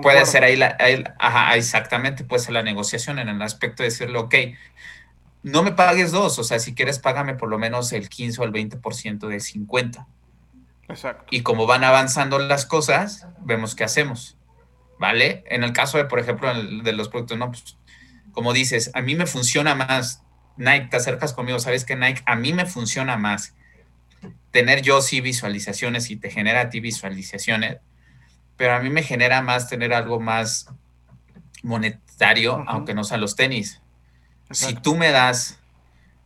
puede 0.01 0.25
ser 0.25 0.43
ahí, 0.43 0.55
la, 0.55 0.77
ajá, 1.19 1.55
exactamente, 1.55 2.23
puede 2.23 2.43
ser 2.43 2.53
la 2.53 2.63
negociación 2.63 3.19
en 3.19 3.29
el 3.29 3.41
aspecto 3.41 3.83
de 3.83 3.89
decirle, 3.89 4.17
ok, 4.17 4.35
no 5.43 5.63
me 5.63 5.71
pagues 5.71 6.11
dos, 6.11 6.37
o 6.39 6.43
sea, 6.43 6.59
si 6.59 6.75
quieres, 6.75 6.99
págame 6.99 7.35
por 7.35 7.49
lo 7.49 7.57
menos 7.57 7.91
el 7.93 8.09
15 8.09 8.41
o 8.41 8.43
el 8.43 8.51
20% 8.51 9.27
de 9.27 9.39
50. 9.39 10.07
Exacto. 10.87 11.25
Y 11.31 11.41
como 11.41 11.65
van 11.65 11.83
avanzando 11.83 12.37
las 12.37 12.65
cosas, 12.65 13.27
vemos 13.39 13.75
qué 13.75 13.83
hacemos, 13.83 14.37
¿vale? 14.99 15.43
En 15.47 15.63
el 15.63 15.73
caso 15.73 15.97
de, 15.97 16.05
por 16.05 16.19
ejemplo, 16.19 16.53
de 16.53 16.93
los 16.93 17.09
productos, 17.09 17.37
no, 17.37 17.49
pues, 17.49 17.77
como 18.33 18.53
dices, 18.53 18.91
a 18.93 19.01
mí 19.01 19.15
me 19.15 19.25
funciona 19.25 19.73
más, 19.73 20.23
Nike, 20.57 20.87
te 20.89 20.97
acercas 20.97 21.33
conmigo, 21.33 21.59
sabes 21.59 21.85
que 21.85 21.95
Nike, 21.95 22.21
a 22.25 22.35
mí 22.35 22.53
me 22.53 22.65
funciona 22.65 23.17
más 23.17 23.55
tener 24.51 24.81
yo 24.81 25.01
sí 25.01 25.21
visualizaciones 25.21 26.11
y 26.11 26.17
te 26.17 26.29
genera 26.29 26.61
a 26.61 26.69
ti 26.69 26.79
visualizaciones 26.79 27.77
pero 28.61 28.75
a 28.75 28.79
mí 28.79 28.91
me 28.91 29.01
genera 29.01 29.41
más 29.41 29.67
tener 29.67 29.91
algo 29.91 30.19
más 30.19 30.67
monetario, 31.63 32.63
aunque 32.67 32.93
no 32.93 33.03
sean 33.03 33.19
los 33.19 33.35
tenis. 33.35 33.81
Si 34.51 34.75
tú 34.75 34.95
me 34.95 35.09
das 35.09 35.59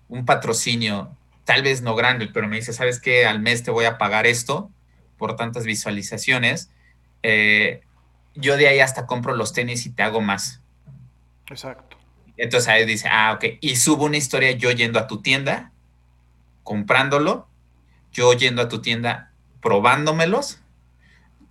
un 0.10 0.26
patrocinio, 0.26 1.16
tal 1.46 1.64
vez 1.64 1.82
no 1.82 1.96
grande, 1.96 2.28
pero 2.28 2.50
me 2.50 2.58
dices, 2.58 2.76
¿sabes 2.76 3.00
qué? 3.00 3.26
Al 3.26 3.40
mes 3.40 3.64
te 3.64 3.72
voy 3.72 3.86
a 3.86 3.98
pagar 3.98 4.28
esto 4.28 4.70
por 5.16 5.38
tantas 5.38 5.64
visualizaciones. 5.64 6.72
Eh, 7.24 7.80
yo 8.34 8.58
de 8.58 8.68
ahí 8.68 8.82
hasta 8.82 9.06
compro 9.06 9.34
los 9.34 9.54
tenis 9.54 9.86
y 9.86 9.92
te 9.92 10.04
hago 10.04 10.20
más. 10.20 10.62
Exacto. 11.50 11.96
Entonces 12.36 12.68
ahí 12.68 12.86
dice, 12.86 13.08
ah, 13.10 13.32
ok. 13.32 13.46
Y 13.62 13.78
subo 13.78 14.04
una 14.04 14.18
historia 14.18 14.52
yo 14.52 14.72
yendo 14.72 15.00
a 15.00 15.08
tu 15.08 15.22
tienda, 15.22 15.72
comprándolo, 16.64 17.48
yo 18.12 18.34
yendo 18.34 18.62
a 18.62 18.68
tu 18.68 18.82
tienda, 18.82 19.32
probándomelos 19.62 20.60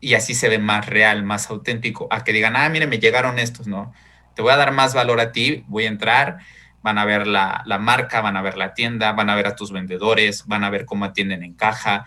y 0.05 0.15
así 0.15 0.35
se 0.35 0.51
ve 0.51 0.59
más 0.59 0.85
real, 0.85 1.23
más 1.23 1.49
auténtico, 1.49 2.09
a 2.11 2.25
que 2.25 2.35
digan, 2.35 2.57
ah, 2.57 2.69
mire, 2.69 2.87
me 2.87 2.99
llegaron 2.99 3.39
estos, 3.39 3.67
¿no? 3.67 3.95
Te 4.35 4.43
voy 4.43 4.53
a 4.53 4.57
dar 4.57 4.71
más 4.71 4.93
valor 4.93 5.19
a 5.19 5.33
ti, 5.33 5.65
voy 5.67 5.87
a 5.87 5.89
entrar, 5.89 6.41
van 6.83 6.99
a 6.99 7.07
ver 7.07 7.27
la, 7.27 7.65
marca, 7.81 8.21
van 8.21 8.37
a 8.37 8.43
ver 8.43 8.59
la 8.59 8.75
tienda, 8.75 9.13
van 9.13 9.31
a 9.31 9.35
ver 9.35 9.47
a 9.47 9.57
tus 9.57 9.73
vendedores, 9.73 10.47
van 10.47 10.63
a 10.63 10.69
ver 10.69 10.85
cómo 10.85 11.07
atienden 11.07 11.43
en 11.43 11.55
caja 11.55 12.05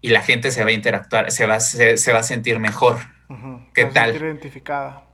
y 0.00 0.10
la 0.10 0.22
gente 0.22 0.52
se 0.52 0.62
va 0.62 0.70
a 0.70 0.72
interactuar, 0.72 1.32
se 1.32 1.46
va, 1.46 1.58
se, 1.58 2.12
va 2.12 2.20
a 2.20 2.22
sentir 2.22 2.60
mejor. 2.60 2.98
¿Qué 3.74 3.86
tal? 3.86 4.14
identificada. 4.14 5.04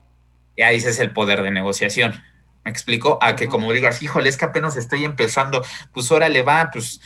Y 0.56 0.62
ahí 0.62 0.76
ese 0.76 0.90
es 0.90 0.98
el 0.98 1.12
poder 1.12 1.42
de 1.42 1.50
negociación. 1.50 2.22
¿Me 2.62 2.70
explico? 2.70 3.18
A 3.22 3.36
que 3.36 3.46
como 3.46 3.72
digas, 3.72 4.02
híjole, 4.02 4.28
es 4.28 4.36
que 4.36 4.44
apenas 4.44 4.76
estoy 4.76 5.06
empezando, 5.06 5.64
pues 5.94 6.12
órale 6.12 6.42
va, 6.42 6.68
pues 6.70 7.00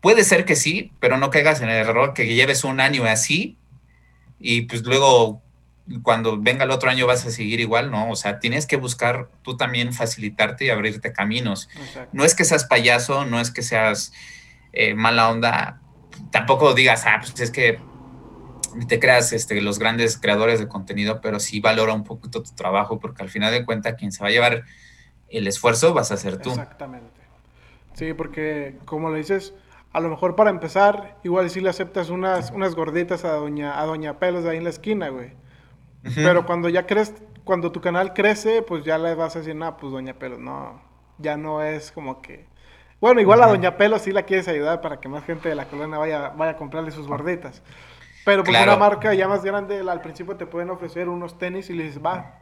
puede 0.00 0.24
ser 0.24 0.44
que 0.44 0.56
sí, 0.56 0.90
pero 0.98 1.18
no 1.18 1.30
caigas 1.30 1.60
en 1.60 1.68
el 1.68 1.76
error 1.76 2.14
que 2.14 2.26
lleves 2.26 2.64
un 2.64 2.80
año 2.80 3.04
así 3.04 3.58
y 4.42 4.62
pues 4.62 4.82
luego 4.82 5.42
cuando 6.02 6.38
venga 6.38 6.64
el 6.64 6.70
otro 6.70 6.90
año 6.90 7.06
vas 7.06 7.26
a 7.26 7.30
seguir 7.30 7.60
igual, 7.60 7.90
¿no? 7.90 8.10
O 8.10 8.16
sea, 8.16 8.38
tienes 8.38 8.66
que 8.66 8.76
buscar 8.76 9.28
tú 9.42 9.56
también 9.56 9.92
facilitarte 9.92 10.66
y 10.66 10.70
abrirte 10.70 11.12
caminos. 11.12 11.68
No 12.12 12.24
es 12.24 12.34
que 12.34 12.44
seas 12.44 12.64
payaso, 12.64 13.24
no 13.24 13.40
es 13.40 13.50
que 13.50 13.62
seas 13.62 14.12
eh, 14.72 14.94
mala 14.94 15.30
onda, 15.30 15.80
tampoco 16.30 16.74
digas, 16.74 17.04
ah, 17.06 17.18
pues 17.20 17.38
es 17.40 17.50
que 17.50 17.80
te 18.88 18.98
creas 18.98 19.32
este, 19.32 19.60
los 19.60 19.78
grandes 19.78 20.18
creadores 20.18 20.60
de 20.60 20.68
contenido, 20.68 21.20
pero 21.20 21.40
sí 21.40 21.60
valora 21.60 21.92
un 21.92 22.04
poquito 22.04 22.42
tu 22.42 22.54
trabajo, 22.54 22.98
porque 22.98 23.22
al 23.22 23.28
final 23.28 23.52
de 23.52 23.64
cuentas 23.64 23.94
quien 23.98 24.12
se 24.12 24.22
va 24.22 24.28
a 24.28 24.32
llevar 24.32 24.64
el 25.28 25.46
esfuerzo 25.46 25.94
vas 25.94 26.12
a 26.12 26.16
ser 26.16 26.38
tú. 26.38 26.50
Exactamente. 26.50 27.20
Sí, 27.94 28.14
porque 28.14 28.78
como 28.84 29.10
le 29.10 29.18
dices, 29.18 29.52
a 29.92 30.00
lo 30.00 30.08
mejor 30.08 30.36
para 30.36 30.50
empezar, 30.50 31.18
igual 31.22 31.50
si 31.50 31.60
le 31.60 31.68
aceptas 31.68 32.10
unas, 32.10 32.50
unas 32.50 32.74
gorditas 32.74 33.24
a 33.24 33.32
doña, 33.32 33.80
a 33.80 33.84
doña 33.84 34.18
Pelos 34.18 34.44
de 34.44 34.50
ahí 34.50 34.56
en 34.56 34.64
la 34.64 34.70
esquina, 34.70 35.08
güey. 35.08 35.32
Pero 36.14 36.46
cuando 36.46 36.68
ya 36.68 36.86
crees, 36.86 37.14
cuando 37.44 37.72
tu 37.72 37.80
canal 37.80 38.12
crece, 38.12 38.62
pues 38.62 38.84
ya 38.84 38.98
le 38.98 39.14
vas 39.14 39.36
a 39.36 39.40
decir, 39.40 39.54
no, 39.54 39.76
pues 39.76 39.92
Doña 39.92 40.14
Pelos, 40.14 40.38
no, 40.38 40.80
ya 41.18 41.36
no 41.36 41.62
es 41.62 41.92
como 41.92 42.20
que... 42.20 42.46
Bueno, 43.00 43.20
igual 43.20 43.42
a 43.42 43.46
Doña 43.46 43.76
Pelos 43.76 44.02
sí 44.02 44.12
la 44.12 44.22
quieres 44.22 44.48
ayudar 44.48 44.80
para 44.80 45.00
que 45.00 45.08
más 45.08 45.24
gente 45.24 45.48
de 45.48 45.54
la 45.54 45.66
colonia 45.66 45.98
vaya, 45.98 46.30
vaya 46.30 46.52
a 46.52 46.56
comprarle 46.56 46.90
sus 46.90 47.06
gorditas. 47.06 47.62
Pero 48.24 48.44
pues 48.44 48.62
una 48.62 48.76
marca 48.76 49.12
ya 49.14 49.26
más 49.26 49.44
grande, 49.44 49.80
al 49.80 50.00
principio 50.00 50.36
te 50.36 50.46
pueden 50.46 50.70
ofrecer 50.70 51.08
unos 51.08 51.38
tenis 51.38 51.68
y 51.70 51.74
le 51.74 51.84
dices, 51.84 52.00
va, 52.04 52.38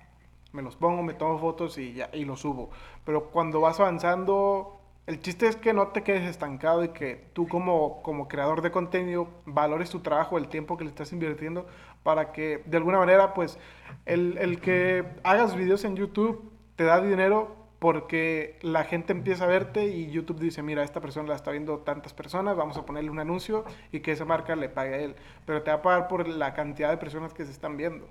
me 0.53 0.61
los 0.61 0.77
pongo, 0.77 1.03
me 1.03 1.15
tomo 1.15 1.39
fotos 1.39 1.79
y 1.79 1.95
ya, 1.95 2.11
y 2.13 2.27
los 2.27 2.41
subo. 2.41 2.71
Pero 3.05 3.31
cuando 3.31 3.61
vas 3.63 3.81
avanzando, 3.81 4.80
el 5.07 5.21
chiste 5.21 5.47
es 5.47 5.57
que 5.57 5.73
no 5.73 5.89
te 5.89 6.03
quedes 6.03 6.29
estancado 6.29 6.85
y 6.85 6.89
que 6.89 7.25
tú 7.33 7.49
como, 7.49 8.03
como 8.03 8.29
creador 8.29 8.63
de 8.63 8.71
contenido 8.71 9.29
valores 9.45 9.91
tu 9.91 10.01
trabajo, 10.01 10.39
el 10.39 10.49
tiempo 10.49 10.77
que 10.77 10.85
le 10.85 10.91
estás 10.91 11.13
invirtiendo, 11.13 11.67
para 12.03 12.33
que 12.33 12.63
de 12.67 12.77
alguna 12.77 12.99
manera, 12.99 13.35
pues, 13.35 13.59
el, 14.07 14.39
el 14.39 14.61
que 14.61 15.05
hagas 15.25 15.57
videos 15.57 15.85
en 15.85 15.97
YouTube 15.97 16.51
te 16.77 16.85
da 16.85 17.01
dinero 17.01 17.57
porque 17.81 18.59
la 18.61 18.85
gente 18.85 19.13
empieza 19.13 19.45
a 19.45 19.47
verte 19.47 19.87
y 19.87 20.11
YouTube 20.11 20.39
dice, 20.39 20.63
mira, 20.63 20.85
esta 20.85 21.01
persona 21.01 21.31
la 21.31 21.35
está 21.35 21.51
viendo 21.51 21.79
tantas 21.79 22.13
personas, 22.13 22.55
vamos 22.55 22.77
a 22.77 22.85
ponerle 22.85 23.11
un 23.11 23.19
anuncio 23.19 23.65
y 23.91 24.01
que 24.01 24.13
esa 24.13 24.27
marca 24.27 24.55
le 24.55 24.69
pague 24.69 24.95
a 24.95 24.99
él. 24.99 25.17
Pero 25.47 25.63
te 25.63 25.71
va 25.71 25.79
a 25.79 25.83
pagar 25.83 26.07
por 26.07 26.29
la 26.29 26.53
cantidad 26.53 26.91
de 26.91 26.99
personas 26.99 27.33
que 27.33 27.45
se 27.47 27.51
están 27.51 27.79
viendo. 27.79 28.07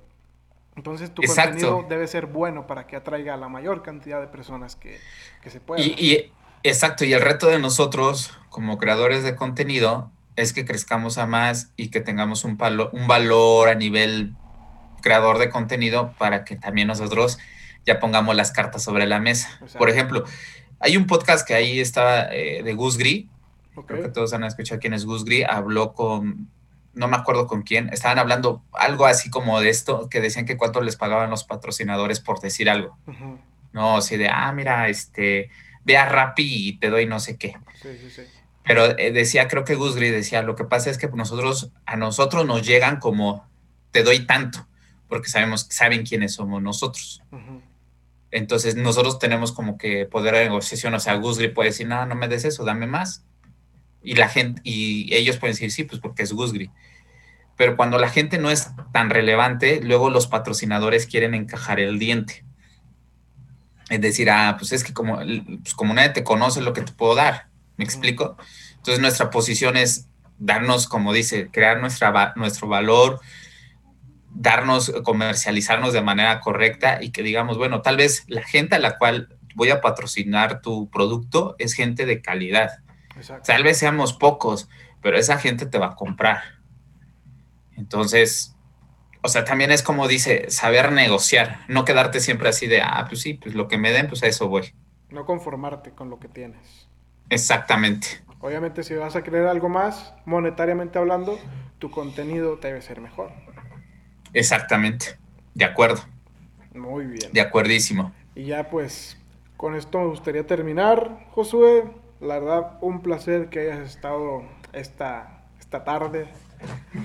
Entonces 0.76 1.14
tu 1.14 1.22
contenido 1.22 1.86
debe 1.88 2.08
ser 2.08 2.26
bueno 2.26 2.66
para 2.66 2.88
que 2.88 2.96
atraiga 2.96 3.36
a 3.36 3.38
la 3.38 3.48
mayor 3.48 3.84
cantidad 3.84 4.20
de 4.20 4.28
personas 4.28 4.76
que, 4.76 4.98
se 5.46 5.60
pueda. 5.60 5.82
Y, 5.82 6.32
exacto, 6.64 7.06
y 7.06 7.14
el 7.14 7.22
reto 7.22 7.48
de 7.48 7.60
nosotros 7.60 8.38
como 8.50 8.78
creadores 8.78 9.24
de 9.24 9.36
contenido 9.36 10.12
es 10.36 10.54
que 10.54 10.66
crezcamos 10.66 11.18
a 11.18 11.26
más 11.26 11.72
y 11.76 11.90
que 11.90 12.02
tengamos 12.02 12.44
un, 12.44 12.58
un 12.92 13.08
valor 13.08 13.70
a 13.70 13.76
nivel 13.76 14.34
creador 15.02 15.38
de 15.38 15.50
contenido 15.50 16.14
para 16.18 16.46
que 16.46 16.56
también 16.56 16.88
nosotros 16.88 17.40
ya 17.86 18.00
pongamos 18.00 18.36
las 18.36 18.52
cartas 18.52 18.84
sobre 18.84 19.06
la 19.08 19.20
mesa. 19.20 19.60
Por 19.78 19.90
ejemplo, 19.90 20.24
hay 20.80 20.98
un 20.98 21.08
podcast 21.08 21.48
que 21.48 21.54
ahí 21.54 21.80
estaba 21.80 22.34
eh, 22.34 22.64
de 22.64 22.74
Gus 22.74 22.98
Gris, 22.98 23.26
creo 23.86 24.04
que 24.04 24.10
todos 24.10 24.34
han 24.34 24.44
escuchado 24.44 24.80
quién 24.80 24.94
es 24.94 25.06
Gus 25.06 25.26
Gris, 25.26 25.46
habló 25.50 25.94
con, 25.94 26.50
no 26.94 27.08
me 27.08 27.18
acuerdo 27.18 27.48
con 27.48 27.62
quién, 27.62 27.90
estaban 27.94 28.20
hablando 28.20 28.62
algo 28.74 29.06
así 29.06 29.30
como 29.30 29.60
de 29.62 29.70
esto, 29.70 30.10
que 30.10 30.22
decían 30.22 30.46
que 30.46 30.58
cuánto 30.58 30.82
les 30.82 30.96
pagaban 30.96 31.30
los 31.30 31.44
patrocinadores 31.44 32.20
por 32.20 32.40
decir 32.40 32.70
algo. 32.70 32.98
No, 33.72 33.98
así 33.98 34.18
de, 34.18 34.30
ah, 34.30 34.52
mira, 34.52 34.90
este, 34.90 35.50
ve 35.90 35.98
a 35.98 36.06
Rappi 36.06 36.68
y 36.68 36.74
te 36.78 36.92
doy 36.92 37.08
no 37.08 37.20
sé 37.20 37.38
qué. 37.38 37.56
Sí, 37.82 37.90
sí, 38.00 38.10
sí. 38.12 38.22
Pero 38.64 38.98
eh, 39.00 39.12
decía, 39.12 39.48
creo 39.48 39.64
que 39.64 39.74
Gus 39.74 39.96
Gris 39.96 40.12
decía, 40.12 40.44
lo 40.44 40.56
que 40.56 40.64
pasa 40.64 40.92
es 40.92 41.00
que 41.00 41.08
nosotros, 41.08 41.72
a 41.88 41.96
nosotros 41.96 42.46
nos 42.46 42.62
llegan 42.66 43.00
como, 43.00 43.50
te 43.90 44.04
doy 44.04 44.28
tanto, 44.28 44.68
porque 45.08 45.30
sabemos, 45.30 45.66
saben 45.72 46.06
quiénes 46.06 46.36
somos 46.36 46.62
nosotros. 46.62 47.24
Entonces 48.30 48.76
nosotros 48.76 49.18
tenemos 49.18 49.52
como 49.52 49.80
que 49.80 50.06
poder 50.06 50.36
de 50.36 50.44
negociación, 50.44 50.94
o 50.94 51.00
sea, 51.00 51.16
Gusgri 51.16 51.48
puede 51.48 51.70
decir, 51.70 51.88
no, 51.88 52.06
no 52.06 52.14
me 52.14 52.28
des 52.28 52.46
eso, 52.46 52.64
dame 52.64 52.86
más. 52.86 53.26
Y 54.04 54.14
la 54.14 54.30
gente, 54.30 54.62
y 54.64 55.16
ellos 55.16 55.38
pueden 55.38 55.56
decir, 55.56 55.72
sí, 55.72 55.84
pues 55.84 56.00
porque 56.00 56.22
es 56.22 56.32
Gusgri. 56.32 56.70
Pero 57.58 57.76
cuando 57.76 57.98
la 57.98 58.10
gente 58.10 58.38
no 58.38 58.52
es 58.52 58.70
tan 58.94 59.10
relevante, 59.10 59.82
luego 59.82 60.12
los 60.12 60.28
patrocinadores 60.28 61.08
quieren 61.08 61.34
encajar 61.34 61.80
el 61.80 61.98
diente. 61.98 62.46
Es 63.90 64.02
decir, 64.02 64.30
ah, 64.30 64.56
pues 64.58 64.72
es 64.72 64.84
que 64.84 64.94
como, 64.94 65.18
pues 65.18 65.74
como 65.74 65.94
nadie 65.94 66.10
te 66.10 66.24
conoce 66.24 66.62
lo 66.62 66.74
que 66.74 66.82
te 66.82 66.92
puedo 66.92 67.16
dar. 67.16 67.48
¿Me 67.78 67.84
explico? 67.84 68.38
Entonces 68.76 69.00
nuestra 69.00 69.30
posición 69.30 69.78
es 69.78 70.08
darnos, 70.38 70.88
como 70.88 71.14
dice, 71.14 71.50
crear 71.52 71.80
nuestra, 71.80 72.34
nuestro 72.36 72.68
valor, 72.68 73.20
darnos, 74.32 74.92
comercializarnos 75.04 75.94
de 75.94 76.02
manera 76.02 76.40
correcta 76.40 77.00
y 77.02 77.12
que 77.12 77.24
digamos, 77.24 77.58
bueno, 77.58 77.82
tal 77.82 77.98
vez 77.98 78.24
la 78.28 78.44
gente 78.44 78.76
a 78.76 78.80
la 78.80 78.98
cual 78.98 79.36
voy 79.56 79.70
a 79.70 79.82
patrocinar 79.82 80.62
tu 80.62 80.90
producto 80.90 81.56
es 81.60 81.74
gente 81.74 82.06
de 82.06 82.22
calidad. 82.22 82.80
Tal 83.44 83.64
vez 83.64 83.78
seamos 83.78 84.14
pocos, 84.14 84.70
pero 85.02 85.18
esa 85.18 85.38
gente 85.38 85.66
te 85.66 85.78
va 85.78 85.88
a 85.88 85.96
comprar. 85.96 86.42
Entonces, 87.76 88.56
o 89.22 89.28
sea, 89.28 89.44
también 89.44 89.72
es 89.72 89.84
como 89.84 90.08
dice, 90.08 90.50
saber 90.50 90.92
negociar, 90.92 91.60
no 91.68 91.86
quedarte 91.86 92.20
siempre 92.20 92.50
así 92.50 92.68
de, 92.68 92.82
ah, 92.82 93.06
pues 93.08 93.22
sí, 93.22 93.34
pues 93.34 93.54
lo 93.56 93.68
que 93.68 93.78
me 93.78 93.92
den, 93.92 94.08
pues 94.08 94.24
a 94.24 94.28
eso 94.28 94.48
voy. 94.48 94.74
No 95.10 95.26
conformarte 95.26 95.92
con 95.92 96.10
lo 96.10 96.20
que 96.20 96.28
tienes. 96.28 96.88
Exactamente. 97.30 98.08
Obviamente, 98.40 98.84
si 98.84 98.96
vas 98.96 99.16
a 99.16 99.24
querer 99.24 99.48
algo 99.48 99.68
más, 99.68 100.14
monetariamente 100.26 100.98
hablando, 100.98 101.38
tu 101.80 101.92
contenido 101.92 102.56
debe 102.58 102.82
ser 102.82 103.02
mejor. 103.02 103.32
Exactamente, 104.34 105.18
de 105.54 105.66
acuerdo. 105.66 106.02
Muy 106.74 107.06
bien. 107.06 107.32
De 107.34 107.42
acuerdísimo. 107.42 108.14
Y 108.36 108.46
ya 108.46 108.70
pues, 108.70 109.18
con 109.58 109.76
esto 109.76 110.00
me 110.00 110.06
gustaría 110.06 110.48
terminar, 110.48 111.28
Josué. 111.32 111.84
La 112.22 112.40
verdad, 112.40 112.78
un 112.82 113.02
placer 113.02 113.50
que 113.50 113.60
hayas 113.60 113.80
estado 113.80 114.44
esta, 114.72 115.44
esta 115.60 115.84
tarde 115.84 116.30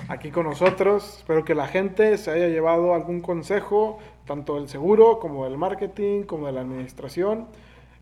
aquí 0.08 0.30
con 0.30 0.46
nosotros. 0.46 1.16
Espero 1.18 1.44
que 1.44 1.54
la 1.54 1.66
gente 1.66 2.16
se 2.18 2.30
haya 2.30 2.48
llevado 2.48 2.94
algún 2.94 3.20
consejo, 3.20 3.98
tanto 4.26 4.54
del 4.56 4.68
seguro 4.68 5.18
como 5.20 5.44
del 5.44 5.58
marketing, 5.58 6.22
como 6.24 6.46
de 6.46 6.52
la 6.52 6.62
administración, 6.62 7.46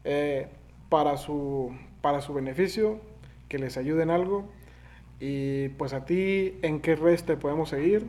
eh, 0.04 0.48
para, 0.88 1.16
su, 1.16 1.72
para 2.00 2.20
su 2.20 2.34
beneficio, 2.34 3.00
que 3.48 3.58
les 3.58 3.76
ayuden 3.76 4.10
algo. 4.10 4.48
Y 5.20 5.68
pues 5.70 5.92
a 5.92 6.04
ti, 6.04 6.58
¿en 6.62 6.80
qué 6.80 6.94
redes 6.96 7.24
te 7.24 7.36
podemos 7.36 7.68
seguir? 7.68 8.06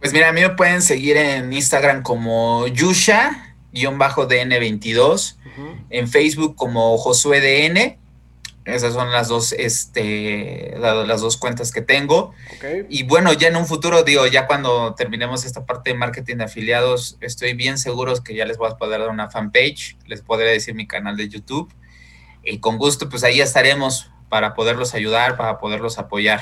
Pues 0.00 0.12
mira, 0.12 0.28
a 0.28 0.32
mí 0.32 0.42
me 0.42 0.50
pueden 0.50 0.82
seguir 0.82 1.16
en 1.16 1.50
Instagram 1.52 2.02
como 2.02 2.66
Yusha-DN22, 2.66 5.36
en 5.88 6.08
Facebook 6.08 6.54
como 6.54 6.98
Josué 6.98 7.40
DN. 7.40 7.98
Esas 8.66 8.94
son 8.94 9.12
las 9.12 9.28
dos, 9.28 9.52
este, 9.52 10.74
las 10.76 11.20
dos 11.20 11.36
cuentas 11.36 11.70
que 11.70 11.82
tengo. 11.82 12.34
Y 12.88 13.04
bueno, 13.04 13.32
ya 13.32 13.46
en 13.46 13.56
un 13.56 13.64
futuro, 13.64 14.02
digo, 14.02 14.26
ya 14.26 14.48
cuando 14.48 14.92
terminemos 14.94 15.44
esta 15.44 15.64
parte 15.64 15.90
de 15.90 15.96
marketing 15.96 16.38
de 16.38 16.44
afiliados, 16.44 17.16
estoy 17.20 17.54
bien 17.54 17.78
seguro 17.78 18.12
que 18.24 18.34
ya 18.34 18.44
les 18.44 18.58
voy 18.58 18.68
a 18.68 18.76
poder 18.76 19.00
dar 19.00 19.10
una 19.10 19.30
fanpage, 19.30 19.96
les 20.06 20.20
podré 20.20 20.50
decir 20.50 20.74
mi 20.74 20.88
canal 20.88 21.16
de 21.16 21.28
YouTube. 21.28 21.72
Y 22.42 22.58
con 22.58 22.76
gusto, 22.76 23.08
pues 23.08 23.22
ahí 23.22 23.40
estaremos 23.40 24.10
para 24.28 24.54
poderlos 24.54 24.94
ayudar, 24.94 25.36
para 25.36 25.58
poderlos 25.58 26.00
apoyar. 26.00 26.40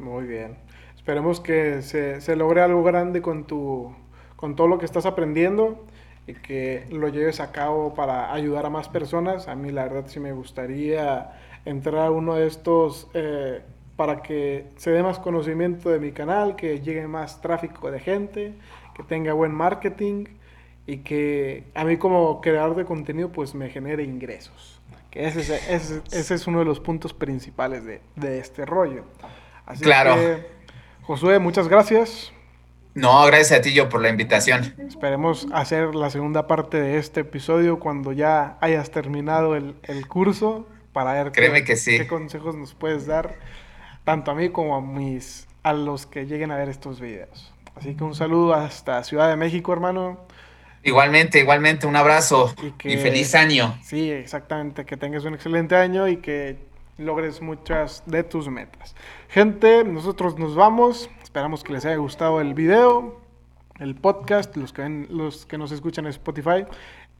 Muy 0.00 0.24
bien. 0.24 0.56
Esperemos 0.96 1.38
que 1.38 1.82
se, 1.82 2.20
se, 2.20 2.34
logre 2.34 2.62
algo 2.62 2.82
grande 2.82 3.22
con, 3.22 3.46
tu, 3.46 3.94
con 4.34 4.56
todo 4.56 4.66
lo 4.66 4.78
que 4.78 4.86
estás 4.86 5.06
aprendiendo 5.06 5.86
y 6.26 6.34
que 6.34 6.86
lo 6.90 7.08
lleves 7.08 7.38
a 7.38 7.52
cabo 7.52 7.94
para 7.94 8.32
ayudar 8.32 8.66
a 8.66 8.70
más 8.70 8.88
personas. 8.88 9.46
A 9.46 9.54
mí 9.54 9.70
la 9.70 9.84
verdad 9.84 10.06
sí 10.08 10.18
me 10.18 10.32
gustaría 10.32 11.30
entrar 11.64 12.06
a 12.06 12.10
uno 12.10 12.34
de 12.34 12.46
estos 12.46 13.08
eh, 13.14 13.62
para 13.96 14.22
que 14.22 14.66
se 14.76 14.90
dé 14.90 15.02
más 15.02 15.18
conocimiento 15.18 15.90
de 15.90 15.98
mi 15.98 16.12
canal, 16.12 16.56
que 16.56 16.80
llegue 16.80 17.06
más 17.06 17.40
tráfico 17.40 17.90
de 17.90 18.00
gente, 18.00 18.54
que 18.94 19.02
tenga 19.02 19.32
buen 19.32 19.52
marketing 19.52 20.26
y 20.86 20.98
que 20.98 21.64
a 21.74 21.84
mí 21.84 21.96
como 21.96 22.40
creador 22.40 22.76
de 22.76 22.84
contenido 22.84 23.30
pues 23.30 23.54
me 23.54 23.70
genere 23.70 24.02
ingresos. 24.02 24.80
Que 25.10 25.26
ese, 25.26 25.40
ese, 25.72 26.02
ese 26.10 26.34
es 26.34 26.46
uno 26.46 26.58
de 26.58 26.64
los 26.64 26.80
puntos 26.80 27.14
principales 27.14 27.84
de, 27.84 28.00
de 28.16 28.38
este 28.38 28.66
rollo. 28.66 29.04
Así 29.64 29.84
claro. 29.84 30.16
Que, 30.16 30.46
Josué, 31.02 31.38
muchas 31.38 31.68
gracias. 31.68 32.32
No, 32.94 33.26
gracias 33.26 33.58
a 33.58 33.60
ti 33.60 33.72
yo 33.72 33.88
por 33.88 34.00
la 34.00 34.08
invitación. 34.08 34.72
Esperemos 34.78 35.48
hacer 35.52 35.96
la 35.96 36.10
segunda 36.10 36.46
parte 36.46 36.80
de 36.80 36.98
este 36.98 37.20
episodio 37.20 37.80
cuando 37.80 38.12
ya 38.12 38.56
hayas 38.60 38.90
terminado 38.92 39.56
el, 39.56 39.74
curso 40.06 40.68
para 40.94 41.12
ver 41.12 41.32
Créeme 41.32 41.60
qué, 41.60 41.72
que 41.72 41.76
sí. 41.76 41.98
qué 41.98 42.06
consejos 42.06 42.56
nos 42.56 42.72
puedes 42.72 43.06
dar 43.06 43.34
tanto 44.04 44.30
a 44.30 44.34
mí 44.34 44.48
como 44.48 44.76
a 44.76 44.80
mis 44.80 45.46
a 45.62 45.74
los 45.74 46.06
que 46.06 46.24
lleguen 46.26 46.50
a 46.50 46.56
ver 46.56 46.70
estos 46.70 47.00
videos. 47.00 47.52
Así 47.74 47.94
que 47.94 48.04
un 48.04 48.14
saludo 48.14 48.54
hasta 48.54 49.02
Ciudad 49.04 49.28
de 49.28 49.36
México, 49.36 49.72
hermano. 49.72 50.20
Igualmente, 50.82 51.40
igualmente, 51.40 51.86
un 51.86 51.96
abrazo 51.96 52.54
y 52.84 52.96
feliz 52.98 53.34
año. 53.34 53.76
Sí, 53.82 54.10
exactamente, 54.10 54.84
que 54.84 54.96
tengas 54.96 55.24
un 55.24 55.34
excelente 55.34 55.74
año 55.74 56.06
y 56.06 56.18
que 56.18 56.58
logres 56.98 57.40
muchas 57.40 58.02
de 58.06 58.22
tus 58.22 58.48
metas. 58.48 58.94
Gente, 59.28 59.82
nosotros 59.84 60.38
nos 60.38 60.54
vamos. 60.54 61.10
Esperamos 61.22 61.64
que 61.64 61.72
les 61.72 61.86
haya 61.86 61.96
gustado 61.96 62.40
el 62.42 62.52
video, 62.52 63.18
el 63.80 63.94
podcast, 63.94 64.54
los 64.56 64.74
que, 64.74 64.82
ven, 64.82 65.06
los 65.10 65.46
que 65.46 65.56
nos 65.56 65.72
escuchan 65.72 66.04
en 66.04 66.10
Spotify. 66.10 66.66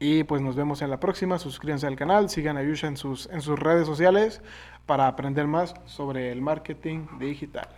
Y 0.07 0.23
pues 0.23 0.43
nos 0.43 0.55
vemos 0.55 0.83
en 0.83 0.91
la 0.91 1.01
próxima. 1.01 1.39
Suscríbanse 1.39 1.87
al 1.87 1.97
canal, 1.97 2.29
sigan 2.29 2.59
a 2.59 2.63
Yusha 2.63 2.89
en 2.89 2.99
sus, 2.99 3.27
en 3.31 3.41
sus 3.41 3.59
redes 3.59 3.87
sociales 3.87 4.43
para 4.85 5.07
aprender 5.07 5.47
más 5.47 5.75
sobre 5.87 6.31
el 6.31 6.43
marketing 6.43 7.07
digital. 7.19 7.69